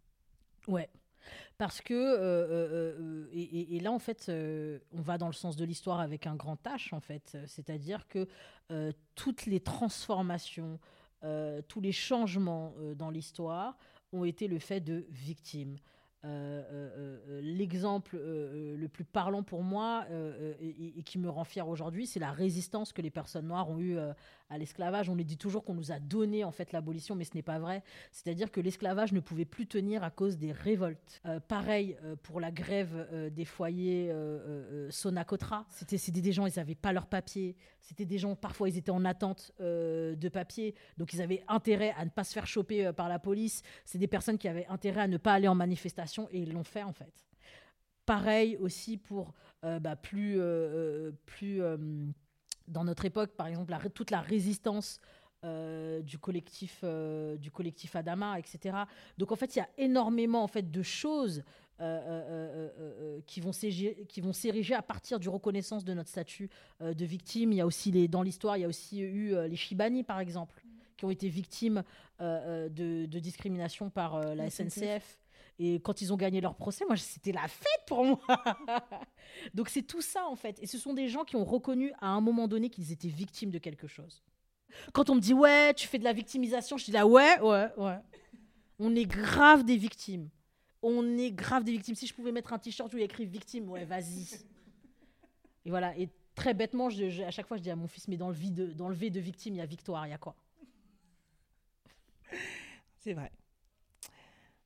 Ouais. 0.68 0.90
Parce 1.58 1.82
que, 1.82 1.94
euh, 1.94 2.18
euh, 2.20 3.00
euh, 3.00 3.28
et, 3.32 3.80
là, 3.80 3.92
en 3.92 4.00
fait, 4.00 4.30
on 4.30 5.02
va 5.02 5.18
dans 5.18 5.28
le 5.28 5.34
sens 5.34 5.56
de 5.56 5.66
l'histoire 5.66 6.00
avec 6.00 6.28
un 6.28 6.36
grand 6.36 6.62
H, 6.66 6.94
en 6.94 7.00
fait. 7.00 7.38
C'est-à-dire 7.48 8.08
que 8.08 8.28
toutes 9.16 9.46
les 9.46 9.60
transformations, 9.60 10.80
tous 11.68 11.82
les 11.82 11.92
changements 11.92 12.76
dans 12.96 13.10
l'histoire 13.10 13.78
ont 14.14 14.24
été 14.26 14.48
le 14.48 14.60
fait 14.60 14.82
de 14.82 15.06
victimes. 15.10 15.78
L'exemple 17.42 18.18
le 18.18 18.88
plus 18.88 19.06
parlant 19.06 19.44
pour 19.44 19.64
moi 19.64 20.06
et, 20.60 21.00
et- 21.00 21.04
qui 21.04 21.18
me 21.18 21.30
rend 21.30 21.44
fier 21.44 21.68
aujourd'hui, 21.68 22.06
c'est 22.08 22.20
la 22.20 22.32
résistance 22.32 22.94
que 22.94 23.02
les 23.02 23.12
personnes 23.12 23.48
noires 23.48 23.70
ont 23.70 23.80
eue 23.80 23.98
à 24.50 24.58
l'esclavage. 24.58 25.10
On 25.10 25.16
nous 25.16 25.24
dit 25.24 25.38
toujours 25.38 25.64
qu'on 25.64 25.74
nous 25.74 25.92
a 25.92 26.00
donné 26.00 26.44
en 26.44 26.52
fait 26.52 26.72
l'abolition, 26.72 27.16
mais 27.16 27.24
ce 27.24 27.34
n'est 27.36 27.42
pas 27.42 27.60
vrai. 27.60 27.84
C'est-à-dire 28.12 28.52
que 28.52 28.60
l'esclavage 28.60 29.12
ne 29.14 29.20
pouvait 29.20 29.46
plus 29.46 29.68
tenir 29.68 30.04
à 30.04 30.12
cause 30.12 30.38
des 30.38 30.52
révoltes. 30.52 31.22
Euh, 31.26 31.40
pareil 31.40 31.98
euh, 32.04 32.16
pour 32.16 32.40
la 32.40 32.52
grève 32.52 33.08
euh, 33.12 33.30
des 33.30 33.46
foyers 33.46 34.12
Sonacotra. 34.90 35.66
C'était 35.70 36.22
des 36.22 36.32
gens, 36.32 36.46
ils 36.46 36.58
n'avaient 36.58 36.76
pas 36.76 36.94
leur 36.94 37.08
papier. 37.08 37.56
C'était 37.82 38.06
des 38.06 38.18
gens, 38.18 38.36
parfois, 38.36 38.70
ils 38.70 38.78
étaient 38.78 38.92
en 38.92 39.06
attente 39.06 39.52
de 39.60 40.30
papier. 40.30 40.76
Donc, 40.98 41.14
ils 41.14 41.22
avaient 41.22 41.44
intérêt 41.48 41.94
à 41.98 42.06
ne 42.06 42.10
pas 42.10 42.24
se 42.24 42.34
faire 42.34 42.48
choper 42.48 42.92
par 42.94 43.10
la 43.10 43.20
police. 43.20 43.62
C'est 43.86 43.98
des 43.98 44.08
personnes 44.08 44.38
qui 44.38 44.48
avaient 44.48 44.68
intérêt 44.68 45.02
à 45.02 45.08
ne 45.08 45.18
pas 45.18 45.34
aller 45.34 45.48
en 45.48 45.56
manifestation 45.56 46.28
et 46.32 46.40
ils 46.40 46.54
l'ont 46.54 46.64
fait, 46.64 46.84
en 46.84 46.94
fait. 46.94 47.26
Pareil 48.06 48.58
aussi 48.58 48.98
pour 48.98 49.34
bah, 49.62 49.96
plus, 49.96 50.40
plus 51.26 51.62
dans 52.68 52.84
notre 52.84 53.06
époque, 53.06 53.32
par 53.32 53.48
exemple, 53.48 53.72
la 53.72 53.80
toute 53.90 54.12
la 54.12 54.22
résistance 54.22 55.00
euh, 55.44 56.02
du 56.02 56.18
collectif 56.18 56.80
euh, 56.84 57.38
du 57.38 57.52
collectif 57.52 57.96
Adama, 57.96 58.40
etc. 58.40 58.76
Donc 59.18 59.32
en 59.32 59.36
fait, 59.36 59.56
il 59.56 59.60
y 59.60 59.62
a 59.62 59.70
énormément 59.78 60.42
en 60.44 60.48
fait 60.48 60.72
de 60.72 60.82
choses 60.82 61.44
euh, 61.82 63.20
qui 63.28 63.42
vont 63.42 63.52
s'égi- 63.52 64.06
qui 64.08 64.22
vont 64.22 64.34
s'ériger 64.34 64.74
à 64.74 64.82
partir 64.82 65.20
du 65.20 65.30
reconnaissance 65.30 65.84
de 65.84 65.94
notre 65.94 66.10
statut 66.10 66.50
de 66.82 67.06
victime. 67.06 67.52
Il 67.52 67.58
y 67.58 67.62
a 67.62 67.66
aussi 67.66 67.92
les 67.92 68.08
dans 68.08 68.22
l'histoire, 68.24 68.58
il 68.58 68.62
y 68.62 68.64
a 68.64 68.68
aussi 68.68 69.02
eu 69.02 69.36
les 69.48 69.56
Shibani 69.56 70.04
par 70.04 70.20
exemple, 70.20 70.64
qui 70.98 71.06
ont 71.06 71.12
été 71.12 71.30
victimes 71.30 71.84
de, 72.20 72.70
de 73.06 73.20
discrimination 73.20 73.90
par 73.90 74.20
La 74.36 74.50
SNCF. 74.50 75.20
Et 75.58 75.76
quand 75.76 76.02
ils 76.02 76.12
ont 76.12 76.18
gagné 76.18 76.42
leur 76.42 76.56
procès, 76.56 76.86
moi, 76.86 76.98
c'était 76.98 77.32
la 77.32 77.48
fête 77.48 77.86
pour 77.88 78.04
moi. 78.04 78.20
Donc 79.54 79.70
c'est 79.70 79.84
tout 79.84 80.02
ça 80.02 80.28
en 80.28 80.36
fait. 80.36 80.62
Et 80.62 80.68
ce 80.68 80.78
sont 80.78 80.94
des 80.94 81.08
gens 81.08 81.24
qui 81.24 81.36
ont 81.36 81.46
reconnu 81.46 81.94
à 82.00 82.10
un 82.10 82.22
moment 82.22 82.48
donné 82.48 82.70
qu'ils 82.70 82.92
étaient 82.92 83.08
victimes 83.08 83.52
de 83.52 83.60
quelque 83.60 83.88
chose. 83.88 84.24
Quand 84.94 85.10
on 85.10 85.16
me 85.16 85.22
dit 85.22 85.34
ouais, 85.34 85.74
tu 85.74 85.88
fais 85.88 85.98
de 85.98 86.04
la 86.04 86.14
victimisation, 86.14 86.78
je 86.78 86.86
dis 86.86 86.92
là 86.92 87.08
ouais, 87.08 87.40
ouais, 87.40 87.70
ouais. 87.78 88.00
On 88.80 88.94
est 88.96 89.06
grave 89.06 89.64
des 89.64 89.78
victimes. 89.78 90.30
On 90.82 91.18
est 91.18 91.32
grave 91.32 91.64
des 91.64 91.72
victimes. 91.72 91.96
Si 91.96 92.08
je 92.08 92.14
pouvais 92.14 92.34
mettre 92.34 92.52
un 92.52 92.60
t-shirt 92.60 92.94
où 92.94 92.98
il 92.98 93.00
y 93.00 93.04
a 93.04 93.06
écrit 93.06 93.26
victime, 93.26 93.70
ouais, 93.70 93.86
vas-y. 93.86 94.28
Et 95.64 95.70
voilà. 95.70 95.98
Et 95.98 96.10
très 96.36 96.54
bêtement, 96.54 96.88
à 96.88 97.32
chaque 97.32 97.48
fois, 97.48 97.56
je 97.58 97.64
dis 97.64 97.72
à 97.72 97.76
mon 97.76 97.88
fils, 97.88 98.08
mais 98.10 98.18
dans 98.18 98.28
le, 98.28 98.36
vide, 98.36 98.76
dans 98.76 98.90
le 98.90 98.96
V 98.96 99.10
de 99.10 99.20
victime, 99.22 99.56
il 99.56 99.58
y 99.58 99.62
a 99.62 99.66
victoire, 99.66 100.06
il 100.06 100.10
y 100.10 100.14
a 100.14 100.18
quoi? 100.18 100.36
C'est 102.98 103.14
vrai. 103.14 103.32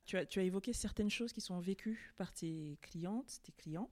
Tu 0.09 0.17
as, 0.17 0.25
tu 0.25 0.39
as 0.39 0.43
évoqué 0.43 0.73
certaines 0.73 1.11
choses 1.11 1.31
qui 1.31 1.39
sont 1.39 1.59
vécues 1.59 2.15
par 2.17 2.33
tes 2.33 2.79
clientes, 2.81 3.41
tes 3.43 3.51
clients. 3.51 3.91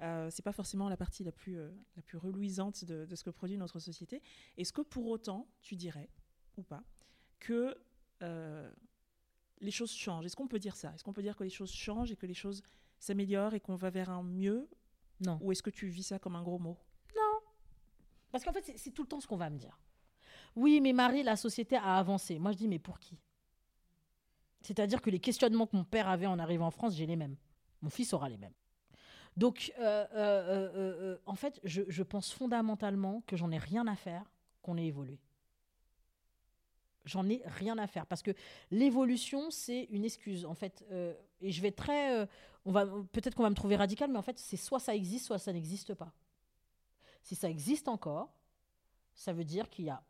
Euh, 0.00 0.28
c'est 0.28 0.42
pas 0.42 0.50
forcément 0.50 0.88
la 0.88 0.96
partie 0.96 1.22
la 1.22 1.30
plus, 1.30 1.56
euh, 1.56 1.70
la 1.94 2.02
plus 2.02 2.18
reluisante 2.18 2.84
de, 2.84 3.06
de 3.06 3.14
ce 3.14 3.22
que 3.22 3.30
produit 3.30 3.56
notre 3.56 3.78
société. 3.78 4.22
Est-ce 4.56 4.72
que 4.72 4.80
pour 4.80 5.06
autant, 5.06 5.46
tu 5.60 5.76
dirais, 5.76 6.10
ou 6.56 6.64
pas, 6.64 6.82
que 7.38 7.78
euh, 8.24 8.72
les 9.60 9.70
choses 9.70 9.92
changent? 9.92 10.26
Est-ce 10.26 10.34
qu'on 10.34 10.48
peut 10.48 10.58
dire 10.58 10.74
ça? 10.74 10.92
Est-ce 10.96 11.04
qu'on 11.04 11.12
peut 11.12 11.22
dire 11.22 11.36
que 11.36 11.44
les 11.44 11.50
choses 11.50 11.70
changent 11.70 12.10
et 12.10 12.16
que 12.16 12.26
les 12.26 12.34
choses 12.34 12.64
s'améliorent 12.98 13.54
et 13.54 13.60
qu'on 13.60 13.76
va 13.76 13.90
vers 13.90 14.10
un 14.10 14.24
mieux? 14.24 14.68
Non. 15.20 15.38
Ou 15.42 15.52
est-ce 15.52 15.62
que 15.62 15.70
tu 15.70 15.86
vis 15.86 16.02
ça 16.02 16.18
comme 16.18 16.34
un 16.34 16.42
gros 16.42 16.58
mot? 16.58 16.76
Parce 18.32 18.42
qu'en 18.42 18.52
fait, 18.52 18.72
c'est 18.74 18.90
tout 18.90 19.02
le 19.02 19.08
temps 19.08 19.20
ce 19.20 19.28
qu'on 19.28 19.36
va 19.36 19.48
me 19.48 19.58
dire. 19.58 19.78
oui, 20.56 20.80
mais 20.80 20.92
Marie, 20.92 21.22
la 21.22 21.36
société 21.36 21.76
a 21.76 21.98
avancé. 21.98 22.40
Moi, 22.40 22.50
je 22.50 22.56
dis, 22.56 22.66
mais 22.66 22.80
pour 22.80 22.98
qui? 22.98 23.16
C'est-à-dire 24.62 25.02
que 25.02 25.10
les 25.10 25.18
questionnements 25.18 25.66
que 25.66 25.76
mon 25.76 25.84
père 25.84 26.08
avait 26.08 26.26
en 26.26 26.38
arrivant 26.38 26.66
en 26.66 26.70
France, 26.70 26.94
j'ai 26.96 27.06
les 27.06 27.16
mêmes. 27.16 27.36
Mon 27.82 27.90
fils 27.90 28.12
aura 28.12 28.28
les 28.28 28.38
mêmes. 28.38 28.52
Donc, 29.36 29.72
euh, 29.78 30.06
euh, 30.14 30.70
euh, 30.74 31.18
en 31.26 31.34
fait, 31.34 31.60
je, 31.64 32.02
pense 32.02 32.32
fondamentalement 32.32 33.22
que 33.26 33.36
j'en 33.36 33.50
ai 33.50 33.58
rien 33.58 33.86
à 33.86 33.96
faire 33.96 34.30
qu'on 34.60 34.76
ait 34.76 34.86
évolué. 34.86 35.18
J'en 37.04 37.28
ai 37.28 37.42
rien 37.46 37.78
à 37.78 37.86
faire 37.86 38.06
parce 38.06 38.22
que 38.22 38.30
l'évolution, 38.70 39.50
c'est 39.50 39.84
une 39.90 40.04
excuse. 40.04 40.44
En 40.44 40.54
fait, 40.54 40.84
et 41.40 41.50
je 41.50 41.60
vais 41.60 41.72
très. 41.72 42.28
on 42.64 42.72
peut-être 43.06 43.34
qu'on 43.34 43.42
va 43.42 43.50
me 43.50 43.56
trouver 43.56 43.74
radical, 43.74 44.10
mais 44.10 44.18
en 44.18 44.22
fait, 44.22 44.38
c'est 44.38 44.56
soit 44.56 44.78
ça 44.78 44.94
existe, 44.94 45.26
soit 45.26 45.38
ça 45.38 45.52
n'existe 45.52 45.94
pas. 45.94 46.12
Si 47.22 47.34
ça 47.34 47.50
existe 47.50 47.88
encore, 47.88 48.32
ça 49.14 49.32
veut 49.32 49.44
dire 49.44 49.68
qu'il 49.68 49.86
y 49.86 49.90
a 49.90 50.02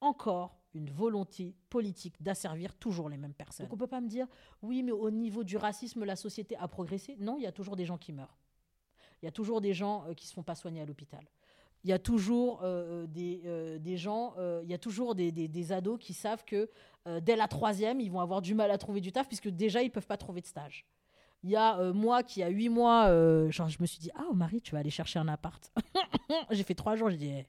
encore 0.00 0.59
une 0.74 0.88
volonté 0.90 1.54
politique 1.68 2.14
d'asservir 2.22 2.74
toujours 2.74 3.08
les 3.08 3.16
mêmes 3.16 3.34
personnes. 3.34 3.66
Donc 3.66 3.72
on 3.74 3.76
peut 3.76 3.86
pas 3.86 4.00
me 4.00 4.08
dire 4.08 4.26
oui, 4.62 4.82
mais 4.82 4.92
au 4.92 5.10
niveau 5.10 5.42
du 5.44 5.56
racisme, 5.56 6.04
la 6.04 6.16
société 6.16 6.56
a 6.56 6.68
progressé. 6.68 7.16
Non, 7.18 7.36
il 7.38 7.42
y 7.42 7.46
a 7.46 7.52
toujours 7.52 7.76
des 7.76 7.84
gens 7.86 7.98
qui 7.98 8.12
meurent. 8.12 8.36
Il 9.22 9.26
y 9.26 9.28
a 9.28 9.32
toujours 9.32 9.60
des 9.60 9.74
gens 9.74 10.04
euh, 10.06 10.14
qui 10.14 10.26
se 10.26 10.32
font 10.32 10.42
pas 10.42 10.54
soigner 10.54 10.80
à 10.80 10.86
l'hôpital. 10.86 11.24
Il 11.82 11.90
y 11.90 11.92
a 11.94 11.98
toujours 11.98 12.60
euh, 12.62 13.06
des, 13.06 13.40
euh, 13.46 13.78
des 13.78 13.96
gens, 13.96 14.34
euh, 14.38 14.60
il 14.64 14.70
y 14.70 14.74
a 14.74 14.78
toujours 14.78 15.14
des, 15.14 15.32
des- 15.32 15.48
des 15.48 15.72
ados 15.72 15.98
qui 15.98 16.12
savent 16.12 16.44
que 16.44 16.68
dès 17.22 17.34
la 17.34 17.48
troisième, 17.48 17.98
ils 18.00 18.10
vont 18.10 18.20
avoir 18.20 18.42
du 18.42 18.54
mal 18.54 18.70
à 18.70 18.76
trouver 18.76 19.00
du 19.00 19.10
taf 19.10 19.26
puisque 19.26 19.48
déjà, 19.48 19.82
ils 19.82 19.90
peuvent 19.90 20.06
pas 20.06 20.18
trouver 20.18 20.42
de 20.42 20.46
stage. 20.46 20.84
Il 21.42 21.48
y 21.48 21.56
a 21.56 21.92
moi 21.94 22.22
qui, 22.22 22.42
a 22.42 22.48
huit 22.48 22.68
mois, 22.68 23.06
genre, 23.50 23.70
je 23.70 23.78
me 23.80 23.86
suis 23.86 23.98
dit, 23.98 24.10
ah, 24.14 24.26
Marie, 24.34 24.60
tu 24.60 24.72
vas 24.72 24.80
aller 24.80 24.90
chercher 24.90 25.18
un 25.18 25.26
appart. 25.28 25.72
j'ai 26.50 26.62
fait 26.62 26.74
trois 26.74 26.96
jours, 26.96 27.08
j'ai 27.08 27.16
dit, 27.16 27.30
Eh. 27.30 27.46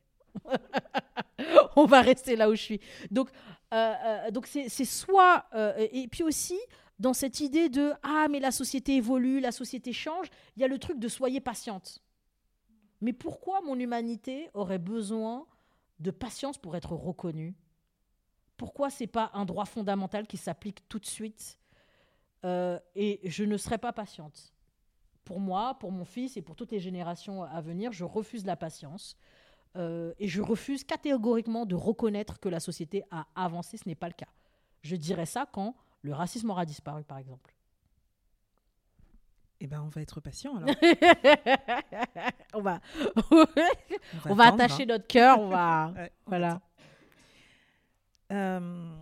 on 1.76 1.86
va 1.86 2.02
rester 2.02 2.36
là 2.36 2.50
où 2.50 2.56
je 2.56 2.62
suis. 2.62 2.82
Donc, 3.10 3.30
euh, 3.74 3.94
euh, 4.06 4.32
donc 4.32 4.48
c'est 4.48 4.70
soit. 4.86 5.46
euh, 5.54 5.74
et 5.92 6.08
puis 6.08 6.24
aussi, 6.24 6.60
dans 7.00 7.14
cette 7.14 7.40
idée 7.40 7.70
de, 7.70 7.94
ah, 8.04 8.28
mais 8.30 8.40
la 8.40 8.52
société 8.52 8.96
évolue, 8.96 9.40
la 9.40 9.52
société 9.52 9.94
change, 9.94 10.28
il 10.56 10.62
y 10.62 10.66
a 10.66 10.68
le 10.68 10.78
truc 10.78 11.00
de 11.00 11.08
soyez 11.08 11.40
patiente. 11.40 12.02
Mais 13.02 13.14
pourquoi 13.14 13.62
mon 13.62 13.80
humanité 13.80 14.50
aurait 14.54 14.78
besoin 14.78 15.48
de 16.00 16.12
patience 16.12 16.58
pour 16.58 16.76
être 16.76 16.94
reconnue? 16.94 17.56
Pourquoi 18.58 18.92
c'est 18.92 19.08
pas 19.08 19.32
un 19.34 19.46
droit 19.46 19.66
fondamental 19.66 20.28
qui 20.28 20.38
s'applique 20.38 20.88
tout 20.88 21.00
de 21.00 21.08
suite 21.08 21.58
Et 22.44 23.20
je 23.24 23.44
ne 23.44 23.58
serai 23.58 23.80
pas 23.80 23.92
patiente? 23.92 24.54
Pour 25.24 25.40
moi, 25.40 25.80
pour 25.80 25.92
mon 25.92 26.06
fils 26.06 26.38
et 26.38 26.44
pour 26.44 26.56
toutes 26.56 26.72
les 26.72 26.80
générations 26.80 27.44
à 27.44 27.60
venir, 27.62 27.92
je 27.92 28.04
refuse 28.04 28.46
la 28.46 28.56
patience. 28.56 29.18
Euh, 29.78 30.14
et 30.20 30.28
je 30.28 30.42
refuse 30.42 30.84
catégoriquement 30.84 31.66
de 31.66 31.76
reconnaître 31.76 32.40
que 32.40 32.50
la 32.50 32.60
société 32.60 33.04
a 33.12 33.28
avancé. 33.36 33.78
Ce 33.78 33.88
n'est 33.88 33.96
pas 33.96 34.08
le 34.08 34.14
cas. 34.14 34.28
Je 34.82 34.96
dirais 34.96 35.26
ça 35.26 35.46
quand 35.52 35.76
le 36.02 36.14
racisme 36.14 36.50
aura 36.50 36.66
disparu, 36.66 37.04
par 37.04 37.18
exemple. 37.18 37.56
Eh 39.64 39.68
ben, 39.68 39.82
on 39.82 39.90
va 39.90 40.02
être 40.02 40.20
patient 40.20 40.56
alors. 40.58 40.70
on 42.54 42.62
va, 42.62 42.80
On 43.32 43.46
on 44.26 44.34
va 44.34 44.46
attendre, 44.46 44.64
attacher 44.64 44.84
hein. 44.84 44.88
notre 44.88 45.08
cœur. 45.08 45.40
On 45.40 45.50
va, 45.50 45.92
Ouais, 45.96 46.12
on 46.26 46.30
voilà. 46.30 46.62
Euh, 48.32 48.96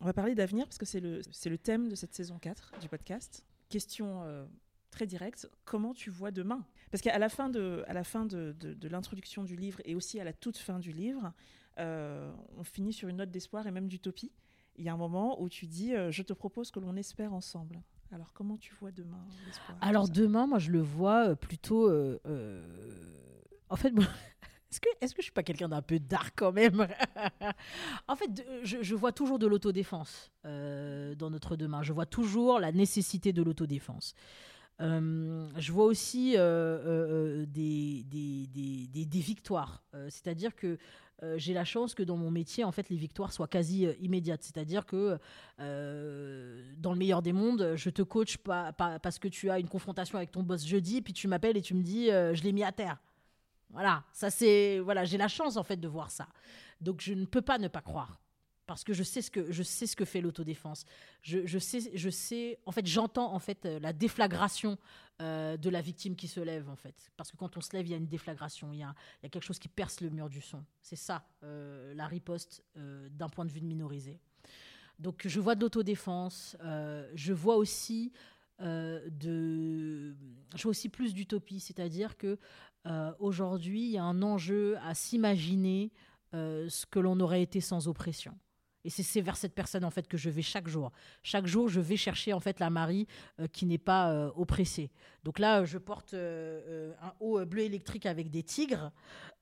on 0.00 0.04
va 0.04 0.12
parler 0.14 0.34
d'avenir 0.34 0.64
parce 0.66 0.78
que 0.78 0.86
c'est 0.86 1.00
le, 1.00 1.20
le 1.44 1.58
thème 1.58 1.88
de 1.88 1.94
cette 1.94 2.14
saison 2.14 2.38
4 2.38 2.72
du 2.80 2.88
podcast. 2.88 3.44
Question 3.68 4.22
euh, 4.24 4.46
très 4.92 5.06
directe, 5.06 5.50
comment 5.64 5.92
tu 5.94 6.10
vois 6.10 6.30
demain? 6.30 6.64
Parce 6.92 7.02
qu'à 7.02 7.18
la 7.18 7.28
fin 7.28 7.48
de, 7.48 7.82
à 7.88 7.92
la 7.94 8.04
fin 8.04 8.24
de, 8.26 8.54
de- 8.60 8.74
de 8.74 8.88
l'introduction 8.88 9.42
du 9.42 9.56
livre 9.56 9.80
et 9.84 9.94
aussi 9.96 10.20
à 10.20 10.24
la 10.24 10.32
toute 10.32 10.56
fin 10.58 10.78
du 10.78 10.92
livre, 10.92 11.32
euh, 11.78 12.30
on 12.56 12.62
finit 12.62 12.92
sur 12.92 13.08
une 13.08 13.16
note 13.16 13.30
d'espoir 13.30 13.66
et 13.66 13.70
même 13.72 13.88
d'utopie. 13.88 14.30
Il 14.76 14.84
y 14.84 14.88
a 14.88 14.92
un 14.92 14.96
moment 14.98 15.40
où 15.42 15.48
tu 15.48 15.66
dis 15.66 15.94
euh, 15.94 16.10
Je 16.12 16.22
te 16.22 16.32
propose 16.32 16.70
que 16.70 16.78
l'on 16.80 16.94
espère 16.96 17.32
ensemble. 17.34 17.82
Alors, 18.12 18.32
comment 18.34 18.56
tu 18.58 18.74
vois 18.74 18.92
demain 18.92 19.24
l'espoir 19.46 19.76
Alors 19.80 20.08
demain, 20.08 20.46
moi, 20.46 20.58
je 20.58 20.70
le 20.70 20.80
vois 20.80 21.28
euh, 21.30 21.34
plutôt. 21.34 21.88
euh, 21.88 22.18
En 23.70 23.76
fait, 23.76 23.92
est-ce 24.70 24.80
que, 24.80 24.88
est-ce 25.00 25.14
que 25.14 25.22
je 25.22 25.24
suis 25.24 25.32
pas 25.32 25.42
quelqu'un 25.42 25.68
d'un 25.70 25.82
peu 25.82 25.98
dark 25.98 26.34
quand 26.36 26.52
même? 26.52 26.86
En 28.08 28.16
fait, 28.16 28.44
je, 28.64 28.82
je 28.82 28.94
vois 28.94 29.12
toujours 29.12 29.38
de 29.38 29.46
l'autodéfense 29.46 30.30
euh, 30.44 31.14
dans 31.14 31.30
notre 31.30 31.56
demain. 31.56 31.82
Je 31.82 31.92
vois 31.92 32.06
toujours 32.06 32.58
la 32.60 32.72
nécessité 32.72 33.32
de 33.32 33.42
l'autodéfense. 33.42 34.14
Euh, 34.80 35.48
je 35.56 35.70
vois 35.72 35.84
aussi 35.84 36.34
euh, 36.36 36.40
euh, 36.40 37.46
des, 37.46 38.04
des, 38.04 38.46
des, 38.48 39.06
des- 39.06 39.20
victoires. 39.20 39.82
C'est-à-dire 40.08 40.54
que 40.56 40.78
j'ai 41.36 41.54
la 41.54 41.64
chance 41.64 41.94
que 41.94 42.02
dans 42.02 42.16
mon 42.16 42.32
métier, 42.32 42.64
en 42.64 42.72
fait, 42.72 42.88
les 42.90 42.96
victoires 42.96 43.32
soient 43.32 43.46
quasi 43.46 43.86
immédiates. 44.00 44.42
C'est-à-dire 44.42 44.84
que 44.86 45.18
dans 45.58 46.92
le 46.92 46.96
meilleur 46.96 47.22
des 47.22 47.32
mondes, 47.32 47.74
je 47.76 47.90
te 47.90 48.02
coach 48.02 48.38
pas, 48.38 48.72
parce 48.72 49.20
que 49.20 49.28
tu 49.28 49.48
as 49.48 49.60
une 49.60 49.68
confrontation 49.68 50.16
avec 50.18 50.32
ton 50.32 50.42
boss 50.42 50.66
jeudi, 50.66 51.00
puis 51.00 51.12
tu 51.12 51.28
m'appelles 51.28 51.56
et 51.56 51.62
tu 51.62 51.74
me 51.74 51.82
dis 51.82 52.06
je 52.06 52.42
l'ai 52.42 52.50
mis 52.52 52.64
à 52.64 52.72
terre. 52.72 52.98
Voilà, 53.70 54.02
ça 54.12 54.30
c'est 54.30 54.80
voilà, 54.80 55.04
j'ai 55.04 55.16
la 55.16 55.28
chance 55.28 55.56
en 55.56 55.62
fait 55.62 55.76
de 55.76 55.86
voir 55.88 56.10
ça. 56.10 56.26
Donc 56.80 57.00
je 57.00 57.14
ne 57.14 57.24
peux 57.24 57.42
pas 57.42 57.58
ne 57.58 57.68
pas 57.68 57.82
croire 57.82 58.20
parce 58.66 58.84
que 58.84 58.92
je 58.92 59.02
sais 59.02 59.22
ce 59.22 59.30
que 59.30 59.50
je 59.50 59.62
sais 59.62 59.86
ce 59.86 59.96
que 59.96 60.04
fait 60.04 60.20
l'autodéfense. 60.20 60.84
Je, 61.22 61.46
je 61.46 61.58
sais 61.58 61.90
je 61.94 62.10
sais 62.10 62.58
en 62.66 62.72
fait 62.72 62.86
j'entends 62.86 63.34
en 63.34 63.38
fait 63.38 63.66
euh, 63.66 63.78
la 63.80 63.92
déflagration 63.92 64.78
euh, 65.20 65.56
de 65.56 65.70
la 65.70 65.80
victime 65.80 66.16
qui 66.16 66.28
se 66.28 66.40
lève 66.40 66.68
en 66.68 66.76
fait 66.76 67.10
parce 67.16 67.30
que 67.30 67.36
quand 67.36 67.56
on 67.56 67.60
se 67.60 67.74
lève 67.74 67.86
il 67.86 67.90
y 67.90 67.94
a 67.94 67.96
une 67.96 68.06
déflagration, 68.06 68.72
il 68.72 68.80
y 68.80 68.82
a, 68.82 68.94
il 69.20 69.24
y 69.24 69.26
a 69.26 69.28
quelque 69.28 69.44
chose 69.44 69.58
qui 69.58 69.68
perce 69.68 70.00
le 70.00 70.10
mur 70.10 70.28
du 70.28 70.40
son. 70.40 70.64
C'est 70.80 70.96
ça 70.96 71.26
euh, 71.42 71.94
la 71.94 72.06
riposte 72.06 72.64
d'un 72.74 73.28
point 73.28 73.44
de 73.44 73.50
vue 73.50 73.60
de 73.60 73.66
minorisé. 73.66 74.20
Donc 74.98 75.26
je 75.26 75.40
vois 75.40 75.54
de 75.54 75.60
l'autodéfense, 75.60 76.56
je 77.14 77.32
vois 77.32 77.56
aussi 77.56 78.12
de, 78.60 80.14
je 80.54 80.68
aussi 80.68 80.88
plus 80.88 81.12
d'utopie, 81.12 81.58
c'est-à-dire 81.58 82.16
que 82.16 82.38
aujourd'hui 83.18 83.84
il 83.84 83.90
y 83.90 83.98
a 83.98 84.04
un 84.04 84.22
enjeu 84.22 84.76
à 84.78 84.94
s'imaginer 84.94 85.90
ce 86.32 86.86
que 86.86 87.00
l'on 87.00 87.18
aurait 87.20 87.42
été 87.42 87.60
sans 87.60 87.88
oppression. 87.88 88.38
Et 88.84 88.90
c'est 88.90 89.20
vers 89.20 89.36
cette 89.36 89.54
personne 89.54 89.84
en 89.84 89.90
fait 89.90 90.08
que 90.08 90.16
je 90.16 90.28
vais 90.28 90.42
chaque 90.42 90.68
jour. 90.68 90.90
Chaque 91.22 91.46
jour, 91.46 91.68
je 91.68 91.80
vais 91.80 91.96
chercher 91.96 92.32
en 92.32 92.40
fait 92.40 92.58
la 92.60 92.70
Marie 92.70 93.06
euh, 93.40 93.46
qui 93.46 93.66
n'est 93.66 93.78
pas 93.78 94.10
euh, 94.10 94.30
oppressée. 94.34 94.90
Donc 95.24 95.38
là, 95.38 95.64
je 95.64 95.78
porte 95.78 96.14
euh, 96.14 96.60
euh, 96.68 96.92
un 97.00 97.12
haut 97.20 97.44
bleu 97.44 97.62
électrique 97.62 98.06
avec 98.06 98.30
des 98.30 98.42
tigres, 98.42 98.90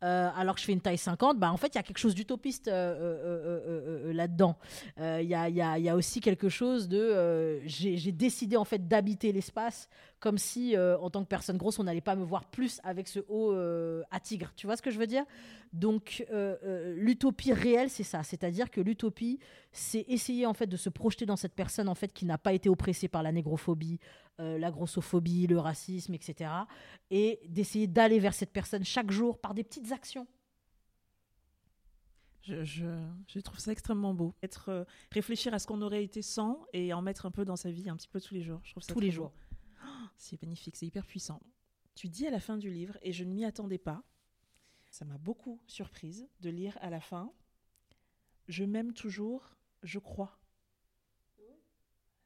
euh, 0.02 0.28
alors 0.36 0.54
que 0.54 0.60
je 0.60 0.66
fais 0.66 0.72
une 0.72 0.80
taille 0.80 0.98
50. 0.98 1.38
Bah 1.38 1.50
en 1.52 1.56
fait, 1.56 1.68
il 1.68 1.76
y 1.76 1.78
a 1.78 1.82
quelque 1.82 1.98
chose 1.98 2.14
d'utopiste 2.14 2.66
là-dedans. 2.66 4.58
Il 4.98 5.26
y, 5.26 5.34
a, 5.34 5.96
aussi 5.96 6.20
quelque 6.20 6.50
chose 6.50 6.88
de. 6.88 7.60
J'ai 7.64 8.12
décidé 8.12 8.56
en 8.56 8.64
fait 8.64 8.88
d'habiter 8.88 9.32
l'espace 9.32 9.88
comme 10.18 10.36
si, 10.36 10.76
en 10.76 11.08
tant 11.08 11.22
que 11.22 11.28
personne 11.28 11.56
grosse, 11.56 11.78
on 11.78 11.84
n'allait 11.84 12.02
pas 12.02 12.16
me 12.16 12.24
voir 12.24 12.44
plus 12.44 12.80
avec 12.84 13.08
ce 13.08 13.20
haut 13.28 13.52
à 14.10 14.20
tigre. 14.20 14.52
Tu 14.56 14.66
vois 14.66 14.76
ce 14.76 14.82
que 14.82 14.90
je 14.90 14.98
veux 14.98 15.06
dire? 15.06 15.24
Donc, 15.72 16.26
l'utopie 16.96 17.52
réelle, 17.52 17.88
c'est 17.90 18.02
ça. 18.04 18.22
C'est-à-dire 18.22 18.70
que 18.70 18.80
l'utopie, 18.80 19.38
c'est 19.72 20.04
essayer 20.08 20.46
en 20.46 20.54
fait 20.54 20.66
de 20.66 20.76
se 20.76 20.88
projeter 20.88 21.26
dans 21.26 21.36
cette 21.36 21.54
personne 21.54 21.88
en 21.88 21.94
fait 21.94 22.12
qui 22.12 22.26
n'a 22.26 22.38
pas 22.38 22.52
été 22.52 22.68
oppressée 22.68 23.08
par 23.08 23.22
la 23.22 23.32
négrophobie, 23.32 23.98
euh, 24.40 24.58
la 24.58 24.70
grossophobie, 24.72 25.46
le 25.46 25.58
racisme, 25.60 26.14
etc. 26.14 26.50
Et 27.10 27.38
d'essayer 27.48 27.86
d'aller 27.86 28.18
vers 28.18 28.34
cette 28.34 28.52
personne 28.52 28.84
chaque 28.84 29.10
jour 29.12 29.38
par 29.40 29.54
des 29.54 29.62
petites 29.62 29.92
actions. 29.92 30.26
Je, 32.42 32.64
je- 32.64 33.06
je 33.28 33.38
trouve 33.40 33.58
ça 33.58 33.70
extrêmement 33.70 34.14
beau. 34.14 34.34
Être, 34.42 34.70
euh, 34.70 34.84
réfléchir 35.12 35.52
à 35.52 35.58
ce 35.58 35.66
qu'on 35.66 35.82
aurait 35.82 36.02
été 36.02 36.22
sans 36.22 36.64
et 36.72 36.92
en 36.94 37.02
mettre 37.02 37.26
un 37.26 37.30
peu 37.30 37.44
dans 37.44 37.56
sa 37.56 37.70
vie 37.70 37.88
un 37.90 37.96
petit 37.96 38.08
peu 38.08 38.20
tous 38.20 38.34
les 38.34 38.42
jours. 38.42 38.60
Je 38.64 38.70
trouve 38.72 38.82
ça 38.82 38.92
Tous 38.92 39.00
les 39.00 39.10
jours. 39.10 39.32
Oh, 39.84 39.86
c'est 40.16 40.40
magnifique, 40.42 40.76
c'est 40.76 40.86
hyper 40.86 41.06
puissant. 41.06 41.40
Tu 41.94 42.08
dis 42.08 42.26
à 42.26 42.30
la 42.30 42.40
fin 42.40 42.56
du 42.56 42.70
livre, 42.70 42.96
et 43.02 43.12
je 43.12 43.24
ne 43.24 43.32
m'y 43.32 43.44
attendais 43.44 43.78
pas, 43.78 44.02
ça 44.90 45.04
m'a 45.04 45.18
beaucoup 45.18 45.60
surprise 45.66 46.28
de 46.40 46.48
lire 46.50 46.78
à 46.80 46.88
la 46.88 47.00
fin 47.00 47.30
Je 48.48 48.64
m'aime 48.64 48.94
toujours, 48.94 49.56
je 49.82 49.98
crois. 49.98 50.39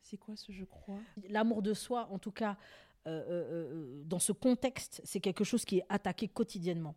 C'est 0.05 0.19
quoi 0.19 0.37
ce 0.37 0.53
je 0.53 0.65
crois? 0.65 0.99
L'amour 1.31 1.63
de 1.63 1.73
soi, 1.73 2.09
en 2.11 2.19
tout 2.19 2.31
cas, 2.31 2.59
euh, 3.07 3.11
euh, 3.11 3.29
euh, 3.29 4.03
dans 4.05 4.19
ce 4.19 4.33
contexte, 4.33 5.01
c'est 5.03 5.19
quelque 5.19 5.45
chose 5.45 5.65
qui 5.65 5.79
est 5.79 5.87
attaqué 5.89 6.29
quotidiennement. 6.29 6.95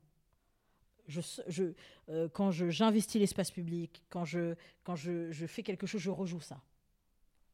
Je, 1.07 1.21
je, 1.47 2.27
quand 2.33 2.51
j'investis 2.51 3.19
l'espace 3.19 3.49
public, 3.49 4.03
quand, 4.09 4.25
je, 4.25 4.55
je, 4.85 5.45
fais 5.47 5.63
quelque 5.63 5.87
chose, 5.87 6.01
je 6.01 6.11
rejoue 6.11 6.41
ça. 6.41 6.61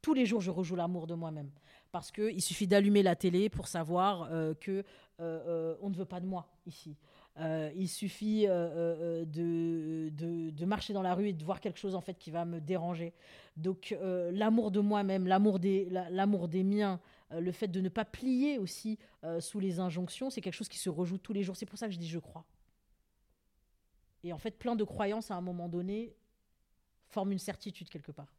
Tous 0.02 0.12
les 0.12 0.26
jours, 0.26 0.40
je 0.40 0.50
rejoue 0.50 0.74
l'amour 0.74 1.06
de 1.06 1.14
moi-même. 1.14 1.52
Parce 1.92 2.10
qu'il 2.10 2.42
suffit 2.42 2.66
d'allumer 2.66 3.04
la 3.04 3.14
télé 3.14 3.48
pour 3.48 3.68
savoir 3.68 4.28
que 4.60 4.84
on 5.20 5.88
ne 5.88 5.94
veut 5.94 6.04
pas 6.04 6.18
de 6.18 6.26
moi 6.26 6.48
ici. 6.66 6.96
Euh, 7.40 7.70
il 7.74 7.88
suffit 7.88 8.46
euh, 8.46 8.52
euh, 8.52 9.24
de, 9.24 10.08
de, 10.10 10.50
de 10.50 10.64
marcher 10.64 10.92
dans 10.92 11.02
la 11.02 11.14
rue 11.14 11.28
et 11.30 11.32
de 11.32 11.44
voir 11.44 11.60
quelque 11.60 11.80
chose 11.80 11.96
en 11.96 12.00
fait 12.00 12.14
qui 12.16 12.30
va 12.30 12.44
me 12.44 12.60
déranger. 12.60 13.12
Donc 13.56 13.90
euh, 13.90 14.30
l'amour 14.30 14.70
de 14.70 14.78
moi-même, 14.78 15.26
l'amour 15.26 15.58
des, 15.58 15.86
la- 15.90 16.08
l'amour 16.10 16.46
des 16.46 16.62
miens, 16.62 17.00
le 17.36 17.50
fait 17.50 17.66
de 17.66 17.80
ne 17.80 17.88
pas 17.88 18.04
plier 18.04 18.58
aussi 18.58 18.98
sous 19.40 19.58
les 19.58 19.80
injonctions, 19.80 20.30
c'est 20.30 20.40
quelque 20.40 20.54
chose 20.54 20.68
qui 20.68 20.78
se 20.78 20.88
rejoue 20.88 21.18
tous 21.18 21.32
les 21.32 21.42
jours. 21.42 21.56
C'est 21.56 21.66
pour 21.66 21.76
ça 21.78 21.88
que 21.88 21.92
je 21.92 21.98
dis 21.98 22.06
je 22.06 22.20
crois. 22.20 22.44
Et 24.22 24.32
en 24.32 24.38
fait, 24.38 24.52
plein 24.56 24.76
de 24.76 24.84
croyances 24.84 25.32
à 25.32 25.34
un 25.34 25.40
moment 25.40 25.68
donné 25.68 26.14
forme 27.08 27.32
une 27.32 27.38
certitude 27.40 27.88
quelque 27.90 28.12
part. 28.12 28.32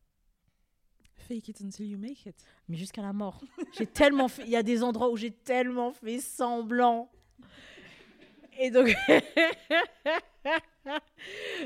Fake 1.27 1.49
it 1.49 1.61
until 1.61 1.85
you 1.85 1.97
make 1.97 2.25
it. 2.25 2.35
Mais 2.69 2.77
jusqu'à 2.77 3.01
la 3.01 3.11
mort. 3.13 3.41
J'ai 3.77 3.87
tellement 3.87 4.29
fait. 4.29 4.43
Il 4.43 4.49
y 4.49 4.55
a 4.55 4.63
des 4.63 4.81
endroits 4.83 5.09
où 5.09 5.17
j'ai 5.17 5.31
tellement 5.31 5.91
fait 5.91 6.19
semblant. 6.19 7.09
Et 8.59 8.71
donc. 8.71 8.95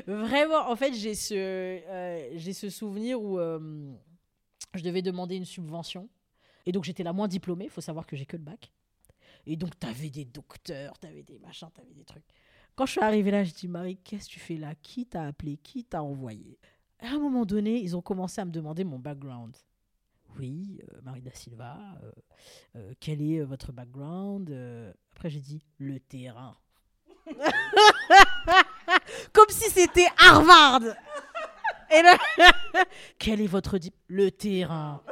Vraiment, 0.06 0.70
en 0.70 0.76
fait, 0.76 0.94
j'ai 0.94 1.14
ce, 1.14 1.34
euh, 1.34 2.30
j'ai 2.36 2.52
ce 2.52 2.70
souvenir 2.70 3.20
où 3.20 3.38
euh, 3.38 3.92
je 4.74 4.82
devais 4.82 5.02
demander 5.02 5.36
une 5.36 5.44
subvention. 5.44 6.08
Et 6.66 6.72
donc, 6.72 6.84
j'étais 6.84 7.02
la 7.02 7.12
moins 7.12 7.28
diplômée. 7.28 7.64
Il 7.64 7.70
faut 7.70 7.80
savoir 7.80 8.06
que 8.06 8.16
j'ai 8.16 8.26
que 8.26 8.36
le 8.36 8.42
bac. 8.42 8.72
Et 9.46 9.56
donc, 9.56 9.78
t'avais 9.78 10.10
des 10.10 10.24
docteurs, 10.24 10.98
t'avais 10.98 11.22
des 11.22 11.38
machins, 11.38 11.68
t'avais 11.74 11.94
des 11.94 12.04
trucs. 12.04 12.24
Quand 12.76 12.86
je 12.86 12.92
suis 12.92 13.00
arrivée 13.00 13.30
là, 13.30 13.44
je 13.44 13.52
dis 13.52 13.68
Marie, 13.68 13.96
qu'est-ce 13.96 14.26
que 14.26 14.32
tu 14.32 14.40
fais 14.40 14.56
là? 14.56 14.74
Qui 14.74 15.06
t'a 15.06 15.24
appelé? 15.24 15.56
Qui 15.56 15.84
t'a 15.84 16.02
envoyé? 16.02 16.58
À 16.98 17.08
un 17.08 17.18
moment 17.18 17.46
donné, 17.46 17.80
ils 17.80 17.96
ont 17.96 18.02
commencé 18.02 18.40
à 18.40 18.44
me 18.44 18.50
demander 18.50 18.84
mon 18.84 18.98
background. 18.98 19.56
Oui, 20.38 20.80
euh, 20.92 21.00
Marie 21.02 21.22
da 21.22 21.32
Silva, 21.32 21.76
quel 23.00 23.20
est 23.20 23.40
votre 23.40 23.72
background? 23.72 24.54
Après, 25.12 25.28
j'ai 25.28 25.40
dit 25.40 25.64
le 25.78 25.98
terrain. 25.98 26.56
Comme 29.32 29.48
si 29.48 29.70
c'était 29.70 30.08
Harvard. 30.18 30.82
Et 31.92 32.02
là, 32.02 32.16
quel 33.18 33.40
est 33.40 33.46
votre 33.46 33.78
Le 34.08 34.30
terrain? 34.30 35.02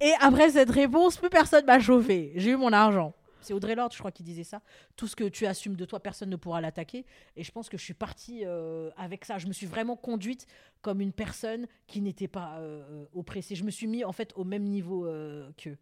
Et 0.00 0.12
après 0.20 0.50
cette 0.50 0.70
réponse, 0.70 1.16
plus 1.16 1.30
personne 1.30 1.64
m'a 1.64 1.78
chauffé. 1.78 2.32
J'ai 2.34 2.50
eu 2.50 2.56
mon 2.56 2.72
argent. 2.72 3.14
C'est 3.42 3.54
Audrey 3.54 3.74
Lorde, 3.74 3.92
je 3.92 3.98
crois, 3.98 4.12
qui 4.12 4.22
disait 4.22 4.44
ça. 4.44 4.60
Tout 4.96 5.08
ce 5.08 5.16
que 5.16 5.24
tu 5.24 5.46
assumes 5.46 5.74
de 5.74 5.84
toi, 5.84 6.00
personne 6.00 6.30
ne 6.30 6.36
pourra 6.36 6.60
l'attaquer. 6.60 7.04
Et 7.36 7.42
je 7.42 7.50
pense 7.50 7.68
que 7.68 7.76
je 7.76 7.82
suis 7.82 7.94
partie 7.94 8.42
euh, 8.44 8.90
avec 8.96 9.24
ça. 9.24 9.38
Je 9.38 9.46
me 9.46 9.52
suis 9.52 9.66
vraiment 9.66 9.96
conduite 9.96 10.46
comme 10.80 11.00
une 11.00 11.12
personne 11.12 11.66
qui 11.86 12.00
n'était 12.00 12.28
pas 12.28 12.58
euh, 12.58 12.82
euh, 12.90 13.04
oppressée. 13.14 13.54
Je 13.54 13.64
me 13.64 13.70
suis 13.70 13.86
mis 13.86 14.04
en 14.04 14.12
fait 14.12 14.32
au 14.36 14.44
même 14.44 14.64
niveau 14.64 15.06
euh, 15.06 15.50
qu'eux. 15.56 15.76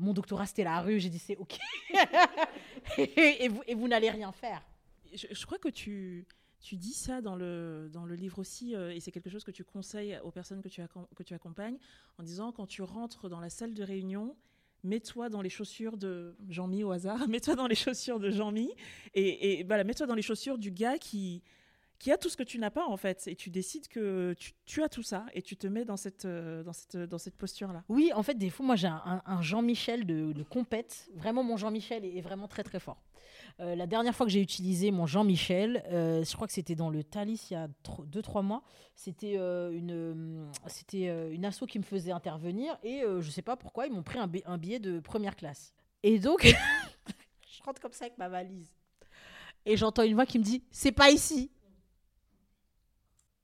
Mon 0.00 0.14
doctorat, 0.14 0.46
c'était 0.46 0.64
la 0.64 0.80
rue. 0.80 0.98
J'ai 0.98 1.10
dit, 1.10 1.18
c'est 1.18 1.36
OK. 1.36 1.58
et 2.98 3.74
vous, 3.74 3.86
n'allez 3.86 4.10
rien 4.10 4.32
faire. 4.32 4.62
Je, 5.12 5.46
crois 5.46 5.58
que 5.58 5.68
tu, 5.68 6.26
dis 6.72 6.94
ça 6.94 7.20
dans 7.20 7.36
le, 7.36 7.90
dans 7.92 8.06
le 8.06 8.14
livre 8.14 8.38
aussi, 8.38 8.74
euh, 8.74 8.94
et 8.94 9.00
c'est 9.00 9.12
quelque 9.12 9.28
chose 9.28 9.44
que 9.44 9.50
tu 9.50 9.62
conseilles 9.62 10.18
aux 10.24 10.30
personnes 10.30 10.62
que 10.62 10.68
tu, 10.68 10.80
accom- 10.80 11.06
que 11.14 11.22
tu 11.22 11.34
accompagnes, 11.34 11.76
en 12.18 12.22
disant 12.22 12.50
quand 12.50 12.66
tu 12.66 12.82
rentres 12.82 13.28
dans 13.28 13.40
la 13.40 13.50
salle 13.50 13.74
de 13.74 13.82
réunion, 13.82 14.36
mets-toi 14.82 15.28
dans 15.28 15.42
les 15.42 15.50
chaussures 15.50 15.98
de 15.98 16.34
Jean-Mi 16.48 16.82
au 16.82 16.92
hasard, 16.92 17.18
mets-toi 17.28 17.56
dans 17.56 17.66
les 17.66 17.74
chaussures 17.74 18.20
de 18.20 18.30
Jean-Mi, 18.30 18.72
et, 19.14 19.60
et 19.60 19.64
voilà, 19.64 19.84
mets-toi 19.84 20.06
dans 20.06 20.14
les 20.14 20.22
chaussures 20.22 20.56
du 20.58 20.70
gars 20.70 20.96
qui, 20.96 21.42
qui 22.00 22.10
a 22.10 22.16
tout 22.16 22.30
ce 22.30 22.36
que 22.36 22.42
tu 22.42 22.58
n'as 22.58 22.70
pas 22.70 22.86
en 22.86 22.96
fait, 22.96 23.28
et 23.28 23.36
tu 23.36 23.50
décides 23.50 23.86
que 23.86 24.34
tu, 24.64 24.82
as 24.82 24.88
tout 24.88 25.02
ça, 25.02 25.26
et 25.34 25.42
tu 25.42 25.56
te 25.56 25.66
mets 25.66 25.84
dans 25.84 25.98
cette, 25.98 26.24
euh, 26.24 26.64
cette 26.72 27.36
posture-là. 27.36 27.84
Oui, 27.90 28.10
en 28.14 28.22
fait, 28.22 28.34
des 28.34 28.48
fois, 28.48 28.64
moi, 28.64 28.74
j'ai 28.74 28.88
un, 28.88 29.42
Jean-Michel 29.42 30.06
de, 30.06 30.42
compète. 30.42 31.10
Vraiment, 31.14 31.44
mon 31.44 31.58
Jean-Michel 31.58 32.04
est, 32.04 32.22
vraiment 32.22 32.48
très, 32.48 32.64
très 32.64 32.80
fort. 32.80 33.02
Euh, 33.60 33.76
la 33.76 33.86
dernière 33.86 34.14
fois 34.14 34.24
que 34.24 34.32
j'ai 34.32 34.40
utilisé 34.40 34.90
mon 34.90 35.06
Jean-Michel, 35.06 35.84
euh, 35.92 36.24
je 36.24 36.34
crois 36.34 36.46
que 36.46 36.54
c'était 36.54 36.74
dans 36.74 36.88
le 36.88 37.04
Thalys 37.04 37.48
il 37.50 37.54
y 37.54 37.56
a 37.56 37.68
2-3 37.84 38.42
mois. 38.42 38.62
C'était 38.94 39.34
une, 39.34 40.50
c'était 40.66 41.34
une 41.34 41.44
asso 41.44 41.66
qui 41.68 41.78
me 41.78 41.84
faisait 41.84 42.12
intervenir 42.12 42.78
et 42.82 43.02
je 43.20 43.30
sais 43.30 43.42
pas 43.42 43.56
pourquoi, 43.56 43.86
ils 43.86 43.92
m'ont 43.92 44.02
pris 44.02 44.18
un, 44.18 44.30
un 44.46 44.58
billet 44.58 44.78
de 44.78 45.00
première 45.00 45.36
classe. 45.36 45.74
Et 46.02 46.18
donc, 46.18 46.44
je 47.50 47.62
rentre 47.62 47.80
comme 47.80 47.92
ça 47.92 48.06
avec 48.06 48.16
ma 48.16 48.28
valise. 48.28 48.72
Et 49.66 49.76
j'entends 49.76 50.02
une 50.02 50.14
voix 50.14 50.26
qui 50.26 50.38
me 50.38 50.44
dit 50.44 50.62
C'est 50.70 50.92
pas 50.92 51.10
ici. 51.10 51.50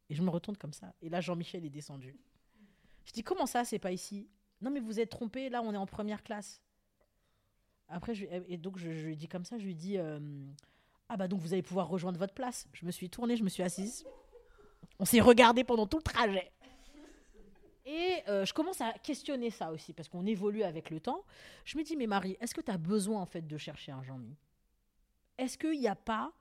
Et 0.09 0.14
je 0.14 0.22
me 0.22 0.30
retourne 0.30 0.57
comme 0.57 0.72
ça. 0.72 0.94
Et 1.02 1.09
là, 1.09 1.20
Jean-Michel 1.20 1.64
est 1.64 1.70
descendu. 1.70 2.16
Je 3.04 3.12
dis 3.12 3.22
comment 3.22 3.46
ça, 3.46 3.64
c'est 3.64 3.78
pas 3.78 3.92
ici? 3.92 4.28
Non, 4.61 4.70
mais 4.70 4.80
vous 4.80 5.00
êtes 5.00 5.11
trompé, 5.11 5.48
là, 5.48 5.62
on 5.62 5.72
est 5.72 5.78
en 5.78 5.86
première 5.86 6.22
classe. 6.22 6.62
Après, 7.88 8.14
et 8.48 8.57
donc, 8.57 8.78
je, 8.78 8.90
je 8.90 9.07
lui 9.07 9.16
dis 9.16 9.28
comme 9.28 9.44
ça, 9.44 9.59
je 9.59 9.64
lui 9.64 9.74
dis 9.74 9.96
euh, 9.98 10.18
Ah, 11.09 11.16
bah 11.16 11.28
donc 11.28 11.40
vous 11.40 11.52
allez 11.52 11.62
pouvoir 11.62 11.88
rejoindre 11.88 12.18
votre 12.18 12.34
place. 12.34 12.66
Je 12.72 12.84
me 12.84 12.90
suis 12.90 13.09
tournée, 13.09 13.36
je 13.36 13.44
me 13.44 13.48
suis 13.48 13.62
assise. 13.62 14.04
On 14.98 15.04
s'est 15.04 15.20
regardé 15.20 15.62
pendant 15.62 15.86
tout 15.86 15.98
le 15.98 16.02
trajet. 16.02 16.50
Et 17.84 18.22
euh, 18.26 18.44
je 18.44 18.52
commence 18.52 18.80
à 18.80 18.92
questionner 18.94 19.50
ça 19.50 19.70
aussi, 19.70 19.92
parce 19.92 20.09
qu'on 20.09 20.26
évolue 20.26 20.64
avec 20.64 20.90
le 20.90 20.98
temps. 20.98 21.24
Je 21.64 21.78
me 21.78 21.84
dis, 21.84 21.96
mais 21.96 22.09
Marie, 22.09 22.36
est-ce 22.40 22.52
que 22.52 22.61
tu 22.61 22.72
as 22.72 22.78
besoin 22.78 23.20
en 23.20 23.26
fait 23.26 23.46
de 23.46 23.57
chercher 23.57 23.92
un 23.92 24.02
Jean-Mi? 24.02 24.34
Est-ce 25.38 25.57
qu'il 25.57 25.78
n'y 25.78 25.86
a 25.86 25.94
pas 25.94 26.32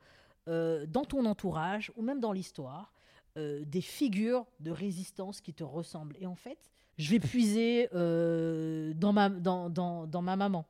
euh, 0.47 0.87
dans 0.87 1.05
ton 1.05 1.23
entourage, 1.25 1.91
ou 1.95 2.01
même 2.01 2.19
dans 2.19 2.31
l'histoire, 2.31 2.94
euh, 3.37 3.63
des 3.65 3.81
figures 3.81 4.45
de 4.59 4.71
résistance 4.71 5.41
qui 5.41 5.53
te 5.53 5.63
ressemblent 5.63 6.15
Et 6.19 6.25
en 6.25 6.35
fait, 6.35 6.57
je 6.97 7.11
vais 7.11 7.19
puiser 7.19 7.89
euh, 7.93 8.93
dans, 8.95 9.13
ma, 9.13 9.29
dans, 9.29 9.69
dans, 9.69 10.07
dans 10.07 10.21
ma 10.21 10.35
maman. 10.35 10.65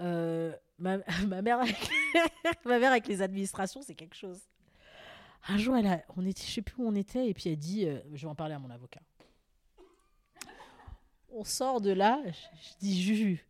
Euh, 0.00 0.52
ma, 0.78 0.98
ma 1.26 1.42
mère 1.42 1.58
avec, 1.58 3.08
les 3.08 3.22
administrations, 3.22 3.82
c'est 3.82 3.94
quelque 3.94 4.16
chose. 4.16 4.40
Un 5.48 5.58
jour, 5.58 5.76
elle 5.76 5.86
a, 5.86 6.02
on 6.16 6.24
était, 6.24 6.42
je 6.42 6.50
sais 6.50 6.62
plus 6.62 6.82
où 6.82 6.86
on 6.86 6.94
était, 6.94 7.28
et 7.28 7.34
puis 7.34 7.50
elle 7.50 7.56
dit, 7.56 7.86
je 8.12 8.22
vais 8.22 8.30
en 8.30 8.34
parler 8.34 8.54
à 8.54 8.58
mon 8.58 8.70
avocat. 8.70 9.00
On 11.30 11.44
sort 11.44 11.80
de 11.80 11.90
là, 11.90 12.22
je, 12.24 12.30
je 12.30 12.78
dis 12.78 13.02
Juju, 13.02 13.44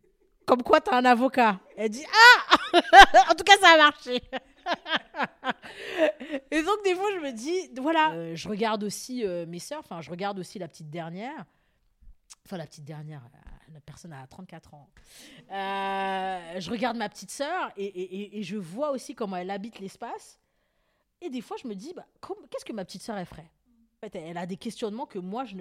comme 0.45 0.61
quoi 0.63 0.79
t'as 0.79 0.97
un 0.97 1.05
avocat 1.05 1.59
Elle 1.75 1.89
dit 1.89 2.05
ah, 2.11 2.57
en 3.31 3.35
tout 3.35 3.43
cas 3.43 3.57
ça 3.59 3.73
a 3.73 3.77
marché. 3.77 4.21
Et 6.51 6.63
donc 6.63 6.83
des 6.83 6.95
fois 6.95 7.09
je 7.15 7.19
me 7.19 7.31
dis, 7.31 7.71
voilà, 7.79 8.11
Euh, 8.11 8.35
je 8.35 8.49
regarde 8.49 8.83
aussi 8.83 9.25
euh, 9.25 9.45
mes 9.45 9.59
sœurs, 9.59 9.79
enfin 9.79 10.01
je 10.01 10.09
regarde 10.09 10.39
aussi 10.39 10.59
la 10.59 10.67
petite 10.67 10.89
dernière, 10.89 11.45
enfin 12.45 12.57
la 12.57 12.65
petite 12.65 12.85
dernière, 12.85 13.21
euh, 13.25 13.73
la 13.73 13.79
personne 13.79 14.13
a 14.13 14.25
34 14.27 14.73
ans. 14.73 14.89
Je 15.49 16.69
regarde 16.69 16.97
ma 16.97 17.09
petite 17.09 17.31
sœur 17.31 17.71
et, 17.77 18.41
je 18.43 18.57
vois 18.57 18.91
aussi 18.91 19.15
comment 19.15 19.37
elle 19.37 19.51
habite 19.51 19.79
l'espace. 19.79 20.39
Et 21.21 21.29
des 21.29 21.41
fois, 21.41 21.57
je 21.61 21.67
me 21.67 21.73
dis, 21.73 21.93
bah, 21.95 22.05
qu'est-ce 22.49 22.65
que 22.65 22.73
ma 22.73 22.85
petite 22.85 23.01
sœur 23.01 23.17
ferait? 23.25 23.49
Elle 24.13 24.37
a 24.37 24.45
des 24.45 24.57
questionnements 24.57 25.05
que 25.05 25.19
moi, 25.19 25.45
je 25.45 25.55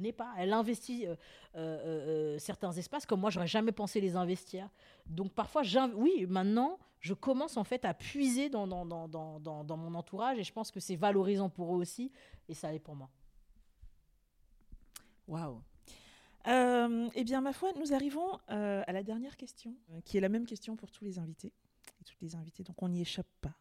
n'ai 0.00 0.12
pas. 0.12 0.32
Elle 0.38 0.52
investit 0.52 1.06
euh, 1.06 1.14
euh, 1.56 2.36
euh, 2.36 2.38
certains 2.38 2.72
espaces 2.72 3.06
comme 3.06 3.20
moi, 3.20 3.30
j'aurais 3.30 3.46
jamais 3.46 3.72
pensé 3.72 4.00
les 4.00 4.16
investir. 4.16 4.68
Donc 5.06 5.32
parfois, 5.32 5.62
oui, 5.94 6.26
maintenant, 6.28 6.78
je 7.00 7.14
commence 7.14 7.56
en 7.56 7.64
fait 7.64 7.84
à 7.84 7.94
puiser 7.94 8.48
dans, 8.48 8.66
mon 8.66 9.94
entourage 9.94 10.38
et 10.38 10.44
je 10.44 10.52
pense 10.52 10.70
que 10.70 10.80
c'est 10.80 10.96
valorisant 10.96 11.48
pour 11.48 11.74
eux 11.74 11.78
aussi 11.78 12.12
et 12.48 12.54
ça 12.54 12.70
l'est 12.72 12.78
pour 12.78 12.94
moi. 12.94 13.10
Waouh. 15.28 15.60
Eh 16.46 17.24
bien, 17.24 17.40
ma 17.40 17.52
foi, 17.52 17.72
nous 17.78 17.92
arrivons 17.92 18.38
à 18.48 18.92
la 18.92 19.02
dernière 19.02 19.36
question, 19.36 19.74
qui 20.04 20.16
est 20.16 20.20
la 20.20 20.28
même 20.28 20.46
question 20.46 20.76
pour 20.76 20.90
tous 20.90 21.04
les 21.04 21.18
invités 21.18 21.52
et 22.00 22.24
les 22.24 22.34
invitées, 22.34 22.62
donc 22.62 22.82
on 22.82 22.88
n'y 22.88 23.02
échappe 23.02 23.28
pas. 23.40 23.54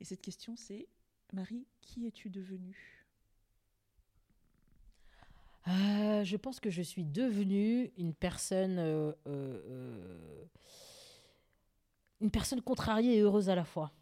Et 0.00 0.04
cette 0.04 0.22
question, 0.22 0.56
c'est 0.56 0.88
Marie, 1.32 1.66
qui 1.80 2.06
es-tu 2.06 2.30
devenue? 2.30 3.03
Euh, 5.66 6.24
je 6.24 6.36
pense 6.36 6.60
que 6.60 6.70
je 6.70 6.82
suis 6.82 7.04
devenue 7.04 7.90
une 7.96 8.12
personne, 8.12 8.78
euh, 8.78 9.12
euh, 9.26 10.44
une 12.20 12.30
personne 12.30 12.60
contrariée 12.60 13.16
et 13.16 13.20
heureuse 13.20 13.48
à 13.48 13.54
la 13.54 13.64
fois. 13.64 13.92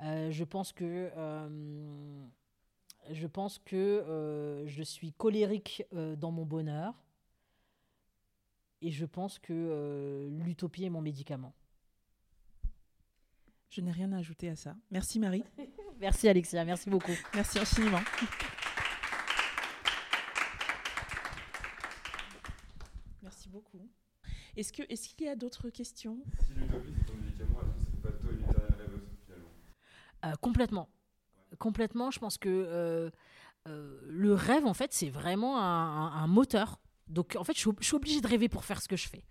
Je 0.00 0.44
pense 0.44 0.72
que, 0.72 1.10
je 3.10 3.26
pense 3.26 3.58
que 3.58 4.64
je 4.66 4.82
suis 4.82 5.12
colérique 5.12 5.84
dans 5.92 6.30
mon 6.30 6.44
bonheur, 6.44 6.94
et 8.82 8.90
je 8.90 9.06
pense 9.06 9.38
que 9.38 10.28
l'utopie 10.30 10.84
est 10.84 10.90
mon 10.90 11.00
médicament. 11.00 11.54
Je 13.70 13.80
n'ai 13.80 13.90
rien 13.90 14.12
à 14.12 14.18
ajouter 14.18 14.50
à 14.50 14.56
ça. 14.56 14.76
Merci 14.90 15.18
Marie. 15.18 15.44
Merci 15.98 16.28
Alexia, 16.28 16.62
merci 16.62 16.90
beaucoup. 16.90 17.16
Merci 17.34 17.58
infiniment. 17.58 18.00
Merci 23.22 23.48
beaucoup. 23.48 23.90
Est-ce 24.56 24.72
que 24.72 24.82
est-ce 24.88 25.08
qu'il 25.10 25.26
y 25.26 25.28
a 25.28 25.36
d'autres 25.36 25.68
questions? 25.70 26.18
Si 26.46 26.54
l'utopie 26.54 26.92
c'est 26.98 27.06
ton 27.06 27.14
médicament, 27.18 27.58
est-ce 27.60 27.84
que 27.84 27.90
c'est 27.92 28.02
pas 28.02 28.12
toi 28.12 28.30
une 28.32 28.40
éternelle 28.42 28.74
rêveuse 28.78 29.08
finalement? 29.26 29.50
Euh, 30.24 30.32
complètement. 30.40 30.88
Complètement, 31.58 32.10
je 32.10 32.18
pense 32.18 32.38
que 32.38 32.48
euh, 32.48 33.10
euh, 33.68 34.00
le 34.08 34.34
rêve, 34.34 34.66
en 34.66 34.74
fait, 34.74 34.92
c'est 34.92 35.10
vraiment 35.10 35.58
un, 35.60 35.62
un- 36.06 36.12
un 36.22 36.26
moteur. 36.26 36.78
Donc, 37.08 37.36
en 37.38 37.44
fait, 37.44 37.52
je 37.54 37.60
suis, 37.60 37.68
ob- 37.68 37.78
je 37.80 37.86
suis 37.86 37.96
obligée 37.96 38.20
de 38.20 38.26
rêver 38.26 38.48
pour 38.48 38.64
faire 38.64 38.80
ce 38.82 38.88
que 38.88 38.96
je 38.96 39.08
fais. 39.08 39.22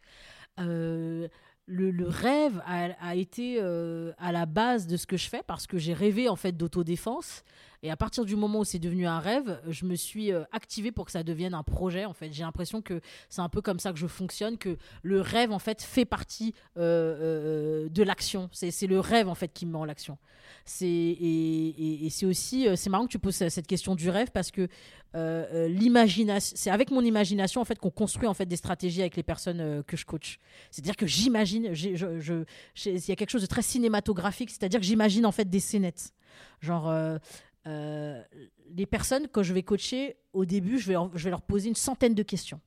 Euh, 0.59 1.27
le, 1.65 1.91
le 1.91 2.07
rêve 2.07 2.61
a, 2.65 2.85
a 3.05 3.15
été 3.15 3.57
euh, 3.59 4.13
à 4.17 4.31
la 4.31 4.45
base 4.45 4.87
de 4.87 4.95
ce 4.97 5.07
que 5.07 5.17
je 5.17 5.27
fais 5.27 5.41
parce 5.43 5.67
que 5.67 5.77
j'ai 5.77 5.93
rêvé, 5.93 6.29
en 6.29 6.35
fait, 6.35 6.51
d'autodéfense. 6.53 7.43
Et 7.85 7.91
à 7.91 7.95
partir 7.95 8.25
du 8.25 8.35
moment 8.35 8.61
où 8.61 8.63
c'est 8.63 8.79
devenu 8.79 9.05
un 9.05 9.19
rêve, 9.19 9.61
je 9.69 9.85
me 9.85 9.93
suis 9.93 10.31
euh, 10.31 10.43
activée 10.51 10.91
pour 10.91 11.05
que 11.05 11.11
ça 11.11 11.21
devienne 11.21 11.53
un 11.53 11.61
projet. 11.61 12.05
En 12.05 12.13
fait, 12.13 12.33
j'ai 12.33 12.41
l'impression 12.41 12.81
que 12.81 12.99
c'est 13.29 13.41
un 13.41 13.47
peu 13.49 13.61
comme 13.61 13.77
ça 13.77 13.93
que 13.93 13.99
je 13.99 14.07
fonctionne, 14.07 14.57
que 14.57 14.79
le 15.03 15.21
rêve 15.21 15.51
en 15.51 15.59
fait 15.59 15.83
fait 15.83 16.03
partie 16.03 16.55
euh, 16.77 17.85
euh, 17.85 17.89
de 17.89 18.01
l'action. 18.01 18.49
C'est 18.53 18.87
le 18.87 18.99
rêve 18.99 19.29
en 19.29 19.35
fait 19.35 19.49
qui 19.49 19.67
me 19.67 19.73
met 19.73 19.77
en 19.77 19.85
l'action. 19.85 20.17
C'est 20.65 20.87
et, 20.87 22.07
c'est 22.09 22.25
aussi 22.25 22.67
c'est 22.75 22.89
marrant 22.89 23.05
que 23.05 23.11
tu 23.11 23.19
poses 23.19 23.35
cette 23.35 23.67
question 23.67 23.93
du 23.93 24.09
rêve 24.09 24.31
parce 24.31 24.49
que 24.49 24.67
l'imagination, 25.13 26.55
c'est 26.57 26.71
avec 26.71 26.89
mon 26.89 27.01
imagination 27.01 27.61
en 27.61 27.65
fait 27.65 27.77
qu'on 27.77 27.91
construit 27.91 28.27
en 28.27 28.33
fait 28.33 28.47
des 28.47 28.55
stratégies 28.55 29.01
avec 29.01 29.15
les 29.15 29.23
personnes 29.23 29.83
que 29.83 29.95
je 29.95 30.05
coach. 30.05 30.39
C'est-à-dire 30.71 30.95
que 30.95 31.05
j'imagine, 31.05 31.71
il 31.75 31.95
y 31.95 33.11
a 33.11 33.15
quelque 33.15 33.29
chose 33.29 33.43
de 33.43 33.47
très 33.47 33.61
cinématographique, 33.61 34.49
c'est-à-dire 34.49 34.79
que 34.79 34.85
j'imagine 34.85 35.27
en 35.27 35.31
fait 35.31 35.47
des 35.47 35.59
scénettes. 35.59 36.13
Genre, 36.61 37.19
euh, 37.67 38.23
les 38.69 38.85
personnes, 38.85 39.27
quand 39.31 39.43
je 39.43 39.53
vais 39.53 39.63
coacher, 39.63 40.17
au 40.33 40.45
début, 40.45 40.77
je 40.77 40.87
vais, 40.87 41.29
leur, 41.29 41.41
poser 41.41 41.69
une 41.69 41.75
centaine 41.75 42.13
de 42.13 42.23
questions 42.23 42.59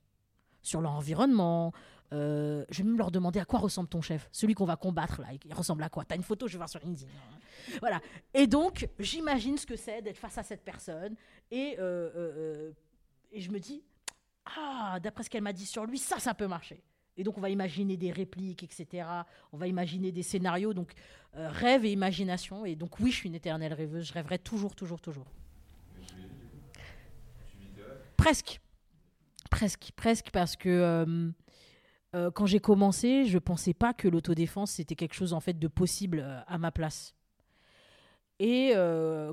sur 0.62 0.80
leur 0.80 0.92
environnement. 0.92 1.72
Euh, 2.12 2.64
je 2.70 2.78
vais 2.78 2.88
même 2.88 2.98
leur 2.98 3.10
demander 3.10 3.38
à 3.38 3.44
quoi 3.44 3.58
ressemble 3.58 3.88
ton 3.88 4.00
chef, 4.00 4.28
celui 4.32 4.54
qu'on 4.54 4.64
va 4.64 4.76
combattre 4.76 5.20
là, 5.20 5.28
il 5.44 5.54
ressemble 5.54 5.82
à 5.82 5.90
quoi? 5.90 6.04
T'as 6.04 6.16
une 6.16 6.22
photo, 6.22 6.46
je 6.46 6.52
vais 6.52 6.58
voir 6.58 6.68
sur 6.68 6.80
LinkedIn. 6.80 7.10
Voilà. 7.80 8.00
Et 8.32 8.46
donc, 8.46 8.88
j'imagine 8.98 9.58
ce 9.58 9.66
que 9.66 9.76
c'est 9.76 10.00
d'être 10.00 10.16
face 10.16 10.38
à 10.38 10.42
cette 10.42 10.64
personne 10.64 11.14
et, 11.50 11.76
euh, 11.78 12.72
et 13.30 13.40
je 13.42 13.50
me 13.50 13.58
dis, 13.58 13.82
ah, 14.56 14.98
d'après 15.02 15.24
ce 15.24 15.30
qu'elle 15.30 15.42
m'a 15.42 15.52
dit 15.52 15.66
sur 15.66 15.84
lui, 15.84 15.98
ça, 15.98 16.18
ça 16.18 16.32
peut 16.32 16.46
marcher. 16.46 16.82
Et 17.18 17.24
donc, 17.24 17.36
on 17.36 17.40
va 17.40 17.50
imaginer 17.50 17.96
des 17.96 18.12
répliques, 18.12 18.62
etc. 18.62 19.06
On 19.52 19.58
va 19.58 19.66
imaginer 19.66 20.12
des 20.12 20.22
scénarios. 20.22 20.72
Donc, 20.72 20.92
euh, 21.36 21.50
rêve 21.50 21.84
et 21.84 21.90
imagination. 21.90 22.64
Et 22.64 22.76
donc, 22.76 23.00
oui, 23.00 23.10
je 23.10 23.16
suis 23.16 23.28
une 23.28 23.34
éternelle 23.34 23.74
rêveuse. 23.74 24.06
Je 24.06 24.12
rêverai 24.12 24.38
toujours, 24.38 24.76
toujours, 24.76 25.00
toujours. 25.00 25.26
Presque. 28.16 28.60
Presque, 29.50 29.90
presque, 29.96 30.30
parce 30.30 30.54
que 30.54 30.68
euh, 30.68 31.30
euh, 32.14 32.30
quand 32.30 32.46
j'ai 32.46 32.60
commencé, 32.60 33.24
je 33.24 33.38
pensais 33.38 33.74
pas 33.74 33.92
que 33.94 34.06
l'autodéfense, 34.06 34.72
c'était 34.72 34.94
quelque 34.94 35.14
chose, 35.14 35.32
en 35.32 35.40
fait, 35.40 35.58
de 35.58 35.68
possible 35.68 36.44
à 36.46 36.56
ma 36.58 36.70
place. 36.70 37.14
Et 38.38 38.74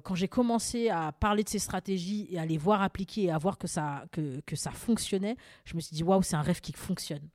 quand 0.04 0.16
j'ai 0.16 0.28
commencé 0.28 0.90
à 0.90 1.12
parler 1.12 1.44
de 1.44 1.50
ces 1.50 1.60
stratégies 1.60 2.26
et 2.32 2.40
à 2.40 2.46
les 2.48 2.58
voir 2.58 2.82
appliquer 2.82 3.26
et 3.26 3.32
à 3.32 3.38
voir 3.38 3.60
que 3.60 3.68
ça, 3.68 4.06
que, 4.12 4.40
que 4.48 4.56
ça 4.56 4.72
fonctionnait, 4.72 5.38
je 5.64 5.76
me 5.76 5.80
suis 5.80 5.96
dit, 5.96 6.02
waouh, 6.02 6.24
c'est 6.24 6.36
un 6.36 6.42
rêve 6.42 6.60
qui 6.60 6.74
fonctionne. 6.74 7.30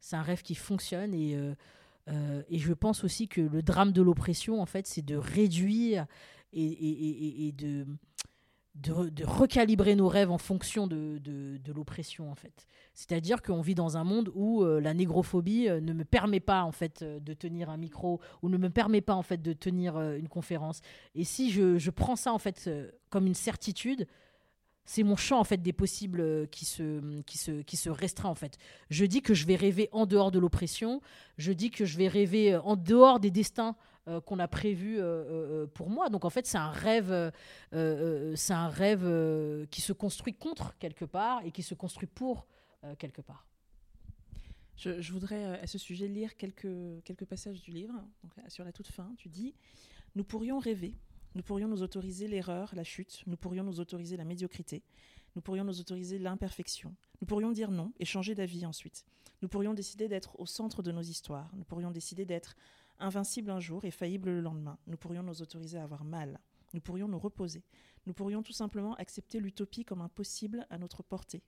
C'est 0.00 0.16
un 0.16 0.22
rêve 0.22 0.42
qui 0.42 0.54
fonctionne. 0.54 1.14
Et, 1.14 1.36
euh, 1.36 1.54
euh, 2.08 2.42
et 2.48 2.58
je 2.58 2.72
pense 2.72 3.04
aussi 3.04 3.28
que 3.28 3.40
le 3.40 3.62
drame 3.62 3.92
de 3.92 4.02
l'oppression, 4.02 4.60
en 4.60 4.66
fait, 4.66 4.86
c'est 4.86 5.04
de 5.04 5.16
réduire 5.16 6.06
et, 6.52 6.66
et- 7.48 7.52
de, 7.52 7.86
de, 8.74 8.92
re- 8.92 9.10
de 9.10 9.24
recalibrer 9.24 9.94
nos 9.96 10.08
rêves 10.08 10.30
en 10.30 10.38
fonction 10.38 10.86
de, 10.86 11.18
de- 11.18 11.72
l'oppression, 11.72 12.30
en 12.30 12.34
fait. 12.34 12.66
C'est-à-dire 12.94 13.42
qu'on 13.42 13.60
vit 13.60 13.76
dans 13.76 13.96
un 13.96 14.02
monde 14.04 14.30
où 14.34 14.64
euh, 14.64 14.80
la 14.80 14.92
négrophobie 14.94 15.68
ne 15.68 15.92
me 15.92 16.04
permet 16.04 16.40
pas, 16.40 16.64
en 16.64 16.72
fait, 16.72 17.04
de 17.04 17.32
tenir 17.34 17.70
un 17.70 17.76
micro 17.76 18.20
ou 18.42 18.48
ne 18.48 18.56
me 18.58 18.70
permet 18.70 19.00
pas, 19.00 19.14
en 19.14 19.22
fait, 19.22 19.40
de 19.40 19.52
tenir 19.52 20.00
une 20.00 20.28
conférence. 20.28 20.80
Et 21.14 21.22
si 21.24 21.50
je, 21.52 21.78
je 21.78 21.90
prends 21.90 22.16
ça, 22.16 22.32
en 22.32 22.38
fait, 22.38 22.68
comme 23.08 23.26
une 23.26 23.34
certitude, 23.34 24.06
c'est 24.90 25.04
mon 25.04 25.14
champ 25.14 25.38
en 25.38 25.44
fait 25.44 25.62
des 25.62 25.72
possibles 25.72 26.20
euh, 26.20 26.46
qui 26.46 26.64
se, 26.64 27.20
qui, 27.22 27.38
se, 27.38 27.62
qui 27.62 27.76
se 27.76 27.90
restreint 27.90 28.28
en 28.28 28.34
fait. 28.34 28.58
Je 28.90 29.04
dis 29.04 29.22
que 29.22 29.34
je 29.34 29.46
vais 29.46 29.54
rêver 29.54 29.88
en 29.92 30.04
dehors 30.04 30.32
de 30.32 30.40
l'oppression, 30.40 31.00
je 31.38 31.52
dis 31.52 31.70
que 31.70 31.84
je 31.84 31.96
vais 31.96 32.08
rêver 32.08 32.54
euh, 32.54 32.62
en 32.62 32.74
dehors 32.74 33.20
des 33.20 33.30
destins 33.30 33.76
euh, 34.08 34.20
qu'on 34.20 34.40
a 34.40 34.48
prévus 34.48 34.98
pour 35.74 35.90
moi. 35.90 36.08
Donc 36.08 36.24
en 36.24 36.30
fait 36.30 36.44
c'est 36.44 36.58
un 36.58 36.72
rêve, 36.72 37.32
c'est 37.72 38.52
un 38.52 38.68
rêve 38.68 39.06
qui 39.70 39.80
se 39.80 39.92
construit 39.92 40.34
contre 40.34 40.76
quelque 40.78 41.04
part 41.04 41.40
et 41.44 41.52
qui 41.52 41.62
se 41.62 41.74
construit 41.74 42.08
pour 42.08 42.48
quelque 42.98 43.20
part. 43.20 43.46
Je, 44.76 45.12
voudrais 45.12 45.60
à 45.60 45.68
ce 45.68 45.78
sujet 45.78 46.08
lire 46.08 46.36
quelques, 46.36 47.04
quelques 47.04 47.26
passages 47.26 47.62
du 47.62 47.70
livre. 47.70 47.94
Sur 48.48 48.64
la 48.64 48.72
toute 48.72 48.88
fin, 48.88 49.12
tu 49.18 49.28
dis 49.28 49.54
Nous 50.16 50.24
pourrions 50.24 50.58
rêver, 50.58 50.96
nous 51.34 51.42
pourrions 51.42 51.68
nous 51.68 51.82
autoriser 51.82 52.26
l'erreur, 52.26 52.70
la 52.74 52.84
chute, 52.84 53.22
nous 53.26 53.36
pourrions 53.36 53.64
nous 53.64 53.80
autoriser 53.80 54.16
la 54.16 54.24
médiocrité, 54.24 54.82
nous 55.36 55.42
pourrions 55.42 55.64
nous 55.64 55.80
autoriser 55.80 56.18
l'imperfection, 56.18 56.94
nous 57.20 57.26
pourrions 57.26 57.52
dire 57.52 57.70
non 57.70 57.92
et 58.00 58.04
changer 58.04 58.34
d'avis 58.34 58.66
ensuite. 58.66 59.04
Nous 59.42 59.48
pourrions 59.48 59.74
décider 59.74 60.08
d'être 60.08 60.38
au 60.40 60.46
centre 60.46 60.82
de 60.82 60.92
nos 60.92 61.02
histoires, 61.02 61.50
nous 61.54 61.64
pourrions 61.64 61.90
décider 61.90 62.24
d'être 62.24 62.56
invincible 62.98 63.50
un 63.50 63.60
jour 63.60 63.84
et 63.84 63.90
faillible 63.90 64.30
le 64.30 64.40
lendemain. 64.40 64.78
Nous 64.86 64.96
pourrions 64.96 65.22
nous 65.22 65.40
autoriser 65.40 65.78
à 65.78 65.84
avoir 65.84 66.04
mal, 66.04 66.40
nous 66.74 66.80
pourrions 66.80 67.08
nous 67.08 67.18
reposer, 67.18 67.62
nous 68.06 68.12
pourrions 68.12 68.42
tout 68.42 68.52
simplement 68.52 68.94
accepter 68.94 69.40
l'utopie 69.40 69.84
comme 69.84 70.02
impossible 70.02 70.66
à 70.68 70.78
notre 70.78 71.02
portée. 71.02 71.42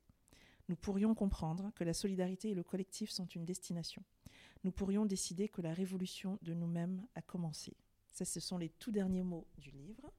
Nous 0.69 0.77
pourrions 0.77 1.15
comprendre 1.15 1.73
que 1.75 1.85
la 1.85 1.93
solidarité 1.93 2.51
et 2.51 2.55
le 2.55 2.63
collectif 2.63 3.11
sont 3.11 3.27
une 3.27 3.45
destination. 3.45 4.03
Nous 4.65 4.71
pourrions 4.71 5.07
décider 5.07 5.49
que 5.49 5.61
la 5.61 5.75
révolution 5.75 6.39
de 6.43 6.55
nous-mêmes 6.55 7.05
a 7.15 7.23
commencé. 7.23 7.77
Ça, 8.13 8.25
ce 8.25 8.41
sont 8.41 8.59
les 8.59 8.69
tout 8.69 8.93
derniers 8.93 9.25
mots 9.25 9.47
du 9.59 9.71
livre. 9.71 10.13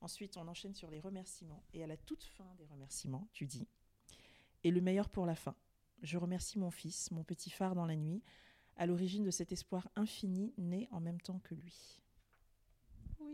Ensuite, 0.00 0.36
on 0.36 0.46
enchaîne 0.48 0.74
sur 0.74 0.90
les 0.90 1.00
remerciements. 1.00 1.62
Et 1.74 1.82
à 1.82 1.86
la 1.86 1.96
toute 1.96 2.24
fin 2.24 2.54
des 2.56 2.66
remerciements, 2.66 3.28
tu 3.32 3.46
dis 3.46 3.68
Et 4.64 4.70
le 4.70 4.80
meilleur 4.80 5.08
pour 5.08 5.26
la 5.26 5.34
fin. 5.34 5.54
Je 6.02 6.16
remercie 6.16 6.58
mon 6.58 6.70
fils, 6.70 7.10
mon 7.10 7.24
petit 7.24 7.50
phare 7.50 7.74
dans 7.74 7.86
la 7.86 7.96
nuit, 7.96 8.22
à 8.76 8.86
l'origine 8.86 9.24
de 9.24 9.30
cet 9.30 9.52
espoir 9.52 9.88
infini 9.96 10.54
né 10.56 10.88
en 10.92 11.00
même 11.00 11.20
temps 11.20 11.40
que 11.40 11.54
lui. 11.54 12.00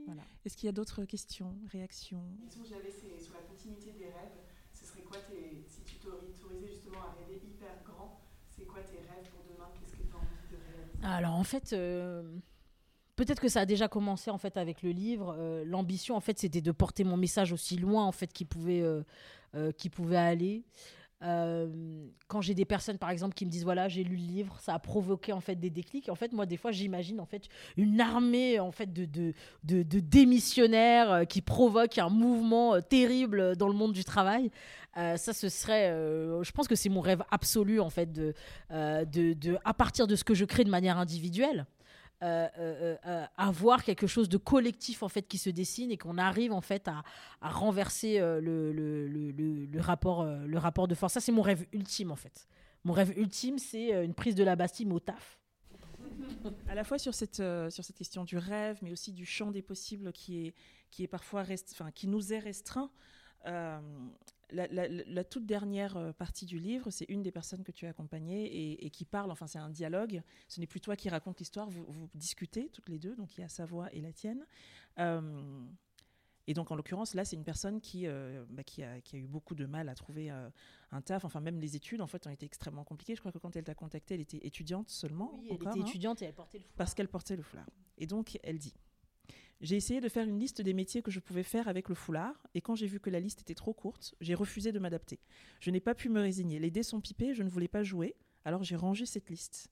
Voilà. 0.07 0.23
Est-ce 0.45 0.57
qu'il 0.57 0.67
y 0.67 0.69
a 0.71 0.73
d'autres 0.73 1.05
questions, 1.05 1.57
réactions? 1.71 2.25
La 2.39 2.45
question 2.45 2.63
que 2.63 2.69
j'avais, 2.69 2.91
c'est 2.91 3.21
sur 3.21 3.35
la 3.35 3.43
continuité 3.43 3.93
des 3.93 4.07
rêves. 4.07 4.39
Ce 4.73 4.85
serait 4.85 5.03
quoi 5.03 5.19
tes, 5.19 5.65
si 5.69 5.83
tu 5.83 5.97
t'autorisais 5.97 6.69
justement 6.69 7.03
à 7.03 7.13
rêver 7.13 7.41
hyper 7.45 7.83
grand, 7.85 8.21
c'est 8.49 8.65
quoi 8.65 8.81
tes 8.81 8.99
rêves 8.99 9.31
pour 9.31 9.45
demain? 9.45 9.69
Qu'est-ce 9.79 9.93
que 9.93 10.03
tu 10.03 10.13
as 10.13 10.17
envie 10.17 10.49
de 10.51 10.57
réaliser? 10.57 10.99
Alors 11.03 11.35
en 11.35 11.45
fait, 11.45 11.73
euh, 11.73 12.39
peut-être 13.17 13.41
que 13.41 13.49
ça 13.49 13.61
a 13.61 13.67
déjà 13.67 13.89
commencé 13.89 14.31
en 14.31 14.39
fait 14.39 14.57
avec 14.57 14.83
le 14.83 14.91
livre. 14.91 15.35
Euh, 15.39 15.65
L'ambition 15.67 16.15
en 16.15 16.21
fait, 16.21 16.39
c'était 16.39 16.61
de 16.61 16.73
porter 16.73 17.03
mon 17.03 17.17
message 17.17 17.53
aussi 17.53 17.77
loin 17.77 18.05
en 18.05 18.13
fait 18.13 18.33
qu'il 18.33 18.47
pouvait, 18.47 18.83
euh, 18.83 19.03
euh, 19.57 19.73
pouvait 19.91 20.17
aller. 20.17 20.65
Quand 22.29 22.41
j'ai 22.43 22.55
des 22.55 22.67
personnes 22.67 22.99
par 22.99 23.09
exemple 23.09 23.35
qui 23.35 23.47
me 23.47 23.51
disent 23.51 23.65
voilà 23.65 23.89
j'ai 23.89 24.05
lu 24.05 24.17
le 24.17 24.23
livre 24.23 24.59
ça 24.61 24.75
a 24.75 24.79
provoqué 24.79 25.33
en 25.33 25.41
fait 25.41 25.57
des 25.57 25.71
déclics 25.71 26.11
en 26.11 26.15
fait 26.15 26.33
moi 26.33 26.45
des 26.45 26.59
fois 26.59 26.73
j'imagine 26.73 27.21
en 27.21 27.25
fait 27.25 27.49
une 27.79 28.01
armée 28.03 28.61
en 28.61 28.71
fait 28.71 28.93
de, 28.93 29.07
de, 29.65 30.01
démissionnaires 30.01 31.27
qui 31.27 31.41
provoquent 31.41 31.99
un 31.99 32.11
mouvement 32.11 32.81
terrible 32.83 33.57
dans 33.57 33.67
le 33.67 33.75
monde 33.75 33.95
du 33.95 34.05
travail 34.05 34.51
ça 34.95 35.33
ce 35.33 35.49
serait 35.49 35.89
je 35.89 36.51
pense 36.53 36.69
que 36.69 36.77
c'est 36.77 36.91
mon 36.91 37.01
rêve 37.01 37.25
absolu 37.31 37.81
en 37.81 37.91
fait 37.91 38.13
de, 38.13 38.35
de 38.71 39.59
à 39.65 39.73
partir 39.73 40.07
de 40.07 40.17
ce 40.17 40.23
que 40.23 40.35
je 40.35 40.45
crée 40.45 40.65
de 40.65 40.71
manière 40.71 40.99
individuelle 40.99 41.67
euh, 42.23 42.49
euh, 42.59 42.97
euh, 43.07 43.25
avoir 43.37 43.85
quelque 43.85 44.07
chose 44.07 44.29
de 44.29 44.37
collectif 44.39 45.03
en 45.03 45.09
fait 45.09 45.23
qui 45.29 45.39
se 45.39 45.51
dessine 45.51 45.91
et 45.91 45.99
qu'on 45.99 46.17
arrive 46.19 46.53
en 46.53 46.61
fait 46.63 46.89
à, 46.89 47.03
renverser 47.49 48.19
euh, 48.21 48.41
le, 48.41 49.81
rapport 49.81 50.23
euh, 50.23 50.47
le 50.47 50.59
rapport 50.59 50.89
de 50.89 50.95
force 50.95 51.13
ça 51.15 51.21
c'est 51.21 51.33
mon 51.33 51.43
rêve 51.43 51.67
ultime 51.73 52.11
en 52.11 52.17
fait 52.17 52.49
mon 52.85 52.93
rêve 52.95 53.13
ultime 53.19 53.59
c'est 53.59 53.95
euh, 53.95 54.05
une 54.05 54.15
prise 54.15 54.35
de 54.35 54.45
la 54.45 54.57
Bastille 54.57 54.91
au 54.91 55.01
taf 55.01 55.39
à 56.69 56.75
la 56.75 56.85
fois 56.85 56.99
sur 56.99 57.15
cette, 57.15 57.41
euh, 57.41 57.69
sur 57.71 57.85
cette 57.85 57.97
question 57.97 58.25
du 58.25 58.39
rêve, 58.39 58.79
mais 58.83 58.93
aussi 58.93 59.13
du 59.13 59.27
champ 59.27 59.51
des 59.51 59.63
possibles 59.63 60.13
qui 60.13 60.47
est, 60.47 60.55
qui 60.91 61.03
est 61.03 61.09
parfois 61.09 61.43
rest- 61.43 61.83
qui 61.95 62.07
nous 62.07 62.33
est 62.33 62.39
restreint. 62.39 62.91
Euh, 63.47 63.81
la, 64.51 64.67
la- 64.69 64.89
la 64.89 65.25
toute 65.25 65.45
dernière 65.45 65.97
euh, 65.97 66.13
partie 66.13 66.47
du 66.47 66.59
livre, 66.59 66.91
c'est 66.91 67.05
une 67.09 67.23
des 67.23 67.33
personnes 67.33 67.65
que 67.65 67.73
tu 67.73 67.85
as 67.87 67.91
accompagnées 67.91 68.47
et, 68.47 68.87
et 68.87 68.91
qui 68.91 69.05
parle, 69.05 69.31
enfin 69.33 69.47
c'est 69.49 69.59
un 69.59 69.71
dialogue, 69.71 70.23
ce 70.49 70.61
n'est 70.61 70.67
plus 70.69 70.81
toi 70.81 70.95
qui 70.97 71.09
raconte 71.09 71.39
l'histoire, 71.41 71.69
vous, 71.69 71.85
vous 71.89 72.09
discutez 72.15 72.69
toutes 72.71 72.89
les 72.89 72.99
deux, 73.01 73.17
donc 73.17 73.37
il 73.37 73.41
y 73.41 73.45
a 73.45 73.49
sa 73.49 73.65
voix 73.67 73.93
et 73.93 74.01
la 74.01 74.13
tienne. 74.13 74.47
Euh, 74.99 75.65
et 76.49 76.55
donc, 76.55 76.71
en 76.71 76.77
l'occurrence, 76.77 77.15
là, 77.15 77.25
c'est 77.25 77.35
une 77.35 77.43
personne 77.43 77.81
qui, 77.81 78.07
euh, 78.07 78.45
bah, 78.51 78.63
qui, 78.63 78.81
a, 78.85 79.01
qui 79.01 79.17
a 79.17 79.19
eu 79.19 79.27
beaucoup 79.27 79.57
de 79.57 79.67
mal 79.67 79.89
à 79.89 79.97
trouver 79.97 80.31
euh, 80.31 80.49
un 80.93 81.01
taf. 81.03 81.25
Enfin, 81.25 81.41
même 81.41 81.59
les 81.59 81.75
études, 81.75 82.01
en 82.01 82.07
fait, 82.07 82.25
ont 82.29 82.31
été 82.31 82.47
extrêmement 82.47 82.85
compliquées. 82.85 83.17
Je 83.17 83.21
crois 83.21 83.33
que 83.33 83.39
quand 83.39 83.57
elle 83.57 83.65
t'a 83.65 83.75
contacté, 83.75 84.15
elle 84.15 84.21
était 84.21 84.47
étudiante 84.47 84.89
seulement. 84.89 85.33
oui 85.35 85.49
elle 85.51 85.55
encore, 85.57 85.73
était 85.73 85.81
hein 85.83 85.87
étudiante 85.89 86.23
et 86.23 86.27
elle 86.27 86.35
portait 86.35 86.59
le 86.59 86.63
foulard. 86.63 86.77
parce 86.77 86.95
qu'elle 86.95 87.09
portait 87.09 87.35
le 87.35 87.43
foulard. 87.43 87.69
Et 87.99 88.07
donc, 88.07 88.39
elle 88.45 88.59
dit 88.59 88.75
J'ai 89.63 89.77
essayé 89.77 90.01
de 90.01 90.09
faire 90.09 90.29
une 90.29 90.39
liste 90.39 90.61
des 90.61 90.75
métiers 90.75 91.03
que 91.03 91.11
je 91.11 91.19
pouvais 91.19 91.43
faire 91.43 91.67
avec 91.67 91.89
le 91.89 91.95
foulard, 91.95 92.47
et 92.55 92.61
quand 92.61 92.75
j'ai 92.75 92.87
vu 92.87 93.01
que 93.01 93.09
la 93.09 93.21
liste 93.21 93.41
était 93.41 93.55
trop 93.55 93.73
courte, 93.73 94.15
j'ai 94.21 94.35
refusé 94.35 94.71
de 94.71 94.79
m'adapter. 94.79 95.19
Je 95.61 95.71
n'ai 95.71 95.81
pas 95.81 95.95
pu 95.95 96.11
me 96.11 96.21
résigner. 96.21 96.59
Les 96.59 96.71
dés 96.71 96.83
sont 96.83 97.01
pipés, 97.01 97.35
je 97.35 97.43
ne 97.43 97.49
voulais 97.49 97.69
pas 97.69 97.83
jouer, 97.83 98.17
alors 98.45 98.65
j'ai 98.65 98.77
rangé 98.77 99.07
cette 99.07 99.31
liste. 99.31 99.71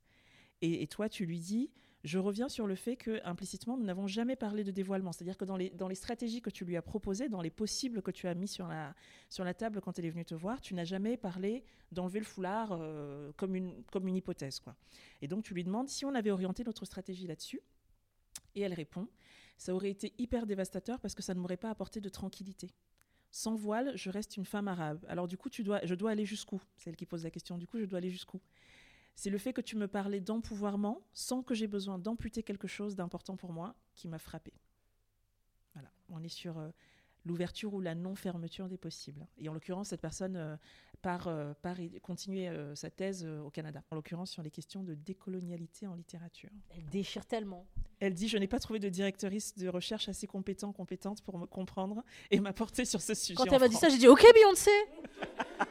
Et, 0.63 0.87
toi, 0.87 1.09
tu 1.09 1.27
lui 1.27 1.41
dis 1.41 1.71
je 2.05 2.19
reviens 2.19 2.51
sur 2.51 2.67
le 2.67 2.75
fait 2.75 2.97
que 2.97 3.19
implicitement 3.25 3.79
nous 3.79 3.85
n'avons 3.85 4.07
jamais 4.07 4.37
parlé 4.37 4.63
de 4.63 4.71
dévoilement, 4.71 5.11
c'est-à-dire 5.11 5.39
que 5.39 5.47
dans 5.47 5.57
les, 5.57 5.71
dans 5.71 5.89
les 5.89 5.95
stratégies 5.95 6.43
que 6.43 6.51
tu 6.51 6.67
lui 6.67 6.77
as 6.77 6.83
proposées, 6.83 7.31
dans 7.31 7.41
les 7.41 7.49
possibles 7.49 8.03
que 8.03 8.11
tu 8.11 8.29
as 8.29 8.35
mis 8.35 8.47
sur 8.47 8.69
la, 8.69 8.95
sur 9.31 9.43
la 9.43 9.55
table 9.55 9.81
quand 9.81 9.99
elle 9.99 10.05
est 10.05 10.11
venue 10.11 10.27
te 10.27 10.35
voir, 10.35 10.61
tu 10.61 10.75
n'as 10.75 10.85
jamais 10.85 11.17
parlé 11.17 11.65
d'enlever 11.93 12.19
le 12.19 12.27
foulard 12.27 12.73
euh, 12.73 13.33
comme, 13.39 13.57
une, 13.57 13.83
comme 13.85 14.07
une 14.07 14.17
hypothèse. 14.17 14.61
Quoi. 14.61 14.77
Et 15.23 15.29
donc 15.29 15.45
tu 15.45 15.55
lui 15.55 15.65
demandes 15.65 15.89
si 15.89 16.05
on 16.05 16.15
avait 16.15 16.31
orienté 16.31 16.63
notre 16.63 16.85
stratégie 16.85 17.27
là-dessus. 17.27 17.61
Et 18.55 18.61
elle 18.61 18.75
répond 18.75 19.09
ça 19.57 19.75
aurait 19.75 19.91
été 19.91 20.13
hyper 20.19 20.47
dévastateur 20.47 21.01
parce 21.01 21.15
que 21.15 21.23
ça 21.23 21.35
ne 21.35 21.41
m'aurait 21.41 21.57
pas 21.57 21.71
apporté 21.71 22.01
de 22.01 22.09
tranquillité. 22.09 22.75
Sans 23.31 23.55
voile, 23.55 23.97
je 23.97 24.11
reste 24.11 24.37
une 24.37 24.45
femme 24.45 24.69
arabe. 24.69 25.05
Alors 25.09 25.27
du 25.27 25.37
coup, 25.37 25.51
tu 25.51 25.65
dois, 25.65 25.85
je 25.85 25.95
dois 25.95 26.13
aller 26.13 26.25
jusqu'où? 26.25 26.63
C'est 26.77 26.91
elle 26.91 26.97
qui 26.97 27.07
pose 27.07 27.25
la 27.25 27.31
question. 27.31 27.59
Du 27.59 27.67
coup, 27.67 27.79
je 27.79 27.85
dois 27.85 27.99
aller 27.99 28.11
jusqu'où? 28.11 28.41
C'est 29.17 29.31
le 29.31 29.39
fait 29.39 29.53
que 29.53 29.61
tu 29.61 29.77
me 29.77 29.89
parlais 29.89 30.21
d'empouvoirment 30.21 31.01
sans 31.13 31.43
que 31.43 31.55
j'ai 31.55 31.67
besoin 31.67 31.99
d'amputer 31.99 32.43
quelque 32.43 32.69
chose 32.69 32.97
d'important 32.97 33.37
pour 33.37 33.53
moi 33.53 33.75
qui 33.95 34.09
m'a 34.09 34.19
frappé. 34.19 34.53
Voilà, 35.73 35.91
on 36.09 36.23
est 36.23 36.29
sur 36.29 36.59
euh, 36.59 36.71
l'ouverture 37.25 37.75
ou 37.75 37.81
la 37.81 37.95
non-fermeture 37.95 38.69
des 38.69 38.77
possibles. 38.77 39.27
Et 39.39 39.49
en 39.49 39.55
l'occurrence, 39.55 39.89
cette 39.89 40.01
personne 40.01 40.37
euh, 40.37 40.57
part, 41.03 41.29
euh, 41.29 41.55
part 41.63 41.77
continuer 42.03 42.49
euh, 42.49 42.75
sa 42.75 42.91
thèse 42.91 43.27
au 43.27 43.51
Canada, 43.51 43.83
en 43.91 43.97
l'occurrence 43.97 44.31
sur 44.31 44.43
les 44.43 44.51
questions 44.51 44.83
de 44.83 44.95
décolonialité 44.95 45.87
en 45.87 45.95
littérature. 45.95 46.51
Elle 46.71 46.87
déchire 46.87 47.25
tellement. 47.27 47.67
Elle 48.01 48.15
dit 48.15 48.29
Je 48.29 48.37
n'ai 48.37 48.47
pas 48.47 48.59
trouvé 48.59 48.79
de 48.79 48.89
directrice 48.89 49.57
de 49.57 49.69
recherche 49.69 50.09
assez 50.09 50.27
compétent, 50.27 50.73
compétente 50.73 51.23
pour 51.23 51.39
me 51.39 51.47
comprendre 51.47 52.03
et 52.31 52.41
m'apporter 52.41 52.85
sur 52.85 53.01
ce 53.01 53.15
sujet. 53.15 53.37
Quand 53.37 53.51
elle 53.51 53.61
m'a 53.61 53.69
dit 53.69 53.77
ça, 53.77 53.89
j'ai 53.89 53.99
dit 53.99 54.09
Ok, 54.09 54.25
Beyoncé 54.35 54.71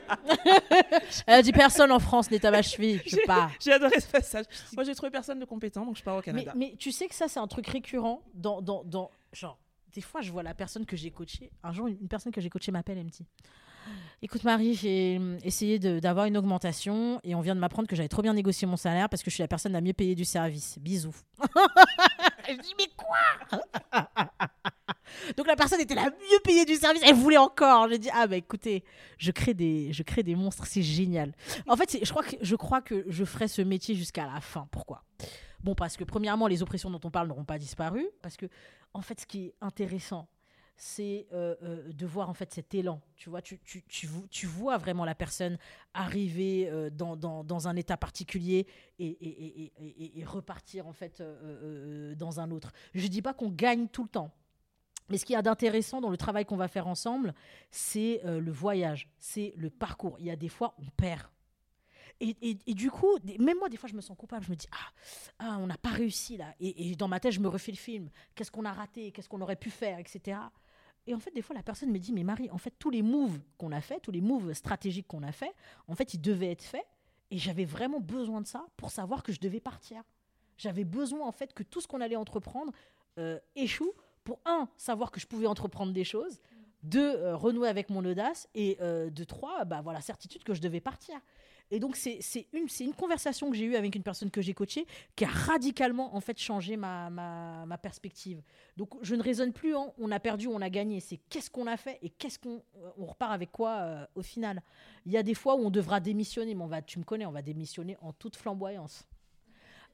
Elle 1.28 1.34
a 1.36 1.42
dit 1.42 1.52
Personne 1.52 1.92
en 1.92 2.00
France 2.00 2.32
n'est 2.32 2.46
à 2.46 2.52
ma 2.52 2.62
cheville. 2.62 3.02
Je 3.06 3.12
sais 3.12 3.24
pas. 3.28 3.52
J'ai 3.60 3.74
adoré 3.74 4.00
ce 4.00 4.08
passage. 4.08 4.46
Moi, 4.74 4.84
j'ai 4.84 4.96
trouvé 4.96 5.12
personne 5.12 5.40
de 5.40 5.46
compétent, 5.46 5.86
donc 5.86 5.98
je 5.98 6.04
pars 6.04 6.16
au 6.16 6.20
Mais, 6.20 6.24
Canada. 6.24 6.54
mais 6.56 6.76
tu 6.78 6.92
sais 6.92 7.08
que 7.08 7.16
ça, 7.16 7.28
c'est 7.28 7.40
un 7.40 7.48
truc 7.48 7.68
récurrent 7.68 8.24
dans, 8.34 8.62
dans, 8.62 8.84
dans. 8.84 9.12
Genre, 9.34 9.58
des 9.94 10.02
fois, 10.02 10.22
je 10.22 10.32
vois 10.32 10.44
la 10.44 10.54
personne 10.54 10.86
que 10.86 10.98
j'ai 10.98 11.12
coachée. 11.12 11.52
Un 11.64 11.72
jour, 11.72 11.88
une 11.88 12.08
personne 12.08 12.32
que 12.32 12.42
j'ai 12.42 12.50
coachée 12.50 12.72
m'appelle 12.72 12.98
et 12.98 13.04
me 13.04 13.10
dit 13.10 13.26
Écoute, 14.22 14.44
Marie, 14.46 14.74
j'ai 14.74 15.20
essayé 15.44 15.80
d'avoir 15.80 16.26
une 16.26 16.38
augmentation 16.38 17.20
et 17.24 17.36
on 17.36 17.42
vient 17.42 17.56
de 17.56 17.60
m'apprendre 17.60 17.88
que 17.88 17.96
j'avais 17.96 18.08
trop 18.08 18.22
bien 18.22 18.34
négocié 18.34 18.66
mon 18.66 18.78
salaire 18.78 19.10
parce 19.10 19.22
que 19.22 19.30
je 19.30 19.36
suis 19.36 19.44
la 19.44 19.50
personne 19.50 19.74
la 19.74 19.82
mieux 19.82 19.94
payée 19.94 20.16
du 20.16 20.24
service. 20.24 20.80
Bisous. 20.80 21.16
je 22.48 22.54
dis 22.54 22.74
Mais 22.78 22.88
quoi? 22.96 23.18
Donc 25.38 25.46
la 25.48 25.56
personne 25.56 25.82
était 25.82 25.96
la 25.96 26.06
mieux 26.06 26.40
payée 26.44 26.64
du 26.66 26.76
service. 26.76 27.04
Elle 27.06 27.16
voulait 27.16 27.38
encore. 27.38 27.90
J'ai 27.90 28.00
dit 28.00 28.10
Ah, 28.14 28.26
bah 28.28 28.38
écoutez, 28.38 28.86
je 29.18 29.32
crée 29.32 29.54
des, 29.54 29.92
je 29.92 30.04
crée 30.04 30.24
des 30.24 30.36
monstres. 30.36 30.66
C'est 30.66 30.84
génial. 30.84 31.34
En 31.68 31.76
fait, 31.76 32.00
je 32.02 32.10
crois, 32.10 32.24
que, 32.24 32.38
je 32.40 32.56
crois 32.56 32.82
que 32.82 33.04
je 33.08 33.26
ferai 33.26 33.50
ce 33.50 33.62
métier 33.62 33.94
jusqu'à 33.94 34.26
la 34.26 34.40
fin. 34.40 34.68
Pourquoi? 34.72 35.04
Bon, 35.64 35.76
parce 35.76 35.96
que 35.96 36.04
premièrement, 36.04 36.48
les 36.48 36.62
oppressions 36.62 36.90
dont 36.90 37.00
on 37.04 37.12
parle 37.12 37.28
n'auront 37.28 37.46
pas 37.46 37.58
disparu. 37.58 38.06
Parce 38.22 38.38
que, 38.38 38.48
en 38.94 39.02
fait, 39.02 39.22
ce 39.22 39.26
qui 39.26 39.46
est 39.46 39.56
intéressant, 39.62 40.28
c'est 40.76 41.28
euh, 41.34 41.56
euh, 41.64 41.94
de 41.94 42.06
voir 42.06 42.30
en 42.30 42.34
fait 42.34 42.52
cet 42.54 42.74
élan. 42.74 43.02
Tu 43.16 43.30
vois, 43.30 43.42
tu, 43.42 43.60
tu, 43.60 43.84
tu, 43.84 44.08
vo- 44.08 44.28
tu 44.30 44.48
vois 44.48 44.78
vraiment 44.78 45.06
la 45.06 45.16
personne 45.16 45.58
arriver 45.94 46.68
euh, 46.70 46.90
dans, 46.90 47.68
un 47.68 47.76
état 47.76 47.98
particulier 47.98 48.68
et, 49.00 50.24
repartir 50.26 50.88
en 50.88 50.94
fait 50.94 51.22
dans 52.18 52.40
un 52.40 52.52
autre. 52.52 52.72
Je 52.94 53.08
dis 53.08 53.22
pas 53.22 53.34
qu'on 53.34 53.50
gagne 53.50 53.88
tout 53.88 54.04
le 54.04 54.10
temps. 54.10 54.32
Mais 55.10 55.18
ce 55.18 55.26
qu'il 55.26 55.34
y 55.34 55.38
a 55.38 55.42
d'intéressant 55.42 56.02
dans 56.02 56.10
le 56.10 56.18
travail 56.18 56.46
qu'on 56.46 56.56
va 56.56 56.68
faire 56.70 56.88
ensemble, 56.88 57.34
c'est 57.70 58.22
le 58.24 58.52
voyage, 58.52 59.10
c'est 59.20 59.54
le 59.58 59.70
parcours. 59.70 60.16
Il 60.20 60.26
y 60.26 60.32
a 60.32 60.36
des 60.36 60.50
fois, 60.50 60.76
on 60.80 60.90
perd. 60.96 61.28
Et, 62.20 62.74
du 62.74 62.90
coup, 62.90 63.18
même 63.40 63.58
moi, 63.58 63.70
des 63.70 63.78
fois, 63.78 63.90
je 63.90 63.96
me 63.96 64.02
sens 64.02 64.18
coupable. 64.18 64.46
Je 64.46 64.52
me 64.52 64.56
dis, 64.56 64.68
ah, 64.72 64.92
ah 65.40 65.58
on 65.60 65.68
n'a 65.68 65.78
pas 65.78 65.90
réussi 65.90 66.38
là. 66.38 66.54
Et, 66.60 66.92
et 66.92 66.96
dans 66.96 67.08
ma 67.08 67.20
tête, 67.20 67.34
je 67.34 67.40
me 67.40 67.48
refais 67.50 67.72
le 67.72 67.78
film. 67.78 68.10
Qu'est-ce 68.36 68.52
qu'on 68.52 68.66
a 68.66 68.72
raté? 68.72 69.12
Qu'est-ce 69.12 69.28
qu'on 69.28 69.42
aurait 69.42 69.58
pu 69.58 69.70
faire? 69.70 70.00
Etc. 70.00 70.38
Et 71.06 71.14
en 71.14 71.20
fait, 71.20 71.32
des 71.32 71.42
fois, 71.42 71.56
la 71.56 71.64
personne 71.64 71.92
me 71.92 72.00
dit, 72.00 72.14
mais 72.14 72.24
Marie, 72.24 72.50
en 72.52 72.58
fait, 72.58 72.74
tous 72.80 72.90
les 72.90 73.02
moves 73.02 73.40
qu'on 73.58 73.72
a 73.72 73.82
fait, 73.82 74.00
tous 74.00 74.12
les 74.12 74.22
moves 74.22 74.54
stratégiques 74.54 75.08
qu'on 75.08 75.24
a 75.24 75.32
fait, 75.32 75.54
en 75.88 75.96
fait, 75.96 76.14
ils 76.14 76.22
devaient 76.22 76.52
être 76.52 76.64
faits. 76.64 76.86
Et 77.32 77.38
j'avais 77.38 77.66
vraiment 77.66 78.00
besoin 78.00 78.42
de 78.42 78.48
ça 78.48 78.66
pour 78.78 78.92
savoir 78.92 79.24
que 79.24 79.32
je 79.32 79.40
devais 79.40 79.60
partir. 79.60 80.04
J'avais 80.58 80.86
besoin, 80.86 81.28
en 81.28 81.32
fait, 81.32 81.54
que 81.54 81.64
tout 81.64 81.82
ce 81.82 81.88
qu'on 81.88 82.00
allait 82.00 82.16
entreprendre 82.16 82.72
euh, 83.18 83.40
échoue 83.56 83.92
pour, 84.24 84.40
un, 84.46 84.70
savoir 84.78 85.12
que 85.12 85.20
je 85.20 85.28
pouvais 85.28 85.48
entreprendre 85.48 85.92
des 85.92 86.06
choses, 86.06 86.40
deux, 86.84 87.16
euh, 87.16 87.36
renouer 87.36 87.68
avec 87.68 87.90
mon 87.90 88.06
audace, 88.06 88.48
et 88.56 88.78
euh, 88.82 89.10
de 89.10 89.24
trois, 89.24 89.66
bah, 89.66 89.82
voilà, 89.82 90.00
certitude 90.00 90.44
que 90.44 90.54
je 90.54 90.62
devais 90.62 90.80
partir. 90.80 91.20
Et 91.72 91.80
donc, 91.80 91.96
c'est 91.96 92.20
une, 92.54 92.94
conversation 92.94 93.50
que 93.50 93.58
j'ai 93.58 93.66
eue 93.66 93.76
avec 93.76 93.96
une 93.96 94.04
personne 94.04 94.30
que 94.30 94.42
j'ai 94.42 94.54
coachée 94.54 94.86
qui 95.16 95.26
a 95.26 95.30
radicalement, 95.30 96.16
en 96.16 96.20
fait, 96.20 96.38
changé 96.38 96.78
ma, 96.78 97.78
perspective. 97.82 98.42
Donc, 98.78 98.92
je 99.02 99.16
ne 99.16 99.24
raisonne 99.24 99.52
plus 99.52 99.76
en 99.76 99.94
on 99.98 100.12
a 100.12 100.20
perdu, 100.20 100.48
on 100.48 100.62
a 100.62 100.70
gagné. 100.70 101.00
C'est 101.00 101.18
qu'est-ce 101.30 101.50
qu'on 101.50 101.68
a 101.68 101.78
fait 101.78 101.98
et 102.02 102.10
qu'est-ce 102.10 102.38
qu'on 102.38 102.62
euh, 102.78 102.90
on 102.98 103.06
repart 103.06 103.34
avec 103.34 103.52
quoi 103.52 103.80
euh, 103.80 104.06
au 104.16 104.22
final? 104.22 104.62
Il 105.06 105.12
y 105.12 105.18
a 105.18 105.24
des 105.24 105.34
fois 105.34 105.56
où 105.56 105.66
on 105.66 105.72
devra 105.72 106.00
démissionner, 106.00 106.54
mais 106.54 106.64
on 106.64 106.68
va, 106.68 106.82
tu 106.82 107.00
me 107.00 107.04
connais, 107.04 107.26
on 107.26 107.32
va 107.32 107.42
démissionner 107.42 107.98
en 108.02 108.14
toute 108.14 108.36
flamboyance. 108.36 109.08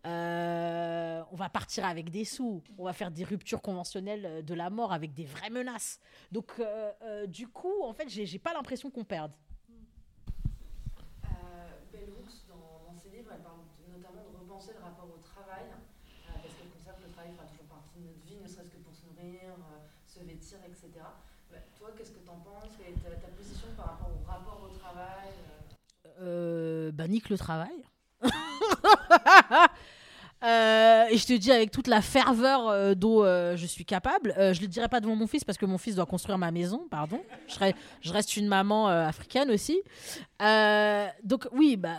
Euh, 0.06 1.24
on 1.32 1.36
va 1.36 1.50
partir 1.50 1.86
avec 1.86 2.10
des 2.10 2.26
sous, 2.26 2.62
on 2.78 2.86
va 2.86 2.94
faire 2.94 3.12
des 3.12 3.24
ruptures 3.24 3.62
conventionnelles 3.62 4.44
de 4.46 4.54
la 4.54 4.70
mort 4.70 4.94
avec 4.94 5.14
des 5.14 5.26
vraies 5.26 5.50
menaces. 5.50 6.00
Donc, 6.32 6.62
du 7.28 7.48
coup, 7.48 7.84
en 7.84 7.94
fait, 7.94 8.10
j'ai 8.10 8.40
pas 8.40 8.54
l'impression 8.54 8.90
qu'on 8.90 9.04
perde. 9.04 9.32
Euh, 11.60 11.70
Bell 11.92 12.10
Hooks, 12.10 12.48
dans, 12.48 12.86
dans 12.86 12.96
ses 12.98 13.10
livres, 13.10 13.32
elle 13.34 13.44
parle 13.44 13.64
de- 13.80 13.92
notamment 13.92 14.24
de 14.30 14.38
repenser 14.38 14.74
le 14.74 14.84
rapport 14.84 15.10
au 15.10 15.20
travail, 15.22 15.66
euh, 15.70 16.34
parce 16.42 16.54
qu'elle 16.56 16.70
considère 16.70 16.98
que 16.98 17.06
le 17.08 17.14
travail 17.14 17.34
fera 17.34 17.48
toujours 17.48 17.70
partie 17.70 18.00
de 18.00 18.06
notre 18.08 18.24
vie, 18.26 18.38
ne 18.40 18.48
serait-ce 18.48 18.72
que 18.72 18.82
pour 18.82 18.94
se 18.94 19.06
nourrir, 19.06 19.56
euh, 19.56 19.86
se 20.06 20.20
vêtir, 20.24 20.60
etc. 20.66 20.90
Ouais, 21.52 21.64
toi, 21.78 21.92
qu'est-ce 21.98 22.12
que 22.12 22.24
tu 22.24 22.30
en 22.30 22.40
penses 22.40 22.74
Quelle 22.78 22.94
est 22.94 23.02
ta, 23.02 23.10
ta 23.16 23.32
position 23.34 23.70
par 23.76 23.98
rapport 23.98 24.12
au 24.14 24.22
rapport 24.26 24.62
au 24.64 24.72
travail 24.78 25.34
euh 26.22 26.92
bah, 26.92 27.08
nique 27.08 27.30
le 27.30 27.38
travail. 27.38 27.70
Euh, 30.42 31.06
et 31.10 31.18
je 31.18 31.28
te 31.28 31.34
dis 31.34 31.52
avec 31.52 31.70
toute 31.70 31.88
la 31.88 32.02
ferveur 32.02 32.70
euh, 32.70 32.94
dont 32.94 33.24
euh, 33.24 33.58
je 33.58 33.66
suis 33.66 33.84
capable, 33.84 34.34
euh, 34.38 34.54
je 34.54 34.62
le 34.62 34.68
dirai 34.68 34.88
pas 34.88 35.02
devant 35.02 35.16
mon 35.16 35.28
fils 35.28 35.44
parce 35.44 35.58
que 35.58 35.66
mon 35.66 35.78
fils 35.78 35.96
doit 35.96 36.06
construire 36.06 36.38
ma 36.38 36.50
maison, 36.50 36.88
pardon. 36.90 37.22
Je, 37.50 38.14
reste 38.14 38.38
une 38.38 38.48
maman 38.48 38.88
africaine 38.88 39.52
aussi. 39.52 39.82
Donc 41.24 41.48
oui, 41.52 41.76
bah, 41.76 41.98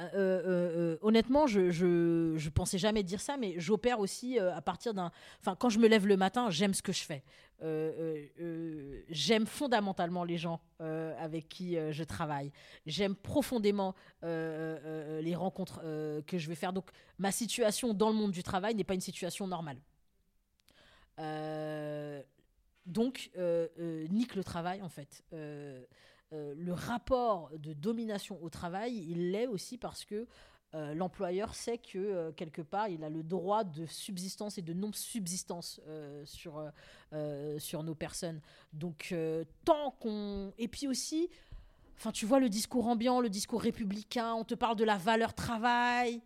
honnêtement, 1.03 1.47
je, 1.47 1.71
je, 1.71 2.35
je 2.37 2.49
pensais 2.49 2.79
jamais 2.79 3.03
dire 3.03 3.21
ça, 3.21 3.37
mais 3.37 3.55
j'opère 3.59 4.01
aussi 4.01 4.39
à 4.39 4.61
partir 4.63 4.95
d'un... 4.95 5.11
Enfin, 5.41 5.55
quand 5.59 5.69
je 5.69 5.79
me 5.79 5.89
lève 5.89 6.07
le 6.07 6.17
matin, 6.17 6.49
j'aime 6.49 6.73
ce 6.73 6.83
que 6.83 6.93
je 6.93 7.03
fais. 7.03 7.23
Euh, 7.63 7.93
euh, 7.99 8.27
euh, 8.41 9.03
j'aime 9.11 9.47
fondamentalement 9.47 10.25
les 10.25 10.39
gens 10.39 10.61
avec 10.79 11.49
qui 11.49 11.77
je 11.93 12.05
travaille. 12.05 12.53
J'aime 12.87 13.15
profondément 13.15 13.95
les 14.23 15.35
rencontres 15.35 15.81
que 16.27 16.39
je 16.39 16.49
vais 16.49 16.55
faire. 16.55 16.73
Donc, 16.73 16.91
ma 17.19 17.33
situation 17.33 17.93
dans 17.93 18.09
le 18.09 18.15
monde 18.15 18.33
du 18.33 18.43
travail 18.43 18.75
n'est 18.75 18.85
pas 18.85 18.95
une 18.95 19.01
situation 19.01 19.47
normale. 19.47 19.77
Donc, 22.87 23.31
nique 24.09 24.35
le 24.35 24.43
travail, 24.43 24.81
en 24.81 24.89
fait. 24.89 25.23
Le 25.33 26.73
rapport 26.73 27.51
de 27.59 27.75
domination 27.75 28.43
au 28.43 28.49
travail, 28.49 29.05
il 29.09 29.33
l'est 29.33 29.47
aussi 29.47 29.77
parce 29.77 30.07
que 30.07 30.27
euh, 30.73 30.95
l'employeur 30.95 31.57
sait 31.57 31.79
que, 31.79 31.99
euh, 31.99 32.31
quelque 32.31 32.63
part, 32.63 32.89
il 32.89 33.03
a 33.03 33.11
le 33.11 33.25
droit 33.25 33.65
de 33.65 33.87
subsistance 33.87 34.57
et 34.57 34.63
de 34.63 34.73
non-subsistance 34.73 35.81
euh, 35.89 36.25
sur, 36.25 36.65
sur 37.59 37.83
nos 37.83 37.95
personnes. 37.95 38.41
Donc, 38.73 39.15
tant 39.65 39.91
qu'on... 39.93 40.53
Et 40.59 40.69
puis 40.69 40.87
aussi, 40.87 41.29
Enfin, 41.97 42.13
tu 42.13 42.25
vois 42.25 42.41
le 42.41 42.49
discours 42.49 42.87
ambiant, 42.87 43.21
le 43.21 43.29
discours 43.29 43.61
républicain, 43.61 44.33
on 44.33 44.43
te 44.43 44.55
parle 44.55 44.75
de 44.75 44.85
la 44.85 44.97
valeur 44.97 45.35
travail. 45.35 46.23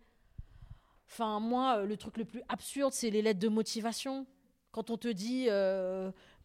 Enfin, 1.09 1.41
moi, 1.41 1.83
le 1.83 1.97
truc 1.97 2.15
le 2.15 2.23
plus 2.23 2.41
absurde, 2.47 2.93
c'est 2.93 3.09
les 3.09 3.21
lettres 3.21 3.41
de 3.41 3.49
motivation. 3.49 4.25
Quand 4.71 4.89
on 4.89 4.95
te 4.95 5.09
dit 5.09 5.49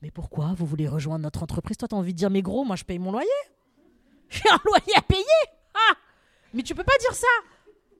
Mais 0.03 0.11
pourquoi 0.11 0.53
vous 0.57 0.67
voulez 0.67 0.89
rejoindre 0.89 1.23
notre 1.23 1.45
entreprise? 1.45 1.77
Toi, 1.77 1.87
tu 1.87 1.95
as 1.95 1.99
envie 1.99 2.13
de 2.13 2.19
dire 2.19 2.29
Mais 2.29 2.43
gros, 2.43 2.65
moi, 2.65 2.75
je 2.75 2.83
paye 2.83 2.99
mon 2.99 3.13
loyer. 3.13 3.29
J'ai 4.31 4.51
un 4.51 4.59
loyer 4.65 4.97
à 4.97 5.03
payer. 5.03 5.25
Ah 5.75 5.95
Mais 6.53 6.65
tu 6.65 6.75
peux 6.75 6.83
pas 6.83 6.99
dire 6.99 7.15
ça. 7.15 7.29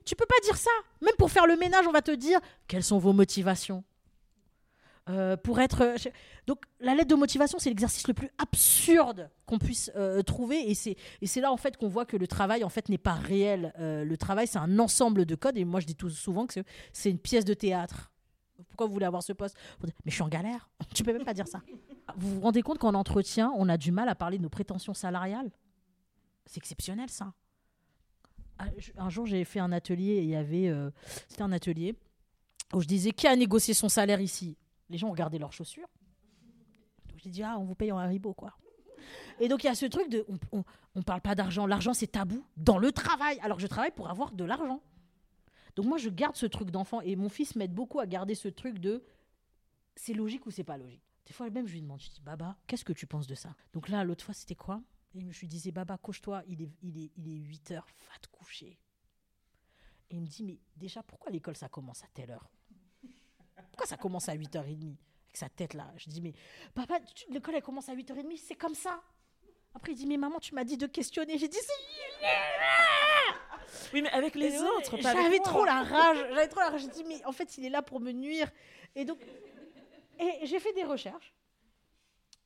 Tu 0.05 0.15
peux 0.15 0.25
pas 0.25 0.39
dire 0.43 0.57
ça. 0.57 0.71
Même 1.01 1.15
pour 1.17 1.31
faire 1.31 1.45
le 1.47 1.55
ménage, 1.57 1.85
on 1.87 1.91
va 1.91 2.01
te 2.01 2.11
dire 2.11 2.39
Quelles 2.67 2.83
sont 2.83 2.97
vos 2.97 3.13
motivations? 3.13 3.83
Euh, 5.09 5.35
pour 5.35 5.59
être. 5.59 5.81
euh, 5.81 5.95
Donc, 6.47 6.63
la 6.79 6.93
lettre 6.93 7.09
de 7.09 7.15
motivation, 7.15 7.57
c'est 7.59 7.69
l'exercice 7.69 8.07
le 8.07 8.13
plus 8.13 8.29
absurde 8.37 9.29
qu'on 9.45 9.57
puisse 9.57 9.91
euh, 9.95 10.21
trouver. 10.21 10.69
Et 10.69 10.75
c'est, 10.75 11.41
là, 11.41 11.51
en 11.51 11.57
fait, 11.57 11.75
qu'on 11.77 11.87
voit 11.87 12.05
que 12.05 12.17
le 12.17 12.27
travail, 12.27 12.63
en 12.63 12.69
fait, 12.69 12.87
n'est 12.87 12.97
pas 12.97 13.13
réel. 13.13 13.73
Le 13.79 14.15
travail, 14.15 14.47
c'est 14.47 14.59
un 14.59 14.79
ensemble 14.79 15.25
de 15.25 15.35
codes. 15.35 15.57
Et 15.57 15.65
moi, 15.65 15.79
je 15.79 15.87
dis 15.87 15.95
tout 15.95 16.09
souvent 16.09 16.45
que 16.45 16.53
c'est, 16.93 17.09
une 17.09 17.19
pièce 17.19 17.45
de 17.45 17.53
théâtre. 17.53 18.11
Pourquoi 18.69 18.85
vous 18.85 18.93
voulez 18.93 19.07
avoir 19.07 19.23
ce 19.23 19.33
poste? 19.33 19.57
Mais 19.83 19.91
je 20.05 20.13
suis 20.13 20.21
en 20.21 20.29
galère. 20.29 20.69
tu 20.93 21.03
peux 21.03 21.13
même 21.13 21.25
pas 21.25 21.33
dire 21.33 21.47
ça. 21.47 21.61
Vous 22.15 22.35
vous 22.35 22.41
rendez 22.41 22.61
compte 22.61 22.77
qu'en 22.77 22.93
entretien, 22.93 23.51
on 23.57 23.69
a 23.69 23.77
du 23.77 23.91
mal 23.91 24.07
à 24.07 24.15
parler 24.15 24.37
de 24.37 24.43
nos 24.43 24.49
prétentions 24.49 24.93
salariales? 24.93 25.51
C'est 26.45 26.57
exceptionnel, 26.57 27.09
ça. 27.09 27.33
Ah, 28.63 29.03
Un 29.05 29.09
jour, 29.09 29.25
j'ai 29.25 29.43
fait 29.45 29.59
un 29.59 29.71
atelier 29.71 30.13
et 30.13 30.23
il 30.23 30.29
y 30.29 30.35
avait. 30.35 30.67
euh, 30.69 30.91
c'était 31.27 31.41
un 31.43 31.51
atelier 31.51 31.95
où 32.73 32.81
je 32.81 32.87
disais 32.87 33.11
Qui 33.11 33.27
a 33.27 33.35
négocié 33.35 33.73
son 33.73 33.89
salaire 33.89 34.21
ici? 34.21 34.57
Les 34.89 34.97
gens 34.97 35.07
ont 35.07 35.11
regardé 35.11 35.39
leurs 35.39 35.53
chaussures. 35.53 35.87
Donc 37.09 37.19
j'ai 37.23 37.29
dit, 37.29 37.43
ah, 37.43 37.57
on 37.57 37.63
vous 37.63 37.75
paye 37.75 37.91
en 37.91 37.97
haribo, 37.97 38.33
quoi. 38.33 38.53
Et 39.39 39.47
donc 39.47 39.63
il 39.63 39.67
y 39.67 39.69
a 39.69 39.75
ce 39.75 39.85
truc 39.85 40.09
de, 40.09 40.25
on, 40.29 40.37
on, 40.59 40.63
on 40.95 41.01
parle 41.01 41.21
pas 41.21 41.33
d'argent. 41.33 41.65
L'argent, 41.65 41.93
c'est 41.93 42.07
tabou 42.07 42.45
dans 42.57 42.77
le 42.77 42.91
travail. 42.91 43.39
Alors 43.41 43.57
que 43.57 43.63
je 43.63 43.67
travaille 43.67 43.91
pour 43.91 44.09
avoir 44.09 44.31
de 44.31 44.43
l'argent. 44.43 44.81
Donc 45.75 45.85
moi, 45.85 45.97
je 45.97 46.09
garde 46.09 46.35
ce 46.35 46.45
truc 46.45 46.69
d'enfant. 46.69 47.01
Et 47.01 47.15
mon 47.15 47.29
fils 47.29 47.55
m'aide 47.55 47.73
beaucoup 47.73 47.99
à 47.99 48.05
garder 48.05 48.35
ce 48.35 48.49
truc 48.49 48.77
de, 48.79 49.03
c'est 49.95 50.13
logique 50.13 50.45
ou 50.45 50.51
c'est 50.51 50.65
pas 50.65 50.77
logique? 50.77 51.01
Des 51.25 51.33
fois, 51.33 51.49
même, 51.49 51.65
je 51.67 51.73
lui 51.73 51.81
demande, 51.81 52.01
je 52.01 52.09
dis, 52.09 52.19
Baba, 52.21 52.57
qu'est-ce 52.67 52.83
que 52.83 52.93
tu 52.93 53.07
penses 53.07 53.27
de 53.27 53.35
ça? 53.35 53.55
Donc 53.73 53.87
là, 53.87 54.03
l'autre 54.03 54.25
fois, 54.25 54.33
c'était 54.33 54.55
quoi? 54.55 54.81
Et 55.13 55.31
je 55.31 55.39
lui 55.41 55.47
disais, 55.47 55.71
Baba, 55.71 55.97
couche-toi, 55.97 56.41
il 56.47 56.61
est, 56.61 56.69
il, 56.81 56.97
est, 56.97 57.11
il 57.17 57.27
est 57.27 57.37
8 57.37 57.71
heures, 57.71 57.87
va 58.11 58.17
te 58.19 58.27
coucher. 58.27 58.79
Et 60.09 60.15
il 60.15 60.21
me 60.21 60.27
dit, 60.27 60.43
mais 60.43 60.59
déjà, 60.75 61.03
pourquoi 61.03 61.31
l'école, 61.31 61.55
ça 61.55 61.69
commence 61.69 62.03
à 62.03 62.07
telle 62.13 62.31
heure? 62.31 62.49
Pourquoi 63.71 63.85
ça 63.85 63.97
commence 63.97 64.29
à 64.29 64.35
8h30 64.35 64.95
Avec 65.27 65.37
sa 65.37 65.49
tête 65.49 65.73
là. 65.73 65.91
Je 65.97 66.09
dis, 66.09 66.21
mais 66.21 66.33
papa, 66.73 66.99
l'école, 67.29 67.55
elle 67.55 67.61
commence 67.61 67.89
à 67.89 67.95
8h30, 67.95 68.37
c'est 68.37 68.55
comme 68.55 68.75
ça. 68.75 69.01
Après, 69.73 69.93
il 69.93 69.95
dit, 69.95 70.05
mais 70.05 70.17
maman, 70.17 70.39
tu 70.39 70.53
m'as 70.53 70.63
dit 70.63 70.77
de 70.77 70.87
questionner. 70.87 71.37
J'ai 71.37 71.47
dit, 71.47 71.57
c'est 71.57 72.27
Oui, 73.93 74.01
mais 74.01 74.09
avec 74.11 74.35
les 74.35 74.53
Et 74.55 74.59
autres, 74.59 74.95
ouais, 74.95 75.01
pas 75.01 75.13
J'avais 75.13 75.39
trop 75.39 75.63
la 75.65 75.83
rage. 75.83 76.17
J'avais 76.29 76.47
trop 76.47 76.59
la 76.59 76.69
rage. 76.69 76.81
J'ai 76.81 76.89
dit, 76.89 77.03
mais 77.05 77.23
en 77.25 77.31
fait, 77.31 77.57
il 77.57 77.65
est 77.65 77.69
là 77.69 77.81
pour 77.81 77.99
me 77.99 78.11
nuire. 78.11 78.51
Et 78.95 79.05
donc, 79.05 79.19
et 80.19 80.45
j'ai 80.45 80.59
fait 80.59 80.73
des 80.73 80.83
recherches. 80.83 81.33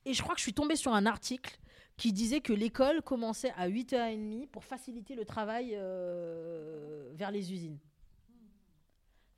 Et 0.04 0.14
je 0.14 0.22
crois 0.22 0.34
que 0.34 0.38
je 0.38 0.44
suis 0.44 0.54
tombée 0.54 0.76
sur 0.76 0.94
un 0.94 1.04
article 1.04 1.58
qui 1.96 2.12
disait 2.12 2.40
que 2.40 2.52
l'école 2.52 3.02
commençait 3.02 3.52
à 3.56 3.68
8h30 3.68 4.48
pour 4.48 4.64
faciliter 4.64 5.14
le 5.14 5.24
travail 5.24 5.70
euh, 5.74 7.10
vers 7.14 7.30
les 7.30 7.52
usines. 7.52 7.78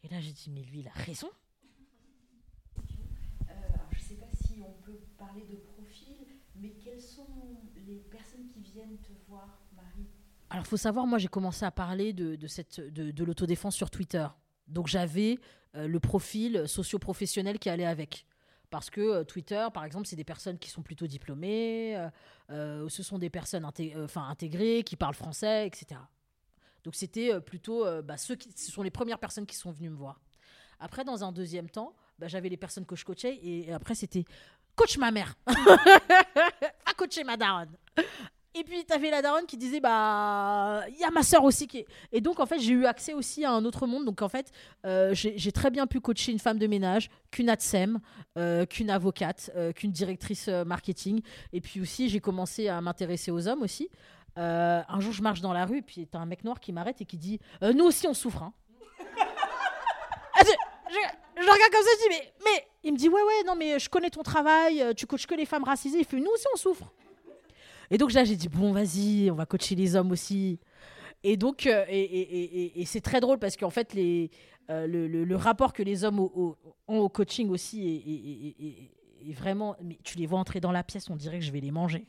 Et 0.02 0.08
là, 0.08 0.20
j'ai 0.20 0.32
dit, 0.32 0.50
mais 0.50 0.62
lui, 0.62 0.80
il 0.80 0.88
a 0.88 0.92
raison. 0.92 1.28
Euh, 2.78 3.52
alors, 3.74 3.88
je 3.92 3.98
ne 3.98 4.02
sais 4.02 4.14
pas 4.14 4.26
si 4.32 4.60
on 4.60 4.72
peut 4.84 4.98
parler 5.16 5.42
de 5.42 5.56
profil, 5.56 6.16
mais 6.56 6.70
quelles 6.70 7.00
sont 7.00 7.26
les 7.86 7.96
personnes 8.10 8.48
qui 8.48 8.60
viennent 8.60 8.98
te 8.98 9.12
voir, 9.28 9.62
Marie? 9.74 10.06
Alors, 10.50 10.66
faut 10.66 10.76
savoir, 10.76 11.06
moi, 11.06 11.18
j'ai 11.18 11.28
commencé 11.28 11.64
à 11.64 11.70
parler 11.70 12.12
de, 12.12 12.36
de, 12.36 12.46
cette, 12.46 12.80
de, 12.80 13.10
de 13.10 13.24
l'autodéfense 13.24 13.76
sur 13.76 13.90
Twitter. 13.90 14.26
Donc, 14.66 14.86
j'avais 14.88 15.38
euh, 15.74 15.86
le 15.86 16.00
profil 16.00 16.66
socio-professionnel 16.66 17.58
qui 17.58 17.68
allait 17.70 17.86
avec. 17.86 18.26
Parce 18.70 18.90
que 18.90 19.00
euh, 19.00 19.24
Twitter, 19.24 19.66
par 19.72 19.84
exemple, 19.84 20.06
c'est 20.06 20.16
des 20.16 20.24
personnes 20.24 20.58
qui 20.58 20.70
sont 20.70 20.82
plutôt 20.82 21.06
diplômées, 21.06 21.96
euh, 21.96 22.10
euh, 22.50 22.88
ce 22.88 23.02
sont 23.02 23.18
des 23.18 23.30
personnes 23.30 23.64
intégrées, 23.64 24.82
qui 24.84 24.96
parlent 24.96 25.14
français, 25.14 25.66
etc. 25.66 26.00
Donc, 26.84 26.94
c'était 26.94 27.40
plutôt 27.40 27.84
bah, 28.02 28.16
ceux 28.16 28.36
qui, 28.36 28.52
ce 28.52 28.70
sont 28.70 28.82
les 28.82 28.90
premières 28.90 29.18
personnes 29.18 29.46
qui 29.46 29.56
sont 29.56 29.70
venues 29.70 29.90
me 29.90 29.96
voir. 29.96 30.20
Après, 30.80 31.04
dans 31.04 31.24
un 31.24 31.32
deuxième 31.32 31.68
temps, 31.68 31.94
bah, 32.18 32.28
j'avais 32.28 32.48
les 32.48 32.56
personnes 32.56 32.86
que 32.86 32.96
je 32.96 33.04
coachais 33.04 33.38
et, 33.42 33.72
après, 33.72 33.94
c'était 33.94 34.24
coach 34.76 34.96
ma 34.96 35.10
mère. 35.10 35.34
Va 35.46 36.94
coacher 36.96 37.24
ma 37.24 37.36
daronne. 37.36 37.76
Et 38.54 38.64
puis, 38.64 38.84
tu 38.84 38.92
avais 38.92 39.10
la 39.10 39.22
daronne 39.22 39.46
qui 39.46 39.56
disait, 39.56 39.78
bah, 39.78 40.82
il 40.88 40.96
y 40.98 41.04
a 41.04 41.10
ma 41.10 41.22
sœur 41.22 41.44
aussi 41.44 41.66
qui. 41.68 41.84
Et 42.12 42.20
donc, 42.20 42.40
en 42.40 42.46
fait, 42.46 42.58
j'ai 42.58 42.72
eu 42.72 42.86
accès 42.86 43.12
aussi 43.14 43.44
à 43.44 43.52
un 43.52 43.64
autre 43.64 43.86
monde. 43.86 44.04
Donc, 44.04 44.20
en 44.22 44.28
fait, 44.28 44.50
euh, 44.84 45.12
j'ai 45.14 45.52
très 45.52 45.70
bien 45.70 45.86
pu 45.86 46.00
coacher 46.00 46.32
une 46.32 46.38
femme 46.38 46.58
de 46.58 46.66
ménage, 46.66 47.10
qu'une 47.30 47.50
ADSEM, 47.50 48.00
euh, 48.36 48.64
qu'une 48.66 48.90
avocate, 48.90 49.50
euh, 49.54 49.72
qu'une 49.72 49.92
directrice 49.92 50.48
euh, 50.48 50.64
marketing. 50.64 51.20
Et 51.52 51.60
puis 51.60 51.80
aussi, 51.80 52.08
j'ai 52.08 52.20
commencé 52.20 52.68
à 52.68 52.80
m'intéresser 52.80 53.30
aux 53.30 53.46
hommes 53.46 53.62
aussi. 53.62 53.90
Un 54.36 55.00
jour, 55.00 55.12
je 55.12 55.20
marche 55.22 55.40
dans 55.40 55.52
la 55.52 55.66
rue, 55.66 55.82
puis 55.82 56.06
t'as 56.06 56.18
un 56.18 56.26
mec 56.26 56.44
noir 56.44 56.60
qui 56.60 56.72
m'arrête 56.72 57.00
et 57.00 57.04
qui 57.04 57.16
dit 57.16 57.40
Nous 57.60 57.84
aussi, 57.84 58.06
on 58.06 58.14
souffre. 58.14 58.42
hein. 58.44 58.52
Ah, 60.34 60.40
je, 60.44 60.50
je- 60.92 61.42
je 61.42 61.50
regarde 61.50 61.72
comme 61.72 61.82
ça, 61.82 61.90
je 61.96 62.02
dis 62.02 62.08
mais, 62.10 62.32
mais. 62.44 62.64
Il 62.84 62.92
me 62.92 62.96
dit 62.98 63.08
Ouais, 63.08 63.20
ouais, 63.20 63.42
non, 63.46 63.56
mais 63.56 63.78
je 63.80 63.88
connais 63.88 64.10
ton 64.10 64.22
travail, 64.22 64.84
tu 64.96 65.06
coaches 65.06 65.26
que 65.26 65.34
les 65.34 65.44
femmes 65.46 65.64
racisées. 65.64 65.98
Il 65.98 66.04
fait 66.04 66.18
Nous 66.20 66.30
aussi, 66.30 66.46
on 66.52 66.56
souffre. 66.56 66.84
Et 67.90 67.98
donc 67.98 68.12
là, 68.12 68.24
j'ai 68.24 68.36
dit 68.36 68.48
Bon, 68.48 68.72
vas-y, 68.72 69.30
on 69.30 69.34
va 69.34 69.46
coacher 69.46 69.74
les 69.74 69.96
hommes 69.96 70.10
aussi. 70.10 70.58
Et 71.24 71.36
donc, 71.36 71.66
euh, 71.66 71.84
et, 71.88 72.84
c'est 72.86 73.00
très 73.00 73.20
drôle 73.20 73.38
parce 73.38 73.56
qu'en 73.56 73.70
fait, 73.70 73.96
euh, 73.96 74.86
le, 74.86 75.36
rapport 75.36 75.72
que 75.72 75.82
les 75.82 76.04
hommes 76.04 76.20
ont 76.20 76.56
au 76.86 77.08
coaching 77.08 77.48
aussi 77.50 78.92
est, 79.26 79.32
vraiment. 79.32 79.76
Mais 79.82 79.98
tu 80.04 80.18
les 80.18 80.26
vois 80.26 80.38
entrer 80.38 80.60
dans 80.60 80.72
la 80.72 80.84
pièce, 80.84 81.10
on 81.10 81.16
dirait 81.16 81.38
que 81.38 81.44
je 81.44 81.52
vais 81.52 81.60
les 81.60 81.70
manger. 81.70 82.06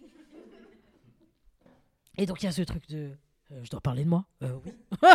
Et 2.18 2.26
donc, 2.26 2.42
il 2.44 2.46
y 2.46 2.50
a 2.50 2.52
ce 2.52 2.62
truc 2.62 2.88
de. 2.90 3.12
euh, 3.52 3.64
je 3.64 3.70
dois 3.70 3.82
parler 3.82 4.04
de 4.04 4.10
moi? 4.10 4.26
Oui. 4.42 4.74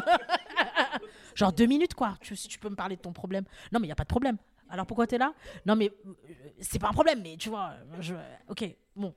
Genre 1.34 1.52
deux 1.52 1.66
minutes, 1.66 1.94
quoi. 1.94 2.16
Tu, 2.20 2.34
si 2.34 2.48
tu 2.48 2.58
peux 2.58 2.70
me 2.70 2.76
parler 2.76 2.96
de 2.96 3.02
ton 3.02 3.12
problème. 3.12 3.44
Non, 3.72 3.78
mais 3.78 3.86
il 3.86 3.88
n'y 3.88 3.92
a 3.92 3.96
pas 3.96 4.04
de 4.04 4.08
problème. 4.08 4.38
Alors 4.70 4.86
pourquoi 4.86 5.06
tu 5.06 5.16
es 5.16 5.18
là? 5.18 5.34
Non, 5.66 5.76
mais 5.76 5.92
c'est 6.60 6.78
pas 6.78 6.88
un 6.88 6.92
problème, 6.92 7.20
mais 7.22 7.36
tu 7.36 7.50
vois. 7.50 7.74
Je... 8.00 8.14
Ok, 8.48 8.64
bon. 8.96 9.14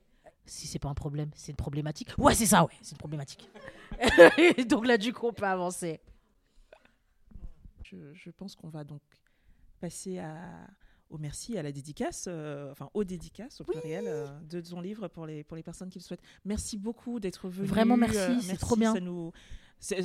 Si 0.48 0.68
c'est 0.68 0.80
pas 0.80 0.90
un 0.90 0.94
problème, 0.94 1.30
c'est 1.36 1.52
une 1.52 1.58
problématique. 1.58 2.10
Ouais, 2.18 2.34
c'est 2.34 2.46
ça, 2.46 2.64
ouais, 2.64 2.74
c'est 2.82 2.92
une 2.92 2.98
problématique. 2.98 3.50
Donc 4.68 4.88
là, 4.88 4.98
du 4.98 5.14
coup, 5.14 5.28
on 5.28 5.34
peut 5.34 5.46
avancer. 5.46 6.00
Je, 7.84 8.14
je 8.14 8.30
pense 8.32 8.56
qu'on 8.56 8.68
va 8.68 8.84
donc 8.84 9.02
passer 9.80 10.20
à, 10.20 10.36
au 11.10 11.18
merci, 11.18 11.58
à 11.58 11.64
la 11.64 11.72
dédicace, 11.72 12.26
euh, 12.28 12.72
enfin 12.72 12.90
aux 12.94 13.04
dédicaces 13.04 13.62
au 13.62 13.64
pluriel 13.64 14.06
euh, 14.08 14.28
de 14.50 14.62
son 14.62 14.82
livre 14.82 15.08
pour 15.08 15.26
les, 15.26 15.44
pour 15.44 15.56
les 15.56 15.64
personnes 15.64 15.90
qui 15.90 16.00
le 16.00 16.04
souhaitent. 16.04 16.24
Merci 16.44 16.78
beaucoup 16.78 17.20
d'être 17.20 17.48
venu. 17.50 17.68
Vraiment, 17.68 17.98
merci, 17.98 18.42
c'est 18.42 18.58
trop 18.58 18.76
bien. 18.76 18.94
Ça 18.94 19.00
nous, 19.00 19.32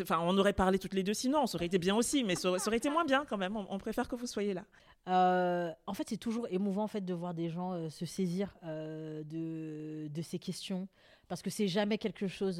enfin, 0.00 0.18
on 0.22 0.36
aurait 0.38 0.52
parlé 0.52 0.78
toutes 0.78 0.94
les 0.94 1.02
deux 1.02 1.14
sinon, 1.14 1.46
ça 1.46 1.56
aurait 1.56 1.66
été 1.66 1.78
bien 1.78 1.94
aussi, 1.94 2.24
mais 2.24 2.34
ça 2.34 2.50
aurait, 2.50 2.76
été 2.76 2.90
moins 2.90 3.04
bien 3.04 3.24
quand 3.24 3.38
même. 3.38 3.56
On, 3.56 3.78
préfère 3.78 4.08
que 4.08 4.16
vous 4.16 4.26
soyez 4.26 4.54
là. 4.54 4.64
Euh, 5.08 5.70
en 5.86 5.94
fait, 5.94 6.08
c'est 6.08 6.16
toujours 6.16 6.46
émouvant 6.50 6.84
en 6.84 6.88
fait 6.88 7.04
de 7.04 7.14
voir 7.14 7.34
des 7.34 7.48
gens 7.48 7.72
euh, 7.72 7.88
se 7.88 8.06
saisir 8.06 8.56
euh, 8.64 9.22
de, 9.24 10.22
ces 10.22 10.38
questions 10.38 10.86
parce 11.28 11.42
que 11.42 11.50
c'est 11.50 11.66
jamais 11.68 11.98
quelque 11.98 12.28
chose 12.28 12.58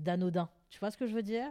d'anodin. 0.00 0.48
Tu 0.70 0.78
vois 0.80 0.90
ce 0.90 0.96
que 0.96 1.06
je 1.06 1.14
veux 1.14 1.22
dire? 1.22 1.46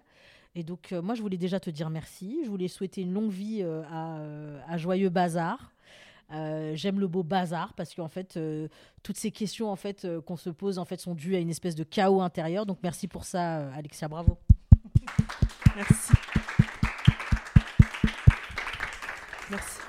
Et 0.55 0.63
donc, 0.63 0.91
moi, 0.91 1.13
je 1.13 1.21
voulais 1.21 1.37
déjà 1.37 1.59
te 1.59 1.69
dire 1.69 1.89
merci. 1.89 2.39
Je 2.43 2.49
voulais 2.49 2.67
souhaiter 2.67 3.01
une 3.01 3.13
longue 3.13 3.29
vie 3.29 3.63
à 3.63 4.77
Joyeux 4.77 5.09
Bazar. 5.09 5.71
Euh, 6.31 6.73
J'aime 6.75 6.99
le 6.99 7.07
beau 7.07 7.23
bazar 7.23 7.73
parce 7.73 7.93
qu'en 7.93 8.09
fait, 8.09 8.35
euh, 8.37 8.67
toutes 9.01 9.17
ces 9.17 9.31
questions 9.31 9.69
en 9.69 9.75
fait 9.75 10.03
euh, 10.05 10.21
qu'on 10.21 10.35
se 10.35 10.49
pose 10.49 10.77
en 10.77 10.85
fait 10.85 10.99
sont 10.99 11.15
dues 11.15 11.35
à 11.35 11.39
une 11.39 11.49
espèce 11.49 11.75
de 11.75 11.83
chaos 11.83 12.21
intérieur. 12.21 12.65
Donc, 12.65 12.79
merci 12.83 13.07
pour 13.07 13.23
ça, 13.23 13.71
Alexia. 13.73 14.07
Bravo. 14.07 14.37
Merci. 15.75 16.13
Merci. 19.49 19.79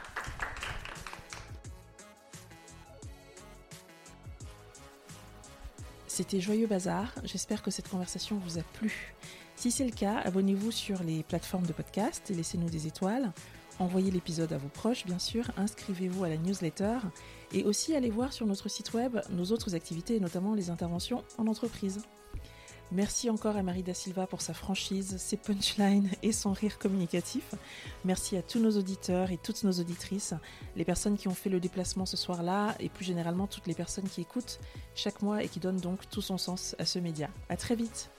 C'était 6.06 6.40
Joyeux 6.40 6.66
Bazar. 6.66 7.14
J'espère 7.24 7.62
que 7.62 7.70
cette 7.70 7.88
conversation 7.88 8.38
vous 8.38 8.58
a 8.58 8.62
plu. 8.62 9.14
Si 9.54 9.70
c'est 9.70 9.84
le 9.84 9.92
cas, 9.92 10.18
abonnez-vous 10.24 10.70
sur 10.70 11.02
les 11.02 11.22
plateformes 11.22 11.66
de 11.66 11.72
podcast 11.72 12.30
et 12.30 12.34
laissez-nous 12.34 12.70
des 12.70 12.86
étoiles. 12.86 13.32
Envoyez 13.78 14.10
l'épisode 14.10 14.52
à 14.52 14.58
vos 14.58 14.68
proches, 14.68 15.06
bien 15.06 15.18
sûr. 15.18 15.50
Inscrivez-vous 15.56 16.24
à 16.24 16.28
la 16.28 16.36
newsletter. 16.36 16.98
Et 17.52 17.64
aussi 17.64 17.94
allez 17.94 18.10
voir 18.10 18.32
sur 18.32 18.46
notre 18.46 18.68
site 18.68 18.92
web 18.92 19.18
nos 19.30 19.44
autres 19.46 19.74
activités, 19.74 20.16
et 20.16 20.20
notamment 20.20 20.54
les 20.54 20.70
interventions 20.70 21.22
en 21.38 21.46
entreprise. 21.46 22.02
Merci 22.90 23.28
encore 23.28 23.56
à 23.56 23.62
Marie 23.62 23.82
Da 23.82 23.92
Silva 23.92 24.26
pour 24.26 24.40
sa 24.40 24.54
franchise, 24.54 25.16
ses 25.18 25.36
punchlines 25.36 26.08
et 26.22 26.32
son 26.32 26.52
rire 26.52 26.78
communicatif. 26.78 27.54
Merci 28.04 28.36
à 28.38 28.42
tous 28.42 28.58
nos 28.60 28.70
auditeurs 28.78 29.30
et 29.30 29.36
toutes 29.36 29.62
nos 29.62 29.72
auditrices, 29.72 30.32
les 30.74 30.86
personnes 30.86 31.18
qui 31.18 31.28
ont 31.28 31.34
fait 31.34 31.50
le 31.50 31.60
déplacement 31.60 32.06
ce 32.06 32.16
soir-là 32.16 32.74
et 32.80 32.88
plus 32.88 33.04
généralement 33.04 33.46
toutes 33.46 33.66
les 33.66 33.74
personnes 33.74 34.08
qui 34.08 34.22
écoutent 34.22 34.58
chaque 34.94 35.20
mois 35.20 35.44
et 35.44 35.48
qui 35.48 35.60
donnent 35.60 35.80
donc 35.80 36.08
tout 36.08 36.22
son 36.22 36.38
sens 36.38 36.74
à 36.78 36.86
ce 36.86 36.98
média. 36.98 37.28
À 37.50 37.58
très 37.58 37.76
vite. 37.76 38.10